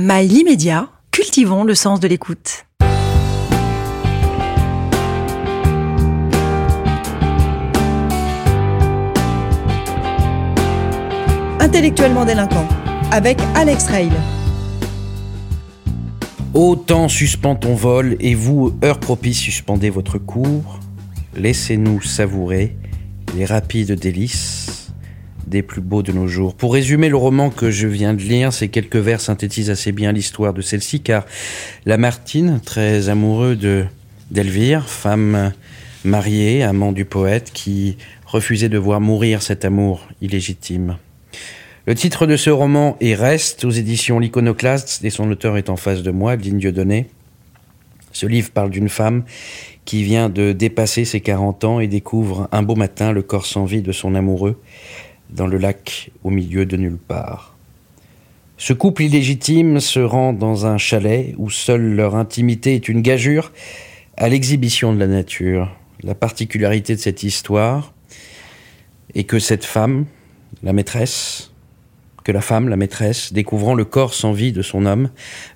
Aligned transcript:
Mail 0.00 0.32
immédiat, 0.32 0.90
cultivons 1.10 1.64
le 1.64 1.74
sens 1.74 1.98
de 1.98 2.06
l'écoute. 2.06 2.66
Intellectuellement 11.58 12.24
délinquant, 12.24 12.64
avec 13.10 13.40
Alex 13.56 13.88
Rail. 13.88 14.12
Autant 16.54 17.08
suspend 17.08 17.56
ton 17.56 17.74
vol, 17.74 18.16
et 18.20 18.36
vous, 18.36 18.78
heure 18.84 19.00
propice, 19.00 19.40
suspendez 19.40 19.90
votre 19.90 20.18
cours. 20.18 20.78
Laissez-nous 21.34 22.02
savourer 22.02 22.76
les 23.34 23.46
rapides 23.46 23.98
délices 23.98 24.87
des 25.48 25.62
plus 25.62 25.80
beaux 25.80 26.02
de 26.02 26.12
nos 26.12 26.28
jours. 26.28 26.54
Pour 26.54 26.74
résumer 26.74 27.08
le 27.08 27.16
roman 27.16 27.50
que 27.50 27.70
je 27.70 27.86
viens 27.86 28.14
de 28.14 28.20
lire, 28.20 28.52
ces 28.52 28.68
quelques 28.68 28.96
vers 28.96 29.20
synthétisent 29.20 29.70
assez 29.70 29.92
bien 29.92 30.12
l'histoire 30.12 30.52
de 30.52 30.62
celle-ci, 30.62 31.00
car 31.00 31.24
Lamartine, 31.86 32.60
très 32.64 33.08
amoureux 33.08 33.56
de 33.56 33.84
d'Elvire, 34.30 34.88
femme 34.88 35.52
mariée, 36.04 36.62
amant 36.62 36.92
du 36.92 37.06
poète, 37.06 37.50
qui 37.52 37.96
refusait 38.26 38.68
de 38.68 38.76
voir 38.76 39.00
mourir 39.00 39.40
cet 39.40 39.64
amour 39.64 40.06
illégitime. 40.20 40.98
Le 41.86 41.94
titre 41.94 42.26
de 42.26 42.36
ce 42.36 42.50
roman 42.50 42.98
est 43.00 43.14
Reste 43.14 43.64
aux 43.64 43.70
éditions 43.70 44.18
L'Iconoclaste 44.18 45.02
et 45.02 45.10
son 45.10 45.30
auteur 45.30 45.56
est 45.56 45.70
en 45.70 45.76
face 45.76 46.02
de 46.02 46.10
moi, 46.10 46.36
Digne 46.36 46.58
Dieudonné. 46.58 47.06
Ce 48.12 48.26
livre 48.26 48.50
parle 48.50 48.68
d'une 48.68 48.90
femme 48.90 49.24
qui 49.86 50.02
vient 50.02 50.28
de 50.28 50.52
dépasser 50.52 51.06
ses 51.06 51.20
40 51.20 51.64
ans 51.64 51.80
et 51.80 51.86
découvre 51.86 52.48
un 52.52 52.62
beau 52.62 52.74
matin 52.74 53.12
le 53.12 53.22
corps 53.22 53.46
sans 53.46 53.64
vie 53.64 53.80
de 53.80 53.92
son 53.92 54.14
amoureux 54.14 54.60
dans 55.30 55.46
le 55.46 55.58
lac 55.58 56.10
au 56.24 56.30
milieu 56.30 56.66
de 56.66 56.76
nulle 56.76 56.98
part. 56.98 57.56
Ce 58.56 58.72
couple 58.72 59.02
illégitime 59.04 59.78
se 59.78 60.00
rend 60.00 60.32
dans 60.32 60.66
un 60.66 60.78
chalet 60.78 61.34
où 61.38 61.48
seule 61.48 61.94
leur 61.94 62.16
intimité 62.16 62.74
est 62.74 62.88
une 62.88 63.02
gageure 63.02 63.52
à 64.16 64.28
l'exhibition 64.28 64.92
de 64.92 64.98
la 64.98 65.06
nature. 65.06 65.74
La 66.02 66.14
particularité 66.14 66.96
de 66.96 67.00
cette 67.00 67.22
histoire 67.22 67.92
est 69.14 69.24
que 69.24 69.38
cette 69.38 69.64
femme, 69.64 70.06
la 70.62 70.72
maîtresse, 70.72 71.52
que 72.24 72.32
la 72.32 72.40
femme, 72.40 72.68
la 72.68 72.76
maîtresse, 72.76 73.32
découvrant 73.32 73.74
le 73.74 73.84
corps 73.84 74.12
sans 74.12 74.32
vie 74.32 74.52
de 74.52 74.62
son 74.62 74.86
homme, 74.86 75.10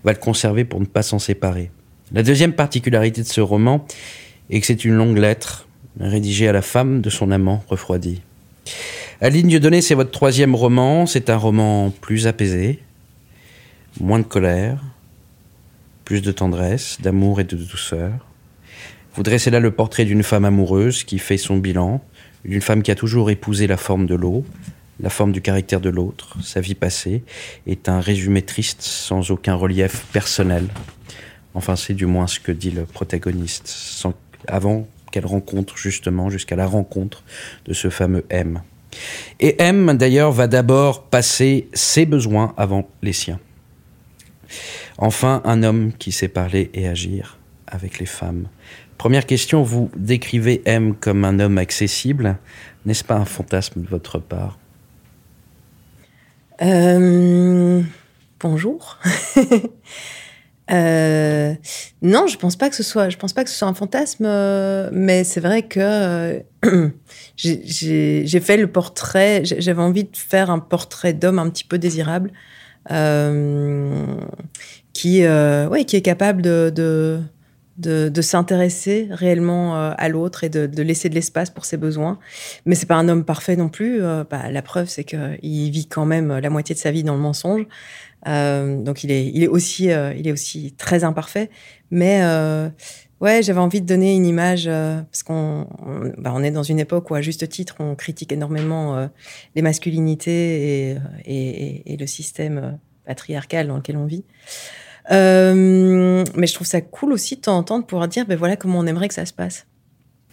va 0.04 0.12
le 0.12 0.18
conserver 0.18 0.64
pour 0.64 0.80
ne 0.80 0.86
pas 0.86 1.02
s'en 1.02 1.18
séparer. 1.18 1.70
La 2.12 2.22
deuxième 2.22 2.52
particularité 2.52 3.22
de 3.22 3.26
ce 3.26 3.40
roman 3.40 3.84
est 4.48 4.60
que 4.60 4.66
c'est 4.66 4.84
une 4.84 4.94
longue 4.94 5.18
lettre 5.18 5.66
rédigée 5.98 6.46
à 6.46 6.52
la 6.52 6.62
femme 6.62 7.00
de 7.00 7.10
son 7.10 7.30
amant 7.30 7.64
refroidi. 7.68 8.20
À 9.22 9.30
ligne 9.30 9.60
donnée, 9.60 9.82
c'est 9.82 9.94
votre 9.94 10.10
troisième 10.10 10.56
roman. 10.56 11.06
C'est 11.06 11.30
un 11.30 11.36
roman 11.36 11.90
plus 11.90 12.26
apaisé, 12.26 12.80
moins 14.00 14.18
de 14.18 14.24
colère, 14.24 14.82
plus 16.04 16.22
de 16.22 16.32
tendresse, 16.32 16.98
d'amour 17.00 17.40
et 17.40 17.44
de 17.44 17.54
douceur. 17.54 18.10
Vous 19.14 19.22
dressez 19.22 19.50
là 19.50 19.60
le 19.60 19.70
portrait 19.70 20.06
d'une 20.06 20.24
femme 20.24 20.44
amoureuse 20.44 21.04
qui 21.04 21.20
fait 21.20 21.36
son 21.36 21.58
bilan, 21.58 22.02
d'une 22.44 22.60
femme 22.60 22.82
qui 22.82 22.90
a 22.90 22.96
toujours 22.96 23.30
épousé 23.30 23.68
la 23.68 23.76
forme 23.76 24.06
de 24.06 24.16
l'eau, 24.16 24.44
la 24.98 25.08
forme 25.08 25.30
du 25.30 25.40
caractère 25.40 25.80
de 25.80 25.88
l'autre. 25.88 26.36
Sa 26.42 26.60
vie 26.60 26.74
passée 26.74 27.22
est 27.68 27.88
un 27.88 28.00
résumé 28.00 28.42
triste 28.42 28.82
sans 28.82 29.30
aucun 29.30 29.54
relief 29.54 30.04
personnel. 30.12 30.66
Enfin, 31.54 31.76
c'est 31.76 31.94
du 31.94 32.06
moins 32.06 32.26
ce 32.26 32.40
que 32.40 32.50
dit 32.50 32.72
le 32.72 32.86
protagoniste, 32.86 34.04
avant 34.48 34.88
qu'elle 35.12 35.26
rencontre 35.26 35.76
justement, 35.76 36.28
jusqu'à 36.28 36.56
la 36.56 36.66
rencontre 36.66 37.22
de 37.66 37.72
ce 37.72 37.88
fameux 37.88 38.24
M. 38.28 38.62
Et 39.40 39.60
M, 39.60 39.96
d'ailleurs, 39.96 40.32
va 40.32 40.46
d'abord 40.46 41.04
passer 41.04 41.68
ses 41.72 42.06
besoins 42.06 42.54
avant 42.56 42.88
les 43.02 43.12
siens. 43.12 43.40
Enfin, 44.98 45.40
un 45.44 45.62
homme 45.62 45.92
qui 45.98 46.12
sait 46.12 46.28
parler 46.28 46.70
et 46.74 46.86
agir 46.86 47.38
avec 47.66 47.98
les 47.98 48.06
femmes. 48.06 48.48
Première 48.98 49.26
question, 49.26 49.62
vous 49.62 49.90
décrivez 49.96 50.62
M 50.64 50.94
comme 50.94 51.24
un 51.24 51.40
homme 51.40 51.58
accessible. 51.58 52.38
N'est-ce 52.86 53.04
pas 53.04 53.16
un 53.16 53.24
fantasme 53.24 53.82
de 53.82 53.88
votre 53.88 54.18
part? 54.18 54.58
Euh, 56.60 57.82
Bonjour. 58.42 58.98
euh, 60.72 61.54
non, 62.00 62.26
je 62.26 62.36
pense 62.38 62.56
pas 62.56 62.70
que 62.70 62.76
ce 62.76 62.82
soit. 62.82 63.08
Je 63.08 63.16
pense 63.16 63.32
pas 63.32 63.44
que 63.44 63.50
ce 63.50 63.56
soit 63.56 63.68
un 63.68 63.74
fantasme, 63.74 64.24
euh, 64.26 64.88
mais 64.92 65.24
c'est 65.24 65.40
vrai 65.40 65.62
que 65.62 65.80
euh, 65.80 66.40
j'ai 67.36 68.40
fait 68.40 68.56
le 68.56 68.66
portrait. 68.66 69.42
J'avais 69.44 69.82
envie 69.82 70.04
de 70.04 70.16
faire 70.16 70.50
un 70.50 70.58
portrait 70.58 71.12
d'homme 71.12 71.38
un 71.38 71.50
petit 71.50 71.64
peu 71.64 71.78
désirable, 71.78 72.32
qui, 74.92 75.22
qui 75.22 75.96
est 75.96 76.02
capable 76.02 76.42
de 76.42 77.20
de, 77.76 78.08
de 78.08 78.22
s'intéresser 78.22 79.08
réellement 79.10 79.76
euh, 79.76 79.92
à 79.96 80.08
l'autre 80.08 80.44
et 80.44 80.48
de, 80.48 80.66
de, 80.66 80.82
laisser 80.82 81.08
de 81.08 81.14
l'espace 81.14 81.50
pour 81.50 81.64
ses 81.64 81.76
besoins. 81.76 82.18
Mais 82.66 82.74
c'est 82.74 82.86
pas 82.86 82.96
un 82.96 83.08
homme 83.08 83.24
parfait 83.24 83.56
non 83.56 83.68
plus. 83.68 84.02
Euh, 84.02 84.24
bah, 84.28 84.50
la 84.50 84.62
preuve, 84.62 84.88
c'est 84.88 85.04
qu'il 85.04 85.70
vit 85.70 85.86
quand 85.86 86.06
même 86.06 86.38
la 86.38 86.50
moitié 86.50 86.74
de 86.74 86.80
sa 86.80 86.90
vie 86.90 87.02
dans 87.02 87.14
le 87.14 87.20
mensonge. 87.20 87.66
Euh, 88.28 88.80
donc 88.80 89.02
il 89.04 89.10
est, 89.10 89.26
il 89.26 89.42
est 89.42 89.48
aussi, 89.48 89.90
euh, 89.90 90.14
il 90.14 90.28
est 90.28 90.32
aussi 90.32 90.72
très 90.72 91.04
imparfait. 91.04 91.50
Mais 91.90 92.20
euh, 92.22 92.68
ouais, 93.20 93.42
j'avais 93.42 93.60
envie 93.60 93.80
de 93.80 93.86
donner 93.86 94.14
une 94.14 94.26
image 94.26 94.66
parce 94.66 95.22
qu'on, 95.22 95.66
on, 95.78 96.12
bah, 96.18 96.32
on, 96.34 96.42
est 96.42 96.50
dans 96.50 96.62
une 96.62 96.78
époque 96.78 97.10
où, 97.10 97.14
à 97.14 97.20
juste 97.20 97.48
titre, 97.48 97.76
on 97.80 97.94
critique 97.94 98.32
énormément 98.32 99.08
les 99.54 99.62
masculinités 99.62 100.90
et, 100.90 100.98
et, 101.24 101.92
et, 101.92 101.96
le 101.96 102.06
système 102.06 102.78
patriarcal 103.04 103.66
dans 103.66 103.76
lequel 103.76 103.96
on 103.96 104.06
vit. 104.06 104.24
Euh, 105.10 106.24
mais 106.36 106.46
je 106.46 106.54
trouve 106.54 106.66
ça 106.66 106.80
cool 106.80 107.12
aussi 107.12 107.36
de 107.36 107.40
temps 107.40 107.56
en 107.56 107.62
temps 107.62 107.78
de 107.78 107.84
pouvoir 107.84 108.08
dire, 108.08 108.24
ben 108.26 108.38
voilà 108.38 108.56
comment 108.56 108.78
on 108.78 108.86
aimerait 108.86 109.08
que 109.08 109.14
ça 109.14 109.26
se 109.26 109.32
passe. 109.32 109.66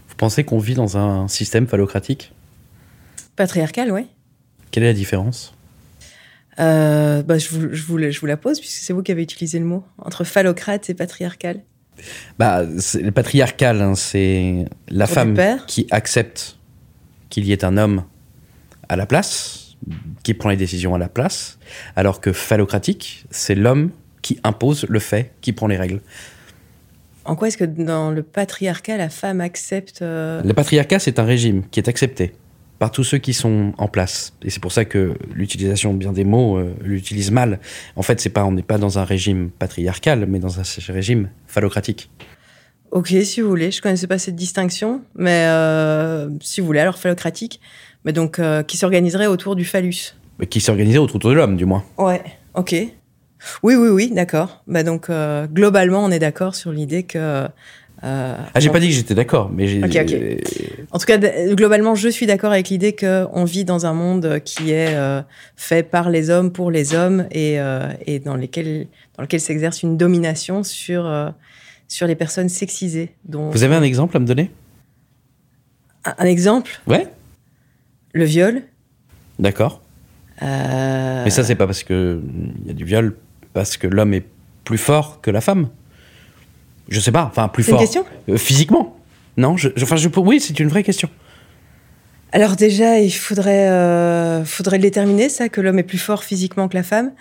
Vous 0.08 0.16
pensez 0.16 0.44
qu'on 0.44 0.60
vit 0.60 0.76
dans 0.76 0.98
un 0.98 1.28
système 1.28 1.68
phallocratique? 1.68 2.34
Patriarcal, 3.36 3.92
oui. 3.92 4.08
Quelle 4.72 4.84
est 4.84 4.88
la 4.88 4.94
différence? 4.94 5.54
Euh, 6.60 7.24
bah, 7.24 7.38
je, 7.38 7.50
vous, 7.50 7.74
je, 7.74 7.84
vous, 7.84 8.00
je 8.00 8.20
vous 8.20 8.26
la 8.26 8.38
pose, 8.38 8.60
puisque 8.60 8.84
c'est 8.84 8.94
vous 8.94 9.02
qui 9.02 9.12
avez 9.12 9.24
utilisé 9.24 9.60
le 9.60 9.66
mot, 9.66 9.84
entre 9.98 10.24
phallocrate 10.24 10.90
et 10.90 10.94
patriarcal. 10.94 11.64
Bah, 12.38 12.64
le 12.64 13.10
patriarcal, 13.12 13.82
hein, 13.82 13.96
c'est 13.96 14.66
la 14.90 15.06
Pour 15.06 15.16
femme 15.16 15.38
qui 15.68 15.88
accepte 15.92 16.58
qu'il 17.30 17.46
y 17.46 17.52
ait 17.54 17.64
un 17.64 17.78
homme 17.78 18.04
à 18.90 18.96
la 18.96 19.06
place, 19.06 19.78
qui 20.24 20.34
prend 20.34 20.50
les 20.50 20.58
décisions 20.58 20.94
à 20.96 20.98
la 20.98 21.10
place, 21.10 21.60
alors 21.96 22.20
que 22.20 22.34
phallocratique, 22.34 23.26
c'est 23.32 23.56
l'homme 23.56 23.92
qui 24.22 24.40
impose 24.44 24.86
le 24.90 25.00
fait, 25.00 25.32
qui 25.42 25.54
prend 25.54 25.68
les 25.68 25.78
règles. 25.78 26.02
En 27.26 27.36
quoi 27.36 27.48
est-ce 27.48 27.58
que 27.58 27.66
dans 27.66 28.12
le 28.12 28.24
patriarcat, 28.24 28.98
la 28.98 29.10
femme 29.10 29.42
accepte 29.42 30.02
euh... 30.02 30.42
Le 30.44 30.54
patriarcat, 30.54 31.00
c'est 31.00 31.20
un 31.20 31.26
régime 31.26 31.64
qui 31.70 31.80
est 31.80 31.88
accepté 31.88 32.34
par 32.80 32.92
tous 32.92 33.04
ceux 33.04 33.18
qui 33.18 33.34
sont 33.34 33.74
en 33.78 33.88
place. 33.88 34.34
Et 34.42 34.50
c'est 34.50 34.62
pour 34.62 34.72
ça 34.72 34.86
que 34.86 35.14
l'utilisation 35.34 35.94
bien 35.94 36.14
des 36.14 36.24
mots 36.24 36.58
euh, 36.58 36.74
l'utilise 36.82 37.30
mal. 37.30 37.60
En 37.98 38.02
fait, 38.02 38.22
c'est 38.22 38.30
pas, 38.30 38.46
on 38.46 38.54
n'est 38.54 38.64
pas 38.64 38.78
dans 38.78 38.98
un 38.98 39.04
régime 39.04 39.50
patriarcal, 39.52 40.26
mais 40.28 40.40
dans 40.40 40.60
un 40.60 40.64
régime 40.88 41.30
phallocratique. 41.46 42.10
Ok, 42.92 43.14
si 43.24 43.42
vous 43.42 43.50
voulez. 43.50 43.70
Je 43.70 43.82
connaissais 43.82 44.08
pas 44.08 44.18
cette 44.18 44.36
distinction, 44.36 45.02
mais 45.14 45.46
euh, 45.48 46.30
si 46.42 46.62
vous 46.62 46.68
voulez, 46.68 46.80
alors 46.80 46.98
phallocratique. 46.98 47.60
Mais 48.06 48.14
donc, 48.14 48.40
euh, 48.40 48.64
qui 48.64 48.78
s'organiserait 48.78 49.28
autour 49.28 49.56
du 49.56 49.66
phallus. 49.66 50.16
Mais 50.40 50.48
qui 50.48 50.62
s'organiserait 50.62 51.04
autour 51.04 51.20
de 51.20 51.32
l'homme, 51.32 51.58
du 51.58 51.66
moins. 51.66 51.84
Ouais, 51.98 52.24
ok. 52.56 52.76
Oui, 53.64 53.76
oui, 53.76 53.90
oui, 53.90 54.12
d'accord. 54.14 54.64
Bah 54.68 54.84
donc, 54.84 55.10
euh, 55.10 55.48
globalement, 55.48 56.04
on 56.04 56.12
est 56.12 56.20
d'accord 56.20 56.56
sur 56.56 56.72
l'idée 56.72 57.04
que. 57.04 57.48
Euh, 58.04 58.38
ah, 58.54 58.60
j'ai 58.60 58.70
pas 58.70 58.80
dit 58.80 58.88
que 58.88 58.94
j'étais 58.94 59.16
d'accord, 59.16 59.50
mais 59.54 59.68
j'ai. 59.68 59.84
Okay, 59.84 60.02
okay. 60.02 60.42
En 60.92 61.00
tout 61.00 61.06
cas, 61.06 61.18
globalement, 61.18 61.96
je 61.96 62.10
suis 62.10 62.26
d'accord 62.26 62.52
avec 62.52 62.70
l'idée 62.70 62.96
qu'on 62.96 63.44
vit 63.44 63.66
dans 63.66 63.86
un 63.86 63.94
monde 63.94 64.40
qui 64.46 64.72
est 64.72 64.96
euh, 64.96 65.22
fait 65.56 65.84
par 65.84 66.10
les 66.10 66.30
hommes 66.30 66.52
pour 66.52 66.72
les 66.72 66.96
hommes 66.96 67.28
et, 67.32 67.58
et 68.06 68.20
dans, 68.20 68.36
lesquels, 68.36 68.88
dans 69.18 69.24
lequel 69.24 69.42
s'exerce 69.42 69.84
une 69.84 69.98
domination 69.98 70.64
sur, 70.64 71.34
sur 71.88 72.08
les 72.08 72.16
personnes 72.16 72.50
sexisées. 72.50 73.14
Dont... 73.26 73.50
Vous 73.50 73.64
avez 73.64 73.76
un 73.76 73.84
exemple 73.84 74.16
à 74.16 74.22
me 74.22 74.26
donner? 74.26 74.50
Un, 76.06 76.16
un 76.20 76.26
exemple? 76.26 76.80
Ouais. 76.88 77.08
Le 78.14 78.24
viol? 78.24 78.64
D'accord. 79.40 79.82
Euh, 80.42 81.24
Mais 81.24 81.30
ça, 81.30 81.44
c'est 81.44 81.56
pas 81.56 81.66
parce 81.66 81.84
qu'il 81.84 82.22
y 82.66 82.70
a 82.70 82.74
du 82.74 82.86
viol 82.86 83.16
parce 83.54 83.78
que 83.78 83.88
l'homme 83.88 84.14
est 84.14 84.26
plus 84.64 84.78
fort 84.78 85.20
que 85.22 85.32
la 85.32 85.42
femme 85.42 85.70
Je 86.90 87.00
sais 87.00 87.12
pas, 87.12 87.24
enfin 87.24 87.48
plus 87.48 87.64
fort. 87.64 87.80
C'est 87.80 87.86
une 87.86 88.04
question 88.04 88.06
euh, 88.30 88.38
Physiquement 88.38 88.98
Non 89.38 89.58
je, 89.58 89.70
Enfin, 89.82 89.96
je, 89.96 90.10
oui, 90.18 90.40
c'est 90.40 90.60
une 90.60 90.70
vraie 90.70 90.84
question. 90.84 91.10
Alors 92.32 92.56
déjà, 92.56 93.00
il 93.00 93.12
faudrait, 93.12 93.70
euh, 93.70 94.46
faudrait 94.46 94.78
le 94.78 94.84
déterminer, 94.84 95.30
ça, 95.30 95.50
que 95.50 95.62
l'homme 95.62 95.80
est 95.80 95.84
plus 95.84 95.98
fort 95.98 96.24
physiquement 96.24 96.68
que 96.68 96.78
la 96.78 96.84
femme. 96.84 97.12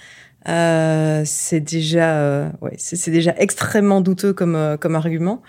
Euh, 0.49 1.23
c'est 1.25 1.61
déjà, 1.61 2.17
euh, 2.17 2.49
ouais, 2.61 2.75
c'est 2.77 3.11
déjà 3.11 3.35
extrêmement 3.39 4.01
douteux 4.01 4.33
comme, 4.33 4.77
comme 4.81 4.97
argument. 4.97 5.43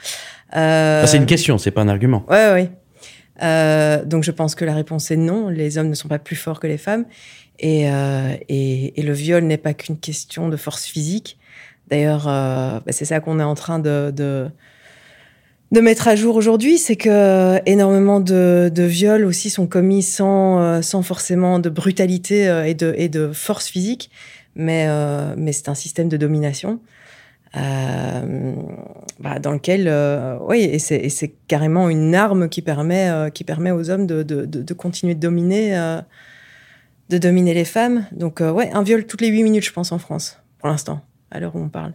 C'est 0.54 1.18
une 1.18 1.26
question, 1.26 1.58
c'est 1.58 1.72
pas 1.72 1.82
un 1.82 1.90
argument. 1.90 2.26
Ouais, 2.30 2.70
ouais. 3.42 4.06
Donc 4.06 4.24
je 4.24 4.32
pense 4.32 4.56
que 4.56 4.64
la 4.66 4.74
réponse 4.74 5.12
est 5.12 5.18
non. 5.18 5.50
Les 5.50 5.78
hommes 5.78 5.90
ne 5.90 5.96
sont 5.96 6.08
pas 6.08 6.20
plus 6.20 6.36
forts 6.36 6.60
que 6.60 6.68
les 6.68 6.78
femmes. 6.78 7.06
Et, 7.60 7.92
euh, 7.92 8.36
et, 8.48 9.00
et 9.00 9.04
le 9.04 9.14
viol 9.14 9.44
n'est 9.44 9.58
pas 9.58 9.74
qu'une 9.74 9.98
question 9.98 10.50
de 10.50 10.58
force 10.58 10.86
physique. 10.86 11.38
D'ailleurs, 11.90 12.28
euh, 12.28 12.80
bah, 12.80 12.92
c'est 12.92 13.06
ça 13.06 13.20
qu'on 13.20 13.40
est 13.40 13.44
en 13.44 13.56
train 13.56 13.80
de, 13.80 14.12
de, 14.16 14.50
de 15.72 15.82
mettre 15.82 16.08
à 16.08 16.16
jour 16.16 16.36
aujourd'hui, 16.36 16.78
c'est 16.78 16.96
que 16.96 17.60
énormément 17.68 18.20
de, 18.20 18.72
de, 18.74 18.84
viols 18.84 19.26
aussi 19.26 19.50
sont 19.50 19.68
commis 19.68 20.02
sans, 20.02 20.62
euh, 20.62 20.82
sans 20.82 21.04
forcément 21.04 21.60
de 21.60 21.70
brutalité 21.70 22.48
euh, 22.48 22.66
et 22.66 22.74
de, 22.74 22.94
et 22.98 23.10
de 23.10 23.32
force 23.32 23.68
physique, 23.68 24.10
mais, 24.56 24.86
euh, 24.88 25.36
mais 25.38 25.52
c'est 25.52 25.70
un 25.70 25.76
système 25.76 26.10
de 26.10 26.18
domination. 26.18 26.80
Euh, 27.58 28.54
bah, 29.20 29.40
dans 29.40 29.52
lequel, 29.52 29.92
oui, 30.42 30.62
et 30.62 30.80
c'est 30.80 31.34
carrément 31.48 31.90
une 31.90 32.14
arme 32.14 32.48
qui 32.48 32.62
permet, 32.62 33.32
qui 33.34 33.44
permet 33.44 33.72
aux 33.72 33.90
hommes 33.90 34.06
de, 34.06 34.24
de, 34.24 34.74
continuer 34.76 35.16
de 35.16 35.20
dominer, 35.20 35.76
de 37.10 37.18
dominer 37.18 37.54
les 37.54 37.66
femmes. 37.66 38.06
Donc, 38.12 38.42
euh, 38.42 38.52
ouais, 38.52 38.70
un 38.74 38.84
viol 38.84 39.06
toutes 39.06 39.22
les 39.22 39.30
8 39.30 39.44
minutes, 39.44 39.66
je 39.66 39.72
pense, 39.72 39.92
en 39.92 40.00
France, 40.00 40.40
pour 40.60 40.70
l'instant, 40.70 41.02
à 41.32 41.40
l'heure 41.40 41.56
où 41.56 41.60
on 41.60 41.70
parle. 41.70 41.94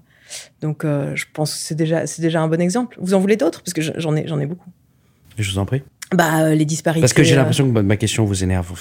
Donc, 0.60 0.84
euh, 0.84 1.14
je 1.14 1.26
pense 1.32 1.52
que 1.52 1.58
c'est 1.60 1.74
déjà, 1.74 2.06
c'est 2.06 2.22
déjà 2.22 2.40
un 2.40 2.48
bon 2.48 2.60
exemple. 2.60 2.96
Vous 3.00 3.14
en 3.14 3.20
voulez 3.20 3.36
d'autres? 3.36 3.62
Parce 3.62 3.72
que 3.74 3.82
j'en 3.82 4.16
ai, 4.16 4.26
j'en 4.26 4.40
ai 4.40 4.46
beaucoup. 4.46 4.70
Je 5.38 5.50
vous 5.50 5.58
en 5.58 5.66
prie. 5.66 5.82
Bah, 6.12 6.54
les 6.54 6.64
disparités. 6.64 7.00
Parce 7.02 7.12
que 7.12 7.22
j'ai 7.22 7.36
l'impression 7.36 7.72
que 7.72 7.80
ma 7.80 7.96
question 7.96 8.24
vous 8.24 8.42
énerve. 8.44 8.74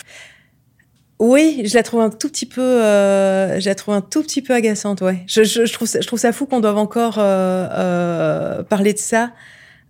Oui, 1.20 1.62
je 1.66 1.74
la 1.76 1.84
trouve 1.84 2.02
un 2.02 2.10
tout 2.10 2.28
petit 2.28 2.46
peu, 2.46 2.62
euh, 2.62 3.60
je 3.60 3.70
la 3.70 3.76
trouve 3.76 3.94
un 3.94 4.02
tout 4.02 4.22
petit 4.24 4.42
peu 4.42 4.54
agaçante, 4.54 5.02
ouais. 5.02 5.24
Je, 5.28 5.44
je, 5.44 5.66
je 5.66 5.72
trouve, 5.74 5.88
ça, 5.88 6.02
je 6.02 6.08
trouve 6.08 6.20
ça 6.20 6.34
fou 6.34 6.46
qu'on 6.46 6.60
doive 6.60 6.78
encore 6.78 7.18
euh, 7.18 7.68
euh, 7.72 8.64
parler 8.64 8.94
de 8.94 8.98
ça 8.98 9.32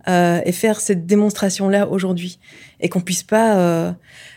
euh, 0.06 0.40
et 0.44 0.52
faire 0.52 0.80
cette 0.80 1.06
démonstration-là 1.06 1.88
aujourd'hui, 1.88 2.38
et 2.78 2.88
qu'on 2.88 3.00
puisse 3.00 3.22
pas, 3.24 3.56
euh, 3.56 3.92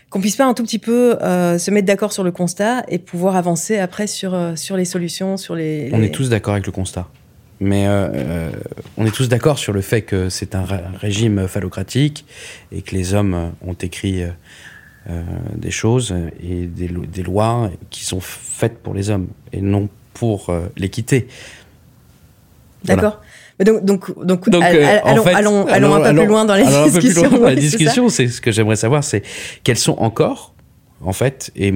qu'on 0.09 0.21
puisse 0.21 0.35
pas 0.35 0.45
un 0.45 0.53
tout 0.53 0.63
petit 0.63 0.79
peu 0.79 1.21
euh, 1.21 1.57
se 1.57 1.69
mettre 1.71 1.87
d'accord 1.87 2.13
sur 2.13 2.23
le 2.23 2.31
constat 2.31 2.83
et 2.87 2.97
pouvoir 2.97 3.35
avancer 3.35 3.77
après 3.77 4.07
sur 4.07 4.37
sur 4.55 4.77
les 4.77 4.85
solutions, 4.85 5.37
sur 5.37 5.55
les. 5.55 5.89
On 5.93 5.99
les... 5.99 6.07
est 6.07 6.11
tous 6.11 6.29
d'accord 6.29 6.53
avec 6.53 6.65
le 6.65 6.71
constat. 6.71 7.07
Mais 7.59 7.85
euh, 7.87 8.51
on 8.97 9.05
est 9.07 9.11
tous 9.11 9.29
d'accord 9.29 9.57
sur 9.57 9.73
le 9.73 9.81
fait 9.81 10.03
que 10.03 10.29
c'est 10.29 10.53
un 10.53 10.63
régime 10.99 11.47
phallocratique 11.47 12.25
et 12.71 12.83
que 12.83 12.93
les 12.93 13.15
hommes 13.15 13.51
ont 13.65 13.73
écrit 13.73 14.23
euh, 15.09 15.23
des 15.55 15.71
choses 15.71 16.13
et 16.43 16.65
des, 16.65 16.89
des, 16.89 17.23
lois 17.23 17.71
qui 17.91 18.03
sont 18.03 18.19
faites 18.19 18.77
pour 18.79 18.93
les 18.93 19.09
hommes 19.09 19.29
et 19.53 19.61
non 19.61 19.87
pour 20.13 20.49
euh, 20.49 20.67
l'équité. 20.75 21.29
D'accord. 22.83 23.21
Voilà. 23.21 23.21
Donc, 23.59 23.83
donc, 23.83 24.23
donc, 24.23 24.49
donc 24.49 24.63
euh, 24.63 24.99
allons, 25.03 25.23
fait, 25.23 25.33
allons, 25.33 25.65
allons, 25.65 25.95
un 25.95 26.11
peu 26.11 26.15
plus 26.15 26.27
loin 26.27 26.45
dans 26.45 26.53
les 26.53 26.63
discussions. 26.63 26.89
Un 26.89 26.91
peu 26.91 26.99
plus 26.99 27.37
loin 27.37 27.39
dans 27.39 27.49
les 27.49 27.55
discussions, 27.55 28.09
c'est 28.09 28.27
ce 28.27 28.39
que 28.39 28.51
j'aimerais 28.51 28.75
savoir, 28.75 29.03
c'est 29.03 29.23
quelles 29.63 29.77
sont 29.77 29.97
encore, 29.97 30.53
en 31.01 31.13
fait, 31.13 31.51
et 31.55 31.73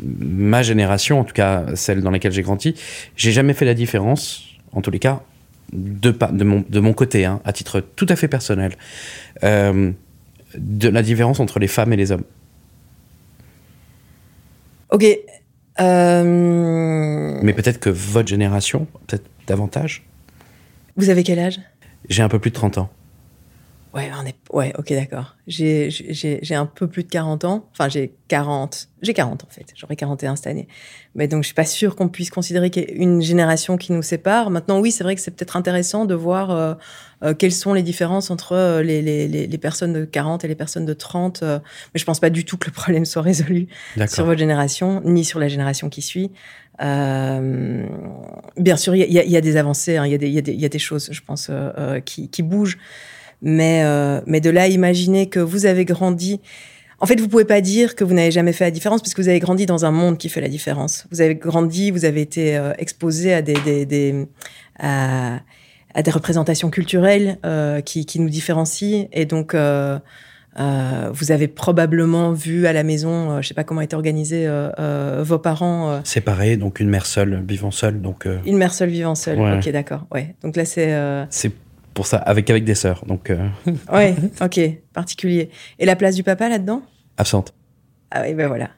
ma 0.00 0.62
génération, 0.62 1.20
en 1.20 1.24
tout 1.24 1.34
cas 1.34 1.66
celle 1.74 2.00
dans 2.00 2.10
laquelle 2.10 2.32
j'ai 2.32 2.40
grandi, 2.40 2.74
j'ai 3.14 3.32
jamais 3.32 3.52
fait 3.52 3.66
la 3.66 3.74
différence, 3.74 4.44
en 4.72 4.80
tous 4.80 4.90
les 4.90 4.98
cas, 4.98 5.20
de, 5.74 6.10
de, 6.10 6.44
mon, 6.44 6.64
de 6.66 6.80
mon 6.80 6.94
côté, 6.94 7.26
hein, 7.26 7.40
à 7.44 7.52
titre 7.52 7.80
tout 7.80 8.06
à 8.08 8.16
fait 8.16 8.28
personnel, 8.28 8.72
euh, 9.44 9.90
de 10.56 10.88
la 10.88 11.02
différence 11.02 11.40
entre 11.40 11.58
les 11.58 11.68
femmes 11.68 11.92
et 11.92 11.96
les 11.96 12.10
hommes. 12.10 12.24
Ok. 14.90 15.04
Euh... 15.80 17.38
Mais 17.42 17.52
peut-être 17.52 17.80
que 17.80 17.90
votre 17.90 18.28
génération, 18.28 18.86
peut-être 19.06 19.26
davantage? 19.46 20.04
Vous 20.98 21.10
avez 21.10 21.22
quel 21.22 21.38
âge? 21.38 21.60
J'ai 22.08 22.24
un 22.24 22.28
peu 22.28 22.40
plus 22.40 22.50
de 22.50 22.56
30 22.56 22.78
ans. 22.78 22.90
Ouais, 23.98 24.10
on 24.16 24.26
est... 24.26 24.36
ouais 24.52 24.72
ok, 24.78 24.92
d'accord. 24.92 25.36
J'ai 25.46 26.54
un 26.54 26.66
peu 26.66 26.86
plus 26.86 27.04
de 27.04 27.08
40 27.08 27.44
ans. 27.44 27.68
Enfin, 27.72 27.88
j'ai 27.88 28.14
40. 28.28 28.88
J'ai 29.02 29.14
40 29.14 29.44
en 29.44 29.48
fait. 29.48 29.66
J'aurai 29.74 29.96
41 29.96 30.36
cette 30.36 30.46
année. 30.46 30.68
Mais 31.14 31.26
donc, 31.26 31.42
je 31.42 31.48
suis 31.48 31.54
pas 31.54 31.64
sûre 31.64 31.96
qu'on 31.96 32.08
puisse 32.08 32.30
considérer 32.30 32.70
qu'il 32.70 32.82
y 32.82 32.86
ait 32.86 32.94
une 32.94 33.20
génération 33.20 33.76
qui 33.76 33.92
nous 33.92 34.02
sépare. 34.02 34.50
Maintenant, 34.50 34.78
oui, 34.80 34.92
c'est 34.92 35.04
vrai 35.04 35.14
que 35.14 35.20
c'est 35.20 35.32
peut-être 35.32 35.56
intéressant 35.56 36.04
de 36.04 36.14
voir 36.14 36.50
euh, 36.50 36.74
euh, 37.24 37.34
quelles 37.34 37.52
sont 37.52 37.74
les 37.74 37.82
différences 37.82 38.30
entre 38.30 38.52
euh, 38.52 38.82
les, 38.82 39.02
les, 39.02 39.26
les, 39.26 39.58
personnes 39.58 39.92
de 39.92 40.04
40 40.04 40.44
et 40.44 40.48
les 40.48 40.54
personnes 40.54 40.86
de 40.86 40.92
30. 40.92 41.42
Euh, 41.42 41.58
mais 41.92 41.98
je 41.98 42.04
pense 42.04 42.20
pas 42.20 42.30
du 42.30 42.44
tout 42.44 42.56
que 42.56 42.66
le 42.66 42.72
problème 42.72 43.04
soit 43.04 43.22
résolu 43.22 43.66
sur 44.06 44.24
votre 44.24 44.38
génération, 44.38 45.02
ni 45.04 45.24
sur 45.24 45.40
la 45.40 45.48
génération 45.48 45.88
qui 45.88 46.02
suit. 46.02 46.30
Bien 46.78 47.88
sûr, 48.76 48.94
il 48.94 49.02
y, 49.02 49.18
y, 49.18 49.30
y, 49.30 49.36
a 49.36 49.40
des 49.40 49.56
avancées, 49.56 49.96
hein, 49.96 50.06
il 50.06 50.12
y, 50.12 50.26
y, 50.26 50.50
y, 50.60 50.64
a 50.64 50.68
des 50.68 50.78
choses, 50.78 51.08
je 51.10 51.20
pense, 51.20 51.50
qui, 52.04 52.28
qui, 52.28 52.42
bougent. 52.42 52.78
Mais, 53.42 53.82
euh, 53.84 54.20
mais 54.26 54.40
de 54.40 54.50
là, 54.50 54.68
imaginer 54.68 55.28
que 55.28 55.40
vous 55.40 55.66
avez 55.66 55.84
grandi. 55.84 56.40
En 57.00 57.06
fait, 57.06 57.20
vous 57.20 57.28
pouvez 57.28 57.44
pas 57.44 57.60
dire 57.60 57.94
que 57.94 58.02
vous 58.02 58.14
n'avez 58.14 58.32
jamais 58.32 58.52
fait 58.52 58.64
la 58.64 58.70
différence 58.70 59.00
parce 59.02 59.14
que 59.14 59.22
vous 59.22 59.28
avez 59.28 59.38
grandi 59.38 59.66
dans 59.66 59.84
un 59.84 59.92
monde 59.92 60.18
qui 60.18 60.28
fait 60.28 60.40
la 60.40 60.48
différence. 60.48 61.06
Vous 61.12 61.20
avez 61.20 61.36
grandi, 61.36 61.90
vous 61.90 62.04
avez 62.04 62.20
été 62.20 62.56
euh, 62.56 62.72
exposé 62.78 63.32
à 63.32 63.42
des, 63.42 63.54
des, 63.64 63.86
des 63.86 64.26
à, 64.78 65.40
à, 65.94 66.02
des 66.02 66.10
représentations 66.10 66.70
culturelles 66.70 67.38
euh, 67.46 67.80
qui, 67.80 68.04
qui, 68.06 68.20
nous 68.20 68.30
différencient 68.30 69.08
et 69.12 69.26
donc. 69.26 69.54
Euh, 70.58 71.10
vous 71.12 71.30
avez 71.30 71.46
probablement 71.46 72.32
vu 72.32 72.66
à 72.66 72.72
la 72.72 72.82
maison, 72.82 73.30
euh, 73.30 73.42
je 73.42 73.48
sais 73.48 73.54
pas 73.54 73.62
comment 73.64 73.80
étaient 73.80 73.94
organisés 73.94 74.44
euh, 74.48 75.22
vos 75.24 75.38
parents. 75.38 76.00
Séparés, 76.04 76.56
donc 76.56 76.80
une 76.80 76.88
mère 76.88 77.06
seule 77.06 77.44
vivant 77.46 77.70
seule, 77.70 78.00
donc. 78.00 78.26
Une 78.44 78.56
mère 78.56 78.74
seule 78.74 78.88
vivant 78.88 79.14
seule. 79.14 79.38
Ouais. 79.38 79.56
Ok, 79.56 79.68
d'accord. 79.70 80.06
Ouais. 80.12 80.34
Donc 80.42 80.56
là, 80.56 80.64
c'est. 80.64 80.96
C'est 81.30 81.52
pour 81.98 82.06
ça, 82.06 82.18
avec 82.18 82.48
avec 82.48 82.62
des 82.62 82.76
sœurs, 82.76 83.02
donc. 83.08 83.32
ouais. 83.92 84.14
Ok. 84.40 84.60
Particulier. 84.94 85.50
Et 85.80 85.84
la 85.84 85.96
place 85.96 86.14
du 86.14 86.22
papa 86.22 86.48
là-dedans? 86.48 86.80
Absente. 87.16 87.52
Ah 88.12 88.22
oui, 88.24 88.34
ben 88.34 88.46
voilà. 88.46 88.70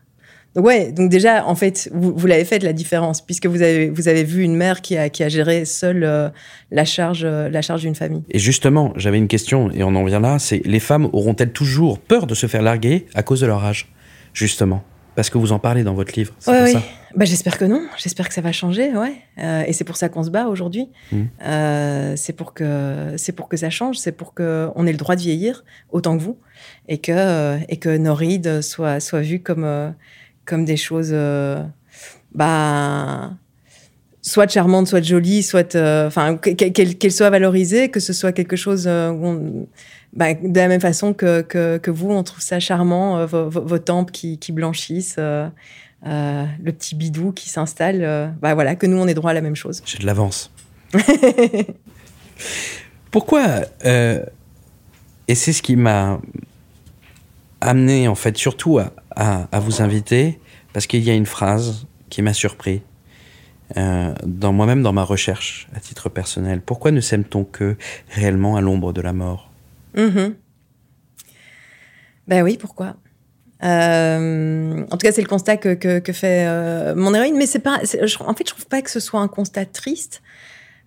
Donc 0.54 0.64
ouais, 0.64 0.90
donc 0.90 1.10
déjà, 1.10 1.44
en 1.44 1.54
fait, 1.54 1.90
vous, 1.92 2.14
vous 2.16 2.26
l'avez 2.26 2.46
fait 2.46 2.60
la 2.60 2.72
différence, 2.72 3.20
puisque 3.20 3.44
vous 3.44 3.60
avez, 3.60 3.90
vous 3.90 4.08
avez 4.08 4.24
vu 4.24 4.42
une 4.42 4.56
mère 4.56 4.80
qui 4.80 4.96
a, 4.96 5.10
qui 5.10 5.22
a 5.22 5.28
géré 5.28 5.66
seule 5.66 6.02
euh, 6.02 6.30
la 6.70 6.86
charge, 6.86 7.24
euh, 7.24 7.50
la 7.50 7.60
charge 7.60 7.82
d'une 7.82 7.94
famille. 7.94 8.22
Et 8.30 8.38
justement, 8.38 8.94
j'avais 8.96 9.18
une 9.18 9.28
question, 9.28 9.70
et 9.70 9.82
on 9.82 9.94
en 9.94 10.04
vient 10.04 10.20
là, 10.20 10.38
c'est 10.38 10.62
les 10.64 10.80
femmes 10.80 11.10
auront-elles 11.12 11.52
toujours 11.52 11.98
peur 11.98 12.26
de 12.26 12.34
se 12.34 12.46
faire 12.46 12.62
larguer 12.62 13.04
à 13.12 13.22
cause 13.22 13.42
de 13.42 13.46
leur 13.46 13.62
âge? 13.62 13.92
Justement. 14.32 14.82
Parce 15.20 15.28
que 15.28 15.36
vous 15.36 15.52
en 15.52 15.58
parlez 15.58 15.84
dans 15.84 15.92
votre 15.92 16.18
livre. 16.18 16.32
C'est 16.38 16.50
ouais, 16.50 16.62
oui. 16.62 16.72
ça 16.72 16.82
bah, 17.14 17.26
J'espère 17.26 17.58
que 17.58 17.66
non. 17.66 17.82
J'espère 17.98 18.26
que 18.26 18.32
ça 18.32 18.40
va 18.40 18.52
changer. 18.52 18.90
Ouais. 18.96 19.12
Euh, 19.36 19.64
et 19.66 19.74
c'est 19.74 19.84
pour 19.84 19.98
ça 19.98 20.08
qu'on 20.08 20.22
se 20.22 20.30
bat 20.30 20.46
aujourd'hui. 20.46 20.88
Mmh. 21.12 21.22
Euh, 21.42 22.14
c'est 22.16 22.32
pour, 22.32 22.54
que, 22.54 23.30
pour 23.32 23.50
que 23.50 23.58
ça 23.58 23.68
change. 23.68 23.98
C'est 23.98 24.12
pour 24.12 24.32
qu'on 24.32 24.86
ait 24.86 24.92
le 24.92 24.96
droit 24.96 25.16
de 25.16 25.20
vieillir 25.20 25.62
autant 25.90 26.16
que 26.16 26.22
vous. 26.22 26.38
Et 26.88 26.96
que, 26.96 27.58
et 27.68 27.76
que 27.76 27.98
nos 27.98 28.14
rides 28.14 28.62
soient, 28.62 28.98
soient 28.98 29.20
vues 29.20 29.40
comme, 29.40 29.64
euh, 29.64 29.90
comme 30.46 30.64
des 30.64 30.78
choses. 30.78 31.14
bah 32.34 33.32
soit 34.22 34.48
charmantes, 34.48 34.86
soit 34.86 35.02
jolies, 35.02 35.42
soit 35.42 35.74
enfin 35.76 36.34
euh, 36.34 36.54
qu'elles 36.54 36.98
qu 36.98 37.10
soient 37.10 37.30
valorisées, 37.30 37.88
que 37.88 38.00
ce 38.00 38.12
soit 38.12 38.32
quelque 38.32 38.56
chose 38.56 38.86
où 38.86 38.90
on, 38.90 39.66
bah, 40.12 40.34
de 40.34 40.58
la 40.58 40.68
même 40.68 40.80
façon 40.80 41.14
que, 41.14 41.42
que, 41.42 41.78
que, 41.78 41.90
vous, 41.90 42.10
on 42.10 42.22
trouve 42.22 42.42
ça 42.42 42.58
charmant, 42.58 43.18
euh, 43.18 43.26
vos, 43.26 43.48
vos, 43.48 43.78
tempes 43.78 44.10
qui, 44.10 44.38
qui 44.38 44.50
blanchissent, 44.50 45.16
euh, 45.18 45.48
euh, 46.06 46.44
le 46.62 46.72
petit 46.72 46.96
bidou 46.96 47.32
qui 47.32 47.48
s'installe. 47.48 48.34
bah 48.40 48.54
voilà, 48.54 48.74
que 48.74 48.86
nous, 48.86 48.96
on 48.96 49.06
est 49.06 49.14
droit 49.14 49.30
à 49.30 49.34
la 49.34 49.40
même 49.40 49.54
chose. 49.54 49.82
J'ai 49.84 49.98
de 49.98 50.06
l'avance. 50.06 50.50
Pourquoi 53.12 53.60
Et 53.84 55.34
c'est 55.34 55.52
ce 55.52 55.62
qui 55.62 55.76
m'a 55.76 56.20
amené, 57.60 58.08
en 58.08 58.14
fait, 58.16 58.36
surtout 58.36 58.78
à, 58.78 58.92
à, 59.14 59.46
à 59.52 59.60
vous 59.60 59.80
inviter, 59.80 60.40
parce 60.72 60.86
qu'il 60.86 61.04
y 61.04 61.10
a 61.10 61.14
une 61.14 61.26
phrase 61.26 61.86
qui 62.08 62.22
m'a 62.22 62.32
surpris. 62.32 62.82
Dans 63.76 64.52
moi-même, 64.52 64.82
dans 64.82 64.92
ma 64.92 65.04
recherche, 65.04 65.68
à 65.76 65.78
titre 65.78 66.08
personnel, 66.08 66.60
pourquoi 66.60 66.90
ne 66.90 67.00
s'aime-t-on 67.00 67.44
que 67.44 67.76
réellement 68.08 68.56
à 68.56 68.60
l'ombre 68.60 68.92
de 68.92 69.00
la 69.00 69.12
mort? 69.12 69.49
Mmh. 69.94 70.34
Ben 72.28 72.42
oui, 72.42 72.56
pourquoi? 72.58 72.96
Euh, 73.62 74.84
En 74.90 74.96
tout 74.96 75.06
cas, 75.06 75.12
c'est 75.12 75.22
le 75.22 75.28
constat 75.28 75.56
que, 75.56 75.74
que, 75.74 75.98
que 75.98 76.12
fait 76.12 76.46
euh, 76.46 76.94
mon 76.94 77.12
héroïne, 77.14 77.36
mais 77.36 77.46
c'est 77.46 77.58
pas. 77.58 77.78
En 78.20 78.34
fait, 78.34 78.46
je 78.46 78.52
trouve 78.52 78.66
pas 78.66 78.82
que 78.82 78.90
ce 78.90 79.00
soit 79.00 79.20
un 79.20 79.28
constat 79.28 79.66
triste. 79.66 80.22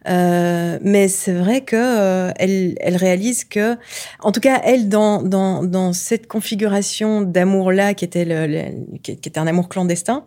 Euh, 0.10 0.80
mais 0.82 1.08
c'est 1.08 1.34
vrai 1.34 1.62
que 1.62 1.78
euh, 1.78 2.32
elle, 2.36 2.76
elle 2.82 2.98
réalise 2.98 3.46
que, 3.46 3.78
en 4.22 4.34
tout 4.34 4.42
cas, 4.42 4.60
elle 4.64 4.90
dans 4.90 5.22
dans, 5.22 5.64
dans 5.64 5.94
cette 5.94 6.28
configuration 6.28 7.22
d'amour 7.22 7.72
là, 7.72 7.94
qui 7.94 8.04
était 8.04 8.26
le, 8.26 8.48
le, 8.48 8.98
qui 9.02 9.12
était 9.12 9.38
un 9.38 9.48
amour 9.48 9.70
clandestin, 9.70 10.26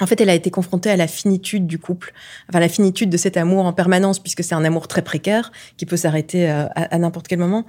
en 0.00 0.06
fait, 0.06 0.20
elle 0.20 0.30
a 0.30 0.34
été 0.34 0.50
confrontée 0.50 0.90
à 0.90 0.96
la 0.96 1.06
finitude 1.06 1.66
du 1.66 1.78
couple, 1.78 2.12
enfin 2.48 2.58
la 2.60 2.68
finitude 2.68 3.10
de 3.10 3.16
cet 3.16 3.36
amour 3.36 3.64
en 3.64 3.72
permanence, 3.72 4.18
puisque 4.18 4.42
c'est 4.42 4.54
un 4.54 4.64
amour 4.64 4.88
très 4.88 5.02
précaire 5.02 5.52
qui 5.76 5.86
peut 5.86 5.96
s'arrêter 5.96 6.48
à, 6.48 6.66
à, 6.74 6.94
à 6.94 6.98
n'importe 6.98 7.28
quel 7.28 7.38
moment. 7.38 7.64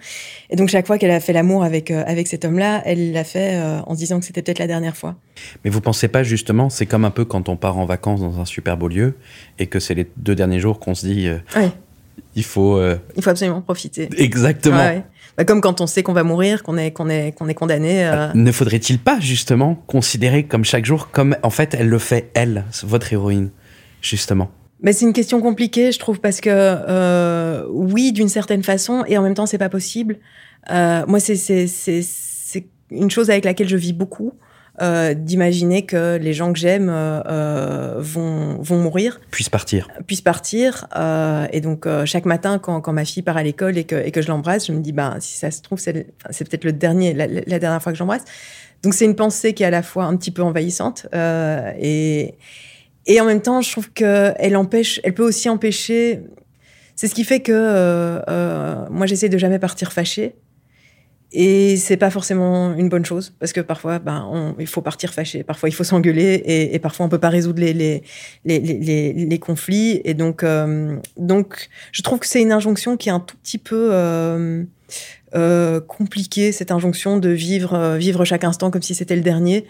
Et 0.49 0.55
donc 0.55 0.69
chaque 0.69 0.87
fois 0.87 0.97
qu'elle 0.97 1.11
a 1.11 1.19
fait 1.19 1.33
l'amour 1.33 1.63
avec 1.63 1.91
euh, 1.91 2.03
avec 2.07 2.27
cet 2.27 2.43
homme-là, 2.45 2.81
elle 2.85 3.11
l'a 3.11 3.23
fait 3.23 3.55
euh, 3.55 3.79
en 3.85 3.93
se 3.93 3.99
disant 3.99 4.19
que 4.19 4.25
c'était 4.25 4.41
peut-être 4.41 4.59
la 4.59 4.67
dernière 4.67 4.97
fois. 4.97 5.15
Mais 5.63 5.69
vous 5.69 5.81
pensez 5.81 6.07
pas 6.07 6.23
justement, 6.23 6.69
c'est 6.71 6.87
comme 6.87 7.05
un 7.05 7.11
peu 7.11 7.25
quand 7.25 7.47
on 7.47 7.57
part 7.57 7.77
en 7.77 7.85
vacances 7.85 8.21
dans 8.21 8.39
un 8.39 8.45
super 8.45 8.75
beau 8.75 8.87
lieu 8.87 9.15
et 9.59 9.67
que 9.67 9.79
c'est 9.79 9.93
les 9.93 10.07
deux 10.17 10.33
derniers 10.35 10.59
jours 10.59 10.79
qu'on 10.79 10.95
se 10.95 11.05
dit, 11.05 11.27
euh. 11.27 11.37
Il 12.37 12.43
faut. 12.43 12.77
euh, 12.77 12.97
Il 13.15 13.23
faut 13.23 13.29
absolument 13.29 13.61
profiter. 13.61 14.09
Exactement. 14.17 14.77
Ouais, 14.77 14.83
ouais. 14.87 15.03
Bah, 15.37 15.43
comme 15.43 15.59
quand 15.61 15.81
on 15.81 15.87
sait 15.87 16.01
qu'on 16.01 16.13
va 16.13 16.23
mourir, 16.23 16.63
qu'on 16.63 16.77
est, 16.77 16.91
qu'on 16.91 17.09
est, 17.09 17.33
qu'on 17.33 17.47
est 17.49 17.53
condamné. 17.53 18.05
euh, 18.07 18.27
Ne 18.33 18.51
faudrait-il 18.51 18.99
pas 18.99 19.19
justement 19.19 19.75
considérer 19.87 20.43
comme 20.43 20.63
chaque 20.63 20.85
jour 20.85 21.09
comme 21.11 21.35
en 21.43 21.49
fait 21.49 21.75
elle 21.77 21.89
le 21.89 21.99
fait 21.99 22.31
elle, 22.33 22.63
votre 22.83 23.11
héroïne, 23.11 23.49
justement? 24.01 24.49
Mais 24.81 24.93
c'est 24.93 25.05
une 25.05 25.13
question 25.13 25.41
compliquée, 25.41 25.91
je 25.91 25.99
trouve, 25.99 26.19
parce 26.19 26.41
que 26.41 26.49
euh, 26.51 27.65
oui, 27.69 28.11
d'une 28.11 28.29
certaine 28.29 28.63
façon, 28.63 29.03
et 29.07 29.17
en 29.17 29.23
même 29.23 29.33
temps, 29.33 29.45
c'est 29.45 29.57
pas 29.57 29.69
possible. 29.69 30.17
Euh, 30.71 31.03
moi, 31.07 31.19
c'est 31.19 31.35
c'est 31.35 31.67
c'est 31.67 32.01
c'est 32.03 32.65
une 32.91 33.09
chose 33.09 33.29
avec 33.29 33.45
laquelle 33.45 33.67
je 33.67 33.77
vis 33.77 33.93
beaucoup, 33.93 34.33
euh, 34.81 35.13
d'imaginer 35.13 35.85
que 35.85 36.17
les 36.17 36.33
gens 36.33 36.51
que 36.53 36.59
j'aime 36.59 36.89
euh, 36.89 37.21
euh, 37.27 37.95
vont 37.99 38.57
vont 38.61 38.77
mourir, 38.77 39.19
Puisse 39.31 39.49
partir. 39.49 39.87
puissent 40.07 40.21
partir, 40.21 40.87
euh, 40.95 41.47
et 41.51 41.61
donc 41.61 41.85
euh, 41.85 42.05
chaque 42.05 42.25
matin, 42.25 42.59
quand 42.59 42.81
quand 42.81 42.93
ma 42.93 43.05
fille 43.05 43.23
part 43.23 43.37
à 43.37 43.43
l'école 43.43 43.77
et 43.77 43.83
que 43.85 43.95
et 43.95 44.11
que 44.11 44.21
je 44.21 44.27
l'embrasse, 44.27 44.67
je 44.67 44.71
me 44.73 44.79
dis, 44.79 44.91
ben 44.91 45.17
si 45.19 45.37
ça 45.37 45.51
se 45.51 45.61
trouve, 45.61 45.79
c'est 45.79 46.07
c'est 46.29 46.47
peut-être 46.49 46.65
le 46.65 46.73
dernier, 46.73 47.13
la, 47.13 47.27
la 47.27 47.59
dernière 47.59 47.81
fois 47.81 47.91
que 47.91 47.97
j'embrasse. 47.97 48.23
Donc 48.83 48.93
c'est 48.93 49.05
une 49.05 49.15
pensée 49.15 49.53
qui 49.53 49.63
est 49.63 49.65
à 49.65 49.71
la 49.71 49.81
fois 49.81 50.05
un 50.05 50.15
petit 50.17 50.31
peu 50.31 50.43
envahissante 50.43 51.07
euh, 51.15 51.71
et 51.79 52.35
et 53.07 53.21
en 53.21 53.25
même 53.25 53.41
temps, 53.41 53.61
je 53.61 53.71
trouve 53.71 53.91
que 53.93 54.33
elle 54.37 54.57
empêche, 54.57 54.99
elle 55.03 55.13
peut 55.13 55.23
aussi 55.23 55.47
empêcher. 55.47 56.21
C'est 56.95 57.07
ce 57.07 57.13
qui 57.15 57.23
fait 57.23 57.41
que 57.41 57.51
euh, 57.51 58.21
euh, 58.29 58.85
moi 58.89 59.05
j'essaie 59.05 59.29
de 59.29 59.37
jamais 59.37 59.59
partir 59.59 59.91
fâchée. 59.91 60.35
Et 61.31 61.75
c'est 61.77 61.97
pas 61.97 62.09
forcément 62.09 62.73
une 62.75 62.87
bonne 62.87 63.03
chose 63.03 63.33
parce 63.39 63.51
que 63.51 63.59
parfois, 63.59 63.99
ben, 63.99 64.55
il 64.59 64.67
faut 64.67 64.81
partir 64.81 65.13
fâché, 65.13 65.43
parfois 65.43 65.69
il 65.69 65.73
faut 65.73 65.83
s'engueuler 65.83 66.41
et, 66.45 66.79
parfois 66.79 67.05
on 67.05 67.09
peut 67.09 67.19
pas 67.19 67.29
résoudre 67.29 67.59
les 67.59 67.73
les 67.73 68.03
les, 68.45 68.59
les, 68.59 69.39
conflits. 69.39 70.01
Et 70.05 70.13
donc 70.13 70.43
euh, 70.43 70.97
donc 71.17 71.67
je 71.91 72.01
trouve 72.03 72.19
que 72.19 72.27
c'est 72.27 72.41
une 72.41 72.51
injonction 72.51 72.95
qui 72.95 73.09
est 73.09 73.11
un 73.11 73.19
tout 73.19 73.35
petit 73.37 73.57
peu 73.57 73.89
euh, 73.91 74.63
euh, 75.33 75.81
compliquée 75.81 76.51
cette 76.51 76.71
injonction 76.71 77.17
de 77.17 77.29
vivre 77.29 77.97
vivre 77.97 78.23
chaque 78.23 78.43
instant 78.43 78.71
comme 78.71 78.83
si 78.83 78.95
c'était 78.95 79.15
le 79.15 79.21
dernier. 79.21 79.65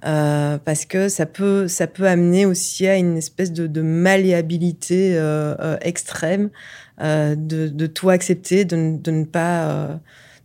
Parce 0.00 0.84
que 0.84 1.08
ça 1.08 1.26
peut, 1.26 1.66
ça 1.66 1.88
peut 1.88 2.06
amener 2.06 2.46
aussi 2.46 2.86
à 2.86 2.96
une 2.96 3.16
espèce 3.16 3.52
de, 3.52 3.82
malléabilité 3.82 5.20
extrême, 5.80 6.50
de, 7.00 7.86
tout 7.86 8.08
accepter, 8.08 8.64
de, 8.64 8.76
ne- 8.76 9.24
pas, 9.24 9.98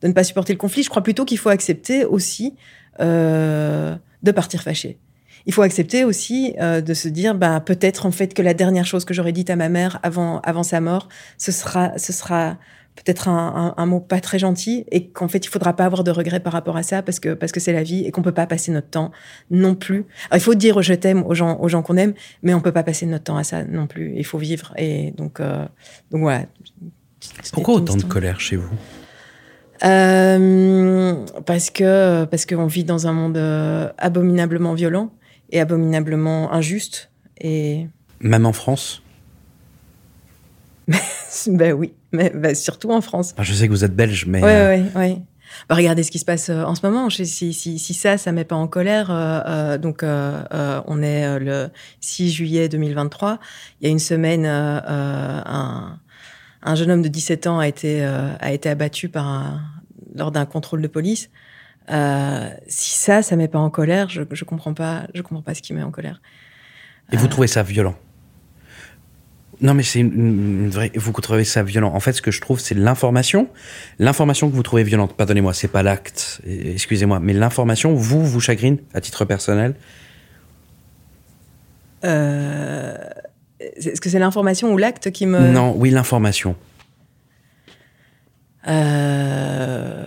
de 0.04 0.08
ne 0.10 0.14
pas 0.14 0.24
supporter 0.24 0.54
le 0.54 0.60
conflit. 0.60 0.84
Je 0.84 0.90
crois 0.90 1.02
plutôt 1.02 1.26
qu'il 1.26 1.40
faut 1.40 1.50
accepter 1.50 2.06
aussi 2.06 2.54
euh, 3.00 3.96
de 4.22 4.32
partir 4.32 4.62
fâché. 4.62 5.00
Il 5.46 5.54
faut 5.54 5.62
accepter 5.64 6.04
aussi 6.06 6.54
euh, 6.62 6.80
de 6.82 6.94
se 6.94 7.08
dire, 7.10 7.36
bah, 7.36 7.60
peut-être 7.60 8.06
en 8.06 8.12
fait 8.12 8.34
que 8.34 8.42
la 8.42 8.54
dernière 8.54 8.86
chose 8.86 9.04
que 9.04 9.14
j'aurais 9.14 9.34
dite 9.34 9.50
à 9.50 9.56
ma 9.56 9.68
mère 9.70 10.00
avant, 10.04 10.40
avant 10.42 10.64
sa 10.64 10.80
mort, 10.80 11.10
ce 11.38 11.52
sera, 11.52 11.98
ce 11.98 12.14
sera 12.14 12.58
peut-être 12.96 13.28
un, 13.28 13.74
un- 13.78 13.82
un 13.82 13.86
mot 13.88 14.00
pas 14.00 14.22
très 14.22 14.38
gentil 14.40 14.86
et 14.92 15.08
qu'en 15.10 15.28
fait 15.28 15.44
il 15.46 15.50
faudra 15.50 15.76
pas 15.76 15.84
avoir 15.86 16.04
de 16.04 16.12
regrets 16.12 16.40
par 16.40 16.54
rapport 16.54 16.78
à 16.78 16.84
ça 16.84 17.02
parce 17.02 17.20
que 17.20 17.34
parce 17.34 17.52
que 17.52 17.60
c'est 17.60 17.74
la 17.74 17.82
vie 17.82 18.06
et 18.06 18.12
qu'on 18.12 18.22
peut 18.22 18.32
pas 18.34 18.46
passer 18.46 18.72
notre 18.72 18.88
temps 18.90 19.12
non 19.50 19.74
plus. 19.74 20.06
Alors, 20.30 20.38
il 20.38 20.42
faut 20.42 20.54
dire 20.54 20.80
je 20.84 20.94
t'aime 20.94 21.24
aux 21.26 21.34
gens 21.34 21.60
aux 21.60 21.68
gens 21.70 21.82
qu'on 21.82 21.98
aime, 21.98 22.14
mais 22.44 22.54
on 22.54 22.62
peut 22.62 22.72
pas 22.72 22.84
passer 22.84 23.08
notre 23.08 23.24
temps 23.24 23.38
à 23.38 23.44
ça 23.44 23.64
non 23.66 23.88
plus. 23.88 24.14
Il 24.16 24.24
faut 24.26 24.38
vivre 24.38 24.74
et 24.78 25.10
donc 25.18 25.40
euh, 25.40 25.66
donc 26.12 26.22
voilà. 26.22 26.46
Pourquoi 27.52 27.74
autant 27.74 27.96
de 27.98 28.04
colère 28.04 28.40
chez 28.40 28.58
vous? 28.58 28.70
Euh, 29.84 31.15
parce 31.46 31.70
que 31.70 32.25
parce 32.25 32.46
qu'on 32.46 32.68
vit 32.68 32.84
dans 32.84 33.08
un 33.08 33.13
monde 33.13 33.38
euh, 33.38 33.89
abominablement 33.98 34.74
violent 34.74 35.12
et 35.51 35.60
abominablement 35.60 36.53
injuste 36.53 37.12
et 37.39 37.88
Même 38.22 38.46
en 38.46 38.53
France? 38.53 39.01
Ben 41.48 41.74
oui, 41.74 41.94
mais 42.12 42.30
ben, 42.30 42.53
surtout 42.53 42.92
en 42.92 43.01
France. 43.01 43.32
Enfin, 43.34 43.44
Je 43.44 43.53
sais 43.53 43.68
que 43.68 43.72
vous 43.72 43.84
êtes 43.84 43.96
belge, 43.96 44.27
mais 44.27 44.42
Ouais, 44.44 44.56
euh, 44.56 44.70
ouais, 44.70 44.84
ouais. 44.96 45.18
Bah, 45.68 45.75
regardez 45.75 46.03
ce 46.03 46.12
qui 46.12 46.20
se 46.20 46.25
passe 46.25 46.50
en 46.50 46.75
ce 46.75 46.86
moment. 46.86 47.10
Si, 47.10 47.25
si, 47.25 47.53
si 47.53 47.94
ça, 47.94 48.18
ça 48.18 48.32
met 48.32 48.44
pas 48.44 48.56
en 48.56 48.68
colère, 48.68 49.08
donc 49.80 50.03
on 50.03 51.01
est 51.01 51.39
le 51.39 51.70
6 52.01 52.32
juillet 52.32 52.70
2023. 52.70 53.39
Il 53.82 53.86
y 53.86 53.88
a 53.88 53.92
une 53.92 54.00
semaine, 54.00 54.46
un, 54.46 56.00
un 56.63 56.75
jeune 56.75 56.91
homme 56.91 57.01
de 57.01 57.08
17 57.08 57.48
ans 57.48 57.60
a 57.60 57.67
été, 57.67 58.03
euh, 58.05 58.34
a 58.39 58.51
été 58.51 58.70
abattu 58.70 59.10
par 59.10 59.27
un- 59.27 59.62
lors 60.15 60.32
d'un 60.32 60.46
contrôle 60.46 60.82
de 60.82 60.88
police. 60.88 61.29
Euh, 61.91 62.50
si 62.67 62.91
ça, 62.98 63.22
ça 63.22 63.36
met 63.36 63.48
pas 63.50 63.60
en 63.60 63.70
colère, 63.70 64.10
je, 64.10 64.22
je 64.32 64.43
comprends 64.46 64.74
pas, 64.74 65.08
je 65.13 65.22
comprends 65.22 65.41
pas 65.41 65.53
ce 65.53 65.62
qui 65.62 65.74
met 65.74 65.84
en 65.84 65.91
colère. 65.91 66.22
et 67.12 67.17
vous 67.17 67.27
trouvez 67.27 67.48
ça 67.48 67.63
violent? 67.63 67.96
Non, 69.62 69.74
mais 69.74 69.84
c'est 69.84 70.00
une, 70.00 70.13
une 70.65 70.70
vraie. 70.70 70.91
Vous 70.96 71.12
trouvez 71.13 71.43
ça 71.46 71.63
violent. 71.63 71.93
En 71.93 72.00
fait, 72.00 72.13
ce 72.13 72.22
que 72.22 72.32
je 72.32 72.41
trouve, 72.41 72.60
c'est 72.60 72.75
l'information. 72.75 73.48
L'information 74.00 74.50
que 74.50 74.55
vous 74.55 74.63
trouvez 74.63 74.84
violente, 74.84 75.15
pardonnez-moi, 75.15 75.53
c'est 75.53 75.67
pas 75.70 75.84
l'acte, 75.84 76.41
excusez-moi, 76.46 77.20
mais 77.20 77.34
l'information, 77.34 77.93
vous, 77.93 78.25
vous 78.25 78.39
chagrine 78.41 78.77
à 78.93 79.00
titre 79.01 79.25
personnel? 79.25 79.75
Euh, 82.03 82.98
Est-ce 83.77 84.01
que 84.01 84.10
c'est 84.10 84.20
l'information 84.20 84.74
ou 84.74 84.77
l'acte 84.77 85.12
qui 85.12 85.25
me 85.25 85.39
Non, 85.51 85.74
oui, 85.77 85.89
l'information. 85.89 86.55
Euh, 88.67 90.05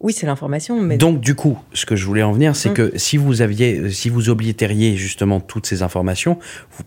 Oui, 0.00 0.12
c'est 0.12 0.26
l'information, 0.26 0.82
mais 0.82 0.98
Donc, 0.98 1.20
du 1.20 1.34
coup, 1.34 1.58
ce 1.72 1.86
que 1.86 1.96
je 1.96 2.04
voulais 2.04 2.22
en 2.22 2.32
venir, 2.32 2.56
c'est 2.56 2.68
Mm. 2.70 2.74
que 2.74 2.92
si 2.98 3.16
vous 3.16 3.40
aviez, 3.40 3.90
si 3.90 4.10
vous 4.10 4.28
obliteriez 4.28 4.96
justement 4.96 5.40
toutes 5.40 5.64
ces 5.66 5.82
informations, 5.82 6.38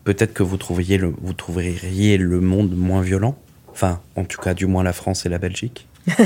peut-être 0.03 0.33
que 0.35 0.43
vous 0.43 0.57
trouveriez 0.57 0.99
le, 0.99 1.15
vous 1.19 1.33
trouveriez 1.33 2.17
le 2.17 2.39
monde 2.41 2.75
moins 2.77 3.01
violent. 3.01 3.35
Enfin, 3.71 4.01
en 4.15 4.23
tout 4.23 4.39
cas, 4.39 4.53
du 4.53 4.67
moins 4.67 4.83
la 4.83 4.93
France 4.93 5.25
et 5.25 5.29
la 5.29 5.39
Belgique. 5.39 5.87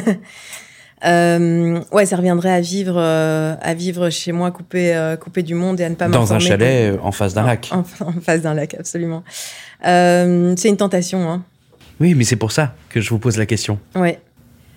Euh, 1.06 1.82
ouais, 1.92 2.06
ça 2.06 2.16
reviendrait 2.16 2.52
à 2.52 2.62
vivre, 2.62 2.96
euh, 2.98 3.56
à 3.62 3.74
vivre 3.74 4.10
chez 4.10 4.32
moi, 4.32 4.52
coupé, 4.52 4.96
euh, 4.96 5.16
coupé 5.16 5.42
du 5.44 5.56
monde 5.56 5.80
et 5.80 5.84
à 5.84 5.90
ne 5.90 5.96
pas 5.96 6.08
Dans 6.08 6.34
un 6.34 6.40
chalet 6.40 6.98
en 7.02 7.12
face 7.12 7.34
d'un 7.34 7.44
lac. 7.44 7.70
En, 7.72 7.80
en 8.06 8.14
face 8.22 8.42
d'un 8.42 8.54
lac, 8.54 8.76
absolument. 8.76 9.24
C'est 9.84 10.70
une 10.70 10.78
tentation, 10.78 11.30
hein. 11.30 11.44
Oui, 12.00 12.16
mais 12.16 12.24
c'est 12.24 12.36
pour 12.36 12.52
ça 12.52 12.74
que 12.90 13.00
je 13.00 13.10
vous 13.10 13.20
pose 13.20 13.38
la 13.38 13.46
question. 13.46 13.78
Ouais. 13.96 14.20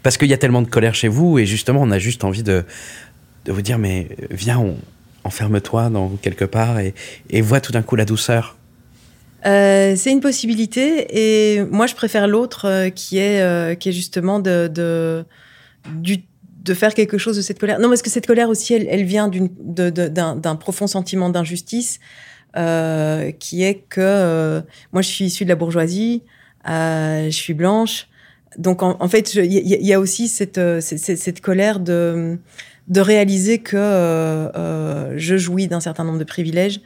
Parce 0.03 0.19
qu'il 0.19 0.29
y 0.29 0.35
a 0.35 0.37
tellement 0.37 0.61
de 0.61 0.69
colère 0.69 0.95
chez 0.95 1.09
vous 1.09 1.39
et 1.39 1.47
justement, 1.47 1.81
on 1.83 1.91
a 1.91 1.99
juste 1.99 2.25
envie 2.25 2.43
de, 2.43 2.65
de 3.47 3.53
vous 3.53 3.63
dire, 3.63 3.79
mais 3.79 4.09
viens, 4.31 4.59
on, 4.59 4.77
enferme-toi 5.25 5.89
dans 5.89 6.11
quelque 6.21 6.45
part 6.45 6.79
et, 6.79 6.95
et 7.31 7.41
vois 7.41 7.61
tout 7.61 7.73
d'un 7.73 7.83
coup 7.83 7.97
la 7.97 8.05
douceur. 8.05 8.57
Euh, 9.47 9.95
c'est 9.97 10.11
une 10.11 10.21
possibilité 10.21 11.07
et 11.11 11.65
moi 11.65 11.87
je 11.87 11.95
préfère 11.95 12.27
l'autre 12.29 12.67
euh, 12.67 12.89
qui 12.89 13.19
est 13.19 13.43
euh, 13.43 13.75
qui 13.75 13.91
est 13.91 13.93
justement 13.93 14.39
de 14.39 14.71
de, 14.73 15.27
du- 15.97 16.25
de 16.65 16.75
faire 16.75 16.95
quelque 16.95 17.19
chose 17.19 17.37
de 17.37 17.43
cette 17.43 17.59
colère. 17.59 17.79
Non 17.79 17.89
parce 17.89 18.03
que 18.03 18.11
cette 18.11 18.27
colère 18.27 18.49
aussi 18.49 18.73
elle, 18.75 18.87
elle 18.91 19.05
vient 19.05 19.29
d'un 19.29 20.57
profond 20.57 20.87
sentiment 20.87 21.29
d'injustice 21.29 22.01
euh, 22.57 23.33
qui 23.33 23.63
est 23.65 23.85
que 23.89 24.01
euh, 24.01 24.61
moi 24.93 25.03
je 25.03 25.09
suis 25.09 25.25
issue 25.27 25.45
de 25.45 25.49
la 25.51 25.57
bourgeoisie, 25.57 26.23
euh, 26.69 27.27
je 27.27 27.37
suis 27.37 27.53
blanche, 27.55 28.09
donc 28.57 28.83
en, 28.83 28.97
en 29.01 29.09
fait 29.09 29.35
il 29.35 29.53
y, 29.53 29.93
a- 29.93 30.01
aussi 30.01 30.29
cette 30.29 30.59
euh, 30.59 30.81
cette, 30.81 31.01
cette- 31.01 31.19
cette 31.19 31.41
colère 31.41 31.81
de 31.81 32.39
de 32.89 33.01
réaliser 33.01 33.59
que 33.59 33.77
euh, 33.77 34.51
euh, 34.55 35.15
je 35.17 35.37
jouis 35.37 35.69
d'un 35.69 35.81
certain 35.81 36.05
nombre 36.05 36.19
de 36.19 36.25
privilèges 36.25 36.81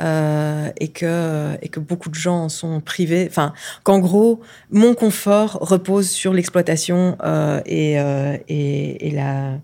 euh, 0.00 0.70
et 0.78 0.88
que 0.88 1.56
et 1.62 1.68
que 1.68 1.80
beaucoup 1.80 2.08
de 2.08 2.14
gens 2.14 2.44
en 2.44 2.48
sont 2.48 2.80
privés. 2.80 3.26
Enfin, 3.28 3.52
qu'en 3.84 3.98
gros, 3.98 4.40
mon 4.70 4.94
confort 4.94 5.58
repose 5.60 6.08
sur 6.08 6.32
l'exploitation 6.32 7.16
euh, 7.24 7.60
et, 7.66 8.00
euh, 8.00 8.36
et 8.48 9.08
et 9.08 9.10
la 9.10 9.58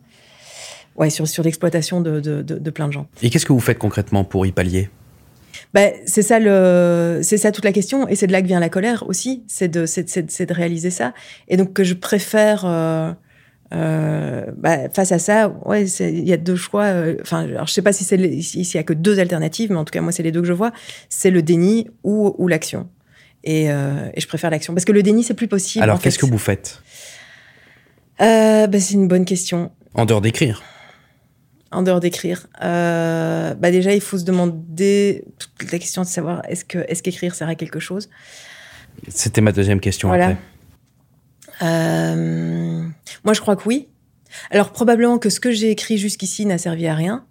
ouais 0.97 1.11
sur 1.11 1.27
sur 1.29 1.43
l'exploitation 1.43 2.01
de, 2.01 2.21
de 2.21 2.43
de 2.43 2.59
de 2.59 2.71
plein 2.71 2.89
de 2.89 2.93
gens. 2.93 3.07
Et 3.23 3.31
qu'est-ce 3.31 3.47
que 3.47 3.53
vous 3.53 3.61
faites 3.61 3.79
concrètement 3.79 4.25
pour 4.25 4.47
y 4.47 4.53
pallier? 4.53 4.89
Ben, 5.75 5.93
c'est 6.07 6.23
ça 6.23 6.39
le, 6.39 7.21
c'est 7.23 7.39
ça 7.39 7.51
toute 7.51 7.65
la 7.65 7.73
question, 7.73 8.07
et 8.09 8.15
c'est 8.15 8.27
de 8.27 8.33
là 8.33 8.41
que 8.41 8.47
vient 8.47 8.61
la 8.61 8.69
colère 8.69 9.05
aussi, 9.09 9.43
c'est 9.47 9.69
de, 9.69 9.85
c'est, 9.85 10.09
c'est- 10.09 10.31
c'est 10.31 10.47
de 10.47 10.55
réaliser 10.55 10.91
ça, 10.91 11.13
et 11.49 11.57
donc 11.57 11.73
que 11.73 11.83
je 11.85 11.95
préfère, 11.95 12.65
euh, 12.65 13.13
euh, 13.75 14.47
bah, 14.57 14.89
face 14.91 15.11
à 15.13 15.19
ça, 15.19 15.49
ouais, 15.65 15.85
il 15.87 16.29
y 16.29 16.33
a 16.33 16.37
deux 16.37 16.57
choix. 16.57 16.85
euh, 16.85 17.17
Enfin, 17.23 17.45
alors 17.45 17.67
je 17.67 17.73
sais 17.73 17.83
pas 17.83 17.93
si 17.93 18.05
c'est 18.05 18.17
s'il 18.43 18.65
y 18.75 18.79
a 18.79 18.83
que 18.83 18.93
deux 18.93 19.19
alternatives, 19.19 19.71
mais 19.71 19.77
en 19.79 19.85
tout 19.85 19.93
cas 19.93 20.01
moi 20.01 20.13
c'est 20.13 20.23
les 20.23 20.33
deux 20.33 20.41
que 20.43 20.47
je 20.47 20.53
vois, 20.53 20.73
c'est 21.09 21.31
le 21.31 21.43
déni 21.43 21.89
ou, 22.05 22.35
ou 22.39 22.47
l'action, 22.49 22.89
et, 23.45 23.71
euh, 23.71 24.09
et 24.15 24.21
je 24.21 24.27
préfère 24.29 24.51
l'action 24.51 24.73
parce 24.75 24.85
que 24.85 24.93
le 24.93 25.03
déni 25.03 25.23
c'est 25.25 25.35
plus 25.35 25.49
possible. 25.49 25.83
Alors, 25.83 26.01
qu'est-ce 26.01 26.19
que 26.19 26.27
vous 26.27 26.39
faites? 26.39 26.81
Euh, 28.21 28.67
ben, 28.67 28.81
c'est 28.81 28.95
une 28.95 29.09
bonne 29.09 29.25
question. 29.25 29.71
En 29.95 30.05
dehors 30.07 30.21
d'écrire 30.21 30.63
En 31.73 31.83
dehors 31.83 32.01
d'écrire, 32.01 32.47
euh, 32.63 33.55
bah 33.55 33.71
déjà 33.71 33.93
il 33.93 34.01
faut 34.01 34.17
se 34.19 34.25
demander 34.25 35.25
toute 35.39 35.73
la 35.73 35.79
question 35.79 36.03
de 36.03 36.07
savoir 36.07 36.43
est-ce 36.49 36.65
que 36.65 36.79
est-ce 36.89 37.03
qu'écrire 37.03 37.35
sert 37.35 37.49
à 37.49 37.55
quelque 37.57 37.81
chose? 37.81 38.09
C'était 39.09 39.41
ma 39.43 39.53
deuxième 39.53 39.81
question 39.81 40.09
Voilà. 40.09 40.27
après. 40.29 40.39
Euh, 41.63 42.83
moi, 43.25 43.35
je 43.35 43.41
crois 43.41 43.57
que 43.57 43.69
oui. 43.69 43.89
Alors 44.51 44.73
probablement 44.73 45.19
que 45.19 45.31
ce 45.31 45.41
que 45.41 45.51
j'ai 45.51 45.71
écrit 45.71 45.99
jusqu'ici 45.99 46.47
n'a 46.47 46.59
servi 46.59 46.87
à 46.87 46.95
rien. 46.95 47.25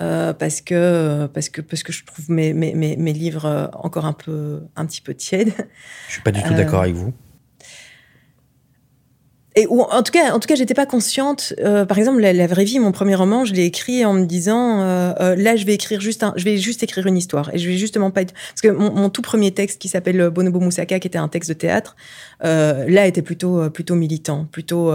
euh, 0.00 0.32
parce 0.32 0.60
que 0.60 1.26
parce 1.26 1.48
que 1.48 1.60
parce 1.60 1.82
que 1.82 1.92
je 1.92 2.04
trouve 2.04 2.30
mes, 2.30 2.52
mes, 2.54 2.72
mes, 2.74 3.12
livres 3.12 3.46
euh, 3.46 3.66
encore 3.72 4.06
un 4.06 4.12
peu 4.12 4.62
un 4.76 4.86
petit 4.86 5.00
peu 5.00 5.14
tièdes. 5.14 5.52
Je 6.06 6.12
suis 6.14 6.22
pas 6.22 6.30
du 6.30 6.42
tout 6.42 6.52
Euh, 6.52 6.56
d'accord 6.56 6.82
avec 6.82 6.94
vous. 6.94 7.12
Et 9.58 9.66
ou, 9.68 9.82
en 9.82 10.04
tout 10.04 10.12
cas, 10.12 10.32
en 10.32 10.38
tout 10.38 10.46
cas, 10.46 10.54
j'étais 10.54 10.74
pas 10.74 10.86
consciente. 10.86 11.52
Euh, 11.58 11.84
par 11.84 11.98
exemple, 11.98 12.20
la, 12.20 12.46
vraie 12.46 12.62
vie, 12.62 12.78
mon 12.78 12.92
premier 12.92 13.16
roman, 13.16 13.44
je 13.44 13.54
l'ai 13.54 13.64
écrit 13.64 14.04
en 14.04 14.14
me 14.14 14.24
disant, 14.24 14.82
euh, 14.82 15.12
euh, 15.18 15.34
là, 15.34 15.56
je 15.56 15.66
vais 15.66 15.74
écrire 15.74 16.00
juste, 16.00 16.22
un, 16.22 16.32
je 16.36 16.44
vais 16.44 16.58
juste 16.58 16.84
écrire 16.84 17.08
une 17.08 17.16
histoire, 17.16 17.52
et 17.52 17.58
je 17.58 17.68
vais 17.68 17.76
justement 17.76 18.12
pas 18.12 18.24
parce 18.24 18.60
que 18.62 18.68
mon, 18.68 19.10
tout 19.10 19.22
premier 19.22 19.50
texte 19.50 19.80
qui 19.80 19.88
s'appelle 19.88 20.30
Bonobo 20.30 20.60
Moussaka, 20.60 21.00
qui 21.00 21.08
était 21.08 21.18
un 21.18 21.26
texte 21.26 21.50
de 21.50 21.54
théâtre, 21.54 21.96
là, 22.40 23.06
était 23.06 23.22
plutôt, 23.22 23.68
plutôt 23.70 23.96
militant, 23.96 24.46
plutôt. 24.50 24.92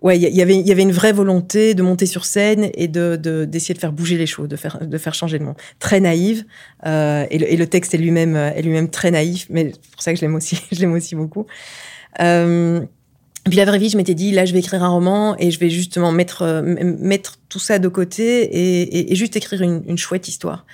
Ouais, 0.00 0.16
il 0.18 0.22
y, 0.22 0.42
avait 0.42 0.56
il 0.56 0.66
y 0.66 0.72
avait 0.72 0.82
une 0.82 0.92
vraie 0.92 1.12
volonté 1.12 1.74
de 1.74 1.82
monter 1.82 2.06
sur 2.06 2.24
scène 2.24 2.70
et 2.74 2.88
de 2.88 3.16
d'essayer 3.44 3.74
de, 3.74 3.78
faire 3.78 3.92
bouger 3.92 4.16
les 4.16 4.26
choses, 4.26 4.48
de 4.48 4.56
faire 4.56 4.78
de 4.80 4.98
faire 4.98 5.14
changer 5.14 5.38
le 5.38 5.44
monde. 5.44 5.56
Très 5.78 6.00
naïve 6.00 6.44
et 6.84 7.38
le, 7.38 7.52
et, 7.52 7.56
le, 7.56 7.66
texte 7.66 7.94
est 7.94 7.98
lui-même 7.98 8.36
est 8.36 8.62
lui-même 8.62 8.90
très 8.90 9.10
naïf, 9.12 9.46
mais 9.48 9.72
c'est 9.72 9.90
pour 9.92 10.02
ça 10.02 10.12
que 10.12 10.18
je 10.18 10.22
l'aime 10.22 10.34
aussi 10.34 10.60
je 10.72 10.80
l'aime 10.80 10.92
aussi 10.92 11.14
beaucoup. 11.14 11.46
Euh, 12.20 12.80
puis 13.44 13.56
la 13.56 13.64
vraie 13.64 13.78
vie, 13.78 13.88
je 13.88 13.96
m'étais 13.96 14.14
dit, 14.14 14.30
là, 14.30 14.44
je 14.44 14.52
vais 14.52 14.60
écrire 14.60 14.82
un 14.84 14.88
roman 14.88 15.36
et 15.38 15.50
je 15.50 15.58
vais 15.58 15.70
justement 15.70 16.12
mettre, 16.12 16.42
euh, 16.42 16.62
mettre 16.98 17.38
tout 17.48 17.58
ça 17.58 17.78
de 17.78 17.88
côté 17.88 18.42
et, 18.44 19.12
et, 19.12 19.16
juste 19.16 19.36
écrire 19.36 19.62
une, 19.62 19.82
une, 19.86 19.98
chouette 19.98 20.28
histoire. 20.28 20.64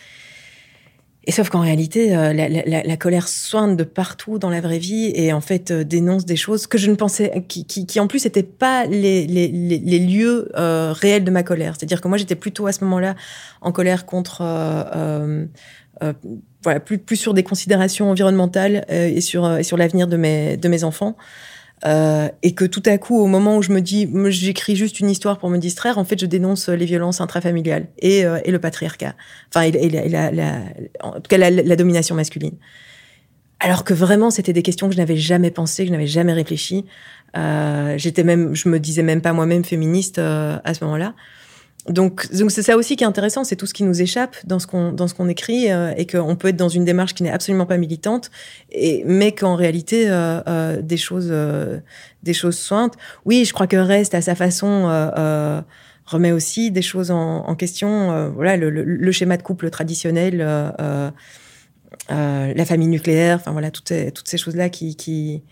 Et 1.25 1.33
sauf 1.33 1.49
qu'en 1.49 1.61
réalité, 1.61 2.15
euh, 2.15 2.33
la, 2.33 2.49
la, 2.49 2.83
la, 2.83 2.97
colère 2.97 3.29
soigne 3.29 3.77
de 3.77 3.85
partout 3.85 4.39
dans 4.39 4.51
la 4.51 4.61
vraie 4.61 4.79
vie 4.79 5.13
et 5.15 5.33
en 5.33 5.41
fait 5.41 5.73
dénonce 5.73 6.25
des 6.25 6.37
choses 6.37 6.67
que 6.67 6.79
je 6.79 6.91
ne 6.91 6.95
pensais, 6.95 7.45
qui, 7.49 7.67
qui, 7.67 7.87
qui 7.87 8.01
en 8.01 8.07
plus 8.07 8.25
n'étaient 8.25 8.43
pas 8.43 8.87
les, 8.87 9.27
les, 9.27 9.49
les, 9.49 9.99
lieux 9.99 10.51
réels 10.55 11.25
de 11.25 11.31
ma 11.31 11.43
colère. 11.43 11.75
C'est-à-dire 11.79 12.01
que 12.01 12.09
moi, 12.09 12.19
j'étais 12.19 12.37
plutôt 12.37 12.67
à 12.67 12.73
ce 12.73 12.85
moment-là 12.85 13.15
en 13.63 13.73
colère 13.73 14.05
contre 14.05 14.43
voilà, 16.63 16.81
plus, 16.81 16.99
plus 16.99 17.17
sur 17.17 17.35
des 17.35 17.43
considérations 17.43 18.11
environnementales 18.11 18.85
euh, 18.91 19.09
et 19.09 19.21
sur, 19.21 19.45
euh, 19.45 19.63
sur 19.63 19.77
l'avenir 19.77 20.09
de 20.09 20.17
mes, 20.17 20.57
de 20.57 20.69
mes 20.69 20.85
enfants. 20.85 21.17
Euh, 21.87 22.29
et 22.43 22.55
que 22.55 22.65
tout 22.65 22.83
à 22.87 22.99
coup, 22.99 23.17
au 23.21 23.27
moment 23.27 23.57
où 23.57 23.63
je 23.63 23.71
me 23.71 23.81
dis, 23.81 24.11
j'écris 24.31 24.75
juste 24.75 24.99
une 24.99 25.09
histoire 25.09 25.39
pour 25.39 25.49
me 25.49 25.59
distraire, 25.59 25.97
en 25.99 26.05
fait, 26.05 26.21
je 26.21 26.27
dénonce 26.27 26.69
les 26.69 26.87
violences 26.87 27.21
intrafamiliales 27.21 27.87
et, 28.01 28.25
et 28.45 28.51
le 28.51 28.59
patriarcat. 28.59 29.15
Enfin, 29.49 29.63
et, 29.63 29.89
la, 29.89 30.33
la, 30.33 30.61
en 31.01 31.13
tout 31.13 31.29
cas, 31.29 31.39
la, 31.39 31.51
la, 31.51 31.77
domination 31.77 32.17
masculine. 32.17 32.57
Alors 33.61 33.85
que 33.85 33.95
vraiment, 33.95 34.33
c'était 34.33 34.53
des 34.53 34.63
questions 34.63 34.89
que 34.89 34.95
je 34.95 34.99
n'avais 34.99 35.17
jamais 35.17 35.53
pensées, 35.53 35.85
que 35.85 35.89
je 35.89 35.93
n'avais 35.93 36.09
jamais 36.09 36.33
réfléchi. 36.33 36.85
Euh, 37.37 37.95
J'étais 37.97 38.25
même, 38.25 38.57
je 38.57 38.69
me 38.69 38.81
disais 38.81 39.05
même 39.05 39.21
pas 39.21 39.33
moi-même 39.33 39.63
féministe 39.63 40.19
à 40.19 40.75
ce 40.75 40.85
moment-là. 40.85 41.15
Donc, 41.89 42.29
c'est 42.31 42.63
ça 42.63 42.77
aussi 42.77 42.97
qui 42.97 43.05
est 43.05 43.07
intéressant, 43.07 43.45
c'est 43.45 43.57
tout 43.57 43.67
ce 43.67 43.75
qui 43.75 43.83
nous 43.83 44.03
échappe 44.03 44.37
dans 44.45 44.59
ce 44.59 44.67
qu'on 44.67 45.29
écrit 45.29 45.71
euh, 45.71 45.93
et 45.97 46.07
qu'on 46.07 46.37
peut 46.37 46.49
être 46.49 46.57
dans 46.57 46.69
une 46.69 46.85
démarche 46.85 47.15
qui 47.15 47.23
n'est 47.23 47.31
absolument 47.31 47.67
pas 47.67 47.79
militante, 47.79 48.31
mais 49.05 49.33
qu'en 49.33 49.55
réalité 49.55 50.09
euh, 50.09 50.41
euh, 50.47 50.83
des 50.83 50.97
choses 50.97 51.33
des 52.23 52.35
choses 52.35 52.59
sointes. 52.59 52.95
Oui, 53.25 53.45
je 53.45 53.53
crois 53.53 53.67
que 53.67 53.77
reste 53.77 54.15
à 54.15 54.21
sa 54.21 54.35
façon 54.35 54.85
remet 56.05 56.33
aussi 56.33 56.71
des 56.71 56.83
choses 56.83 57.11
en, 57.11 57.55
question. 57.55 58.31
voilà, 58.35 58.57
le, 58.57 59.13
schéma 59.13 59.37
de 59.37 59.43
couple 59.43 59.71
traditionnel, 59.71 60.39
la 62.09 62.65
famille 62.65 62.89
nucléaire, 62.89 63.37
enfin 63.37 63.53
voilà 63.53 63.71
toutes 63.71 63.89
ces, 63.89 64.11
toutes 64.13 64.29
ces 64.29 64.39
choses 64.39 64.57
là 64.57 64.69
qui, 64.69 64.97
qui 64.97 65.43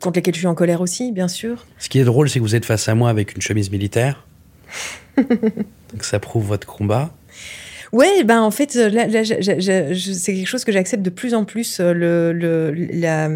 contre 0.00 0.18
lesquelles 0.18 0.34
je 0.34 0.40
suis 0.40 0.46
en 0.46 0.54
colère 0.54 0.80
aussi, 0.80 1.12
bien 1.12 1.28
sûr. 1.28 1.66
Ce 1.78 1.88
qui 1.88 1.98
est 1.98 2.04
drôle, 2.04 2.30
c'est 2.30 2.38
que 2.38 2.44
vous 2.44 2.54
êtes 2.54 2.64
face 2.64 2.88
à 2.88 2.94
moi 2.94 3.10
avec 3.10 3.34
une 3.34 3.42
chemise 3.42 3.70
militaire. 3.70 4.24
Donc 5.16 6.04
ça 6.04 6.18
prouve 6.18 6.46
votre 6.46 6.66
combat. 6.66 7.10
Ouais, 7.92 8.22
ben 8.24 8.40
en 8.40 8.50
fait, 8.50 8.74
là, 8.74 9.24
c'est 9.24 10.34
quelque 10.34 10.46
chose 10.46 10.64
que 10.64 10.72
j'accepte 10.72 11.02
de 11.02 11.10
plus 11.10 11.34
en 11.34 11.44
plus 11.44 11.80
euh, 11.80 11.92
le, 11.92 12.32
le, 12.32 12.70
la, 12.92 13.30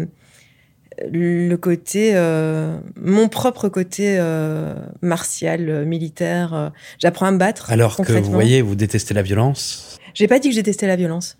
le 1.11 1.55
côté, 1.55 2.11
euh, 2.15 2.77
mon 2.95 3.27
propre 3.27 3.67
côté 3.67 4.15
euh, 4.17 4.75
martial, 5.01 5.85
militaire. 5.85 6.71
J'apprends 6.99 7.25
à 7.25 7.31
me 7.31 7.37
battre. 7.37 7.71
Alors 7.71 7.97
que 7.97 8.13
vous 8.13 8.31
voyez, 8.31 8.61
vous 8.61 8.75
détestez 8.75 9.13
la 9.13 9.23
violence. 9.23 9.97
J'ai 10.13 10.27
pas 10.27 10.39
dit 10.39 10.49
que 10.49 10.55
je 10.55 10.59
détestais 10.59 10.87
la 10.87 10.95
violence. 10.95 11.37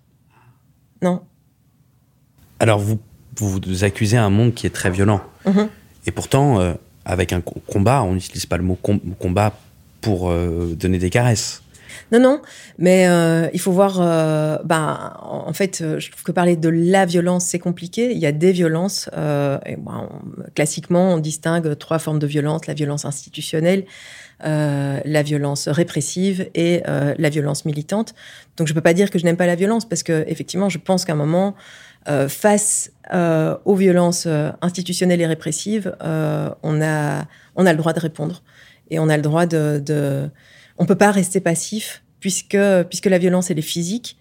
Non. 1.02 1.22
Alors 2.60 2.80
vous, 2.80 3.00
vous 3.38 3.84
accusez 3.86 4.18
un 4.18 4.30
monde 4.30 4.54
qui 4.54 4.68
est 4.68 4.72
très 4.72 4.90
violent. 4.90 5.22
Mm-hmm. 5.46 5.68
Et 6.08 6.12
pourtant, 6.12 6.76
avec 7.06 7.32
un 7.32 7.42
combat, 7.42 8.04
on 8.04 8.14
n'utilise 8.14 8.46
pas 8.46 8.58
le 8.58 8.64
mot 8.64 8.78
combat 9.20 9.58
pour 10.06 10.30
euh, 10.30 10.76
donner 10.76 11.00
des 11.00 11.10
caresses. 11.10 11.64
Non, 12.12 12.20
non, 12.20 12.42
mais 12.78 13.08
euh, 13.08 13.50
il 13.54 13.60
faut 13.60 13.72
voir. 13.72 14.00
Euh, 14.00 14.60
bah, 14.64 15.18
en 15.24 15.52
fait, 15.54 15.84
je 15.98 16.12
trouve 16.12 16.24
que 16.24 16.32
parler 16.32 16.56
de 16.56 16.70
la 16.70 17.08
violence, 17.08 17.46
c'est 17.46 17.58
compliqué. 17.58 18.12
Il 18.12 18.20
y 18.20 18.28
a 18.28 18.32
des 18.32 18.52
violences. 18.52 19.10
et, 19.66 19.78
classiquement, 20.54 21.16
on 21.16 21.18
distingue 21.18 21.76
trois 21.80 21.98
formes 21.98 22.20
de 22.20 22.28
violence 22.28 22.68
la 22.68 22.76
violence 22.76 23.06
institutionnelle, 23.06 23.86
la 24.42 25.24
violence 25.24 25.68
répressive 25.68 26.48
et 26.54 26.84
la 26.86 27.30
violence 27.30 27.66
militante. 27.66 28.14
Donc, 28.58 28.68
je 28.68 28.74
ne 28.74 28.76
peux 28.76 28.84
pas 28.84 28.94
dire 28.94 29.10
que 29.10 29.18
je 29.18 29.26
n'aime 29.26 29.38
pas 29.38 29.48
la 29.48 29.56
violence 29.56 29.90
parce 29.90 30.04
que, 30.04 30.24
effectivement, 30.28 30.70
je 30.70 30.78
pense 30.78 31.06
qu'à 31.06 31.14
un 31.14 31.16
moment, 31.16 31.56
face 32.28 32.92
aux 33.66 33.76
violences 33.76 34.28
institutionnelles 34.62 35.22
et 35.22 35.28
répressives, 35.28 35.96
on 36.02 36.82
a 36.84 37.26
on 37.56 37.66
a 37.66 37.72
le 37.72 37.78
droit 37.78 37.94
de 37.94 38.00
répondre 38.00 38.44
et 38.90 39.00
on 39.00 39.10
a 39.10 39.18
le 39.18 39.24
droit 39.24 39.46
de, 39.46 39.82
de... 39.84 40.30
on 40.78 40.86
peut 40.86 40.96
pas 40.96 41.12
rester 41.12 41.40
passif 41.40 42.04
puisque 42.20 42.58
puisque 42.90 43.08
la 43.08 43.18
violence 43.18 43.52
elle 43.52 43.60
est 43.60 43.64
physique. 43.64 44.18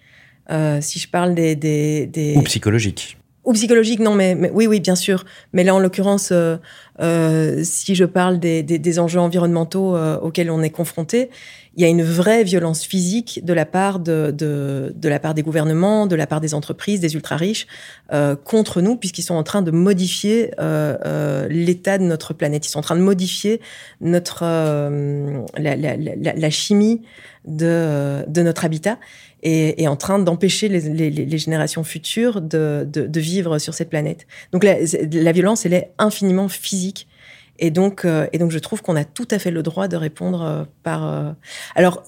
Euh, 0.51 0.81
si 0.83 0.99
je 0.99 1.09
parle 1.09 1.35
des, 1.35 1.57
des, 1.57 2.07
des... 2.07 2.35
ou 2.37 2.43
psychologique. 2.43 3.17
Ou 3.45 3.53
psychologique, 3.53 4.01
non, 4.01 4.15
mais, 4.15 4.35
mais, 4.35 4.51
oui, 4.51 4.67
oui, 4.67 4.81
bien 4.81 4.95
sûr. 4.95 5.25
Mais 5.53 5.65
là, 5.65 5.75
en 5.75 5.79
l'occurrence, 5.79 6.31
euh, 6.33 6.57
euh, 7.01 7.61
si 7.63 7.95
je 7.95 8.07
parle 8.07 8.41
des, 8.41 8.63
des, 8.63 8.79
des 8.79 8.99
enjeux 8.99 9.21
environnementaux 9.21 9.97
euh, 9.97 10.19
auxquels 10.19 10.51
on 10.51 10.63
est 10.63 10.71
confronté, 10.71 11.29
il 11.77 11.83
y 11.83 11.87
a 11.87 11.89
une 11.89 12.03
vraie 12.03 12.45
violence 12.45 12.85
physique 12.85 13.41
de 13.45 13.53
la 13.53 13.67
part 13.67 13.99
de, 13.99 14.33
de, 14.37 14.93
de 14.95 15.09
la 15.09 15.19
part 15.19 15.35
des 15.35 15.43
gouvernements, 15.43 16.07
de 16.07 16.15
la 16.15 16.27
part 16.27 16.41
des 16.41 16.55
entreprises, 16.55 17.01
des 17.01 17.15
ultra 17.15 17.37
riches 17.37 17.67
euh, 18.13 18.37
contre 18.37 18.81
nous, 18.81 18.97
puisqu'ils 18.97 19.23
sont 19.23 19.35
en 19.35 19.43
train 19.43 19.63
de 19.63 19.71
modifier 19.71 20.53
euh, 20.61 20.97
euh, 21.05 21.49
l'état 21.49 21.99
de 21.99 22.05
notre 22.05 22.33
planète. 22.33 22.67
Ils 22.67 22.71
sont 22.71 22.79
en 22.79 22.83
train 22.83 22.97
de 22.97 23.03
modifier 23.03 23.61
notre 24.01 24.45
la, 24.45 25.77
la, 25.77 25.97
la, 25.97 26.15
la, 26.17 26.51
chimie 26.51 27.03
de, 27.45 28.25
de 28.29 28.43
notre 28.43 28.65
habitat 28.65 28.99
et, 29.43 29.83
et 29.83 29.89
en 29.89 29.97
train 29.97 30.19
d'empêcher 30.19 30.69
les, 30.69 30.81
les, 30.81 31.11
les, 31.11 31.39
générations 31.39 31.83
futures 31.83 32.41
de, 32.41 32.87
de, 32.91 33.07
de, 33.07 33.21
vivre 33.21 33.59
sur 33.59 33.75
cette 33.75 33.91
planète. 33.91 34.27
Donc 34.53 34.65
la, 34.65 34.77
la 35.13 35.33
violence, 35.33 35.67
elle 35.67 35.75
est 35.75 35.91
infiniment 35.99 36.49
physique. 36.49 37.09
Et 37.59 37.71
donc, 37.71 38.05
euh, 38.05 38.27
et 38.33 38.39
donc, 38.39 38.51
je 38.51 38.59
trouve 38.59 38.83
qu'on 38.83 38.97
a 38.97 39.05
tout 39.05 39.29
à 39.31 39.39
fait 39.39 39.51
le 39.51 39.63
droit 39.63 39.89
de 39.89 39.97
répondre 39.97 40.43
euh, 40.43 40.65
par. 40.83 41.07
Euh, 41.07 41.33
alors, 41.75 42.03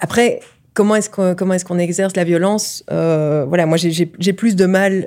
après, 0.00 0.40
comment 0.74 0.96
est-ce 0.96 1.10
qu'on 1.10 1.34
comment 1.34 1.54
est-ce 1.54 1.64
qu'on 1.64 1.78
exerce 1.78 2.16
la 2.16 2.24
violence 2.24 2.84
Voilà, 2.88 3.66
moi, 3.66 3.76
j'ai 3.76 4.32
plus 4.32 4.56
de 4.56 4.66
mal 4.66 5.06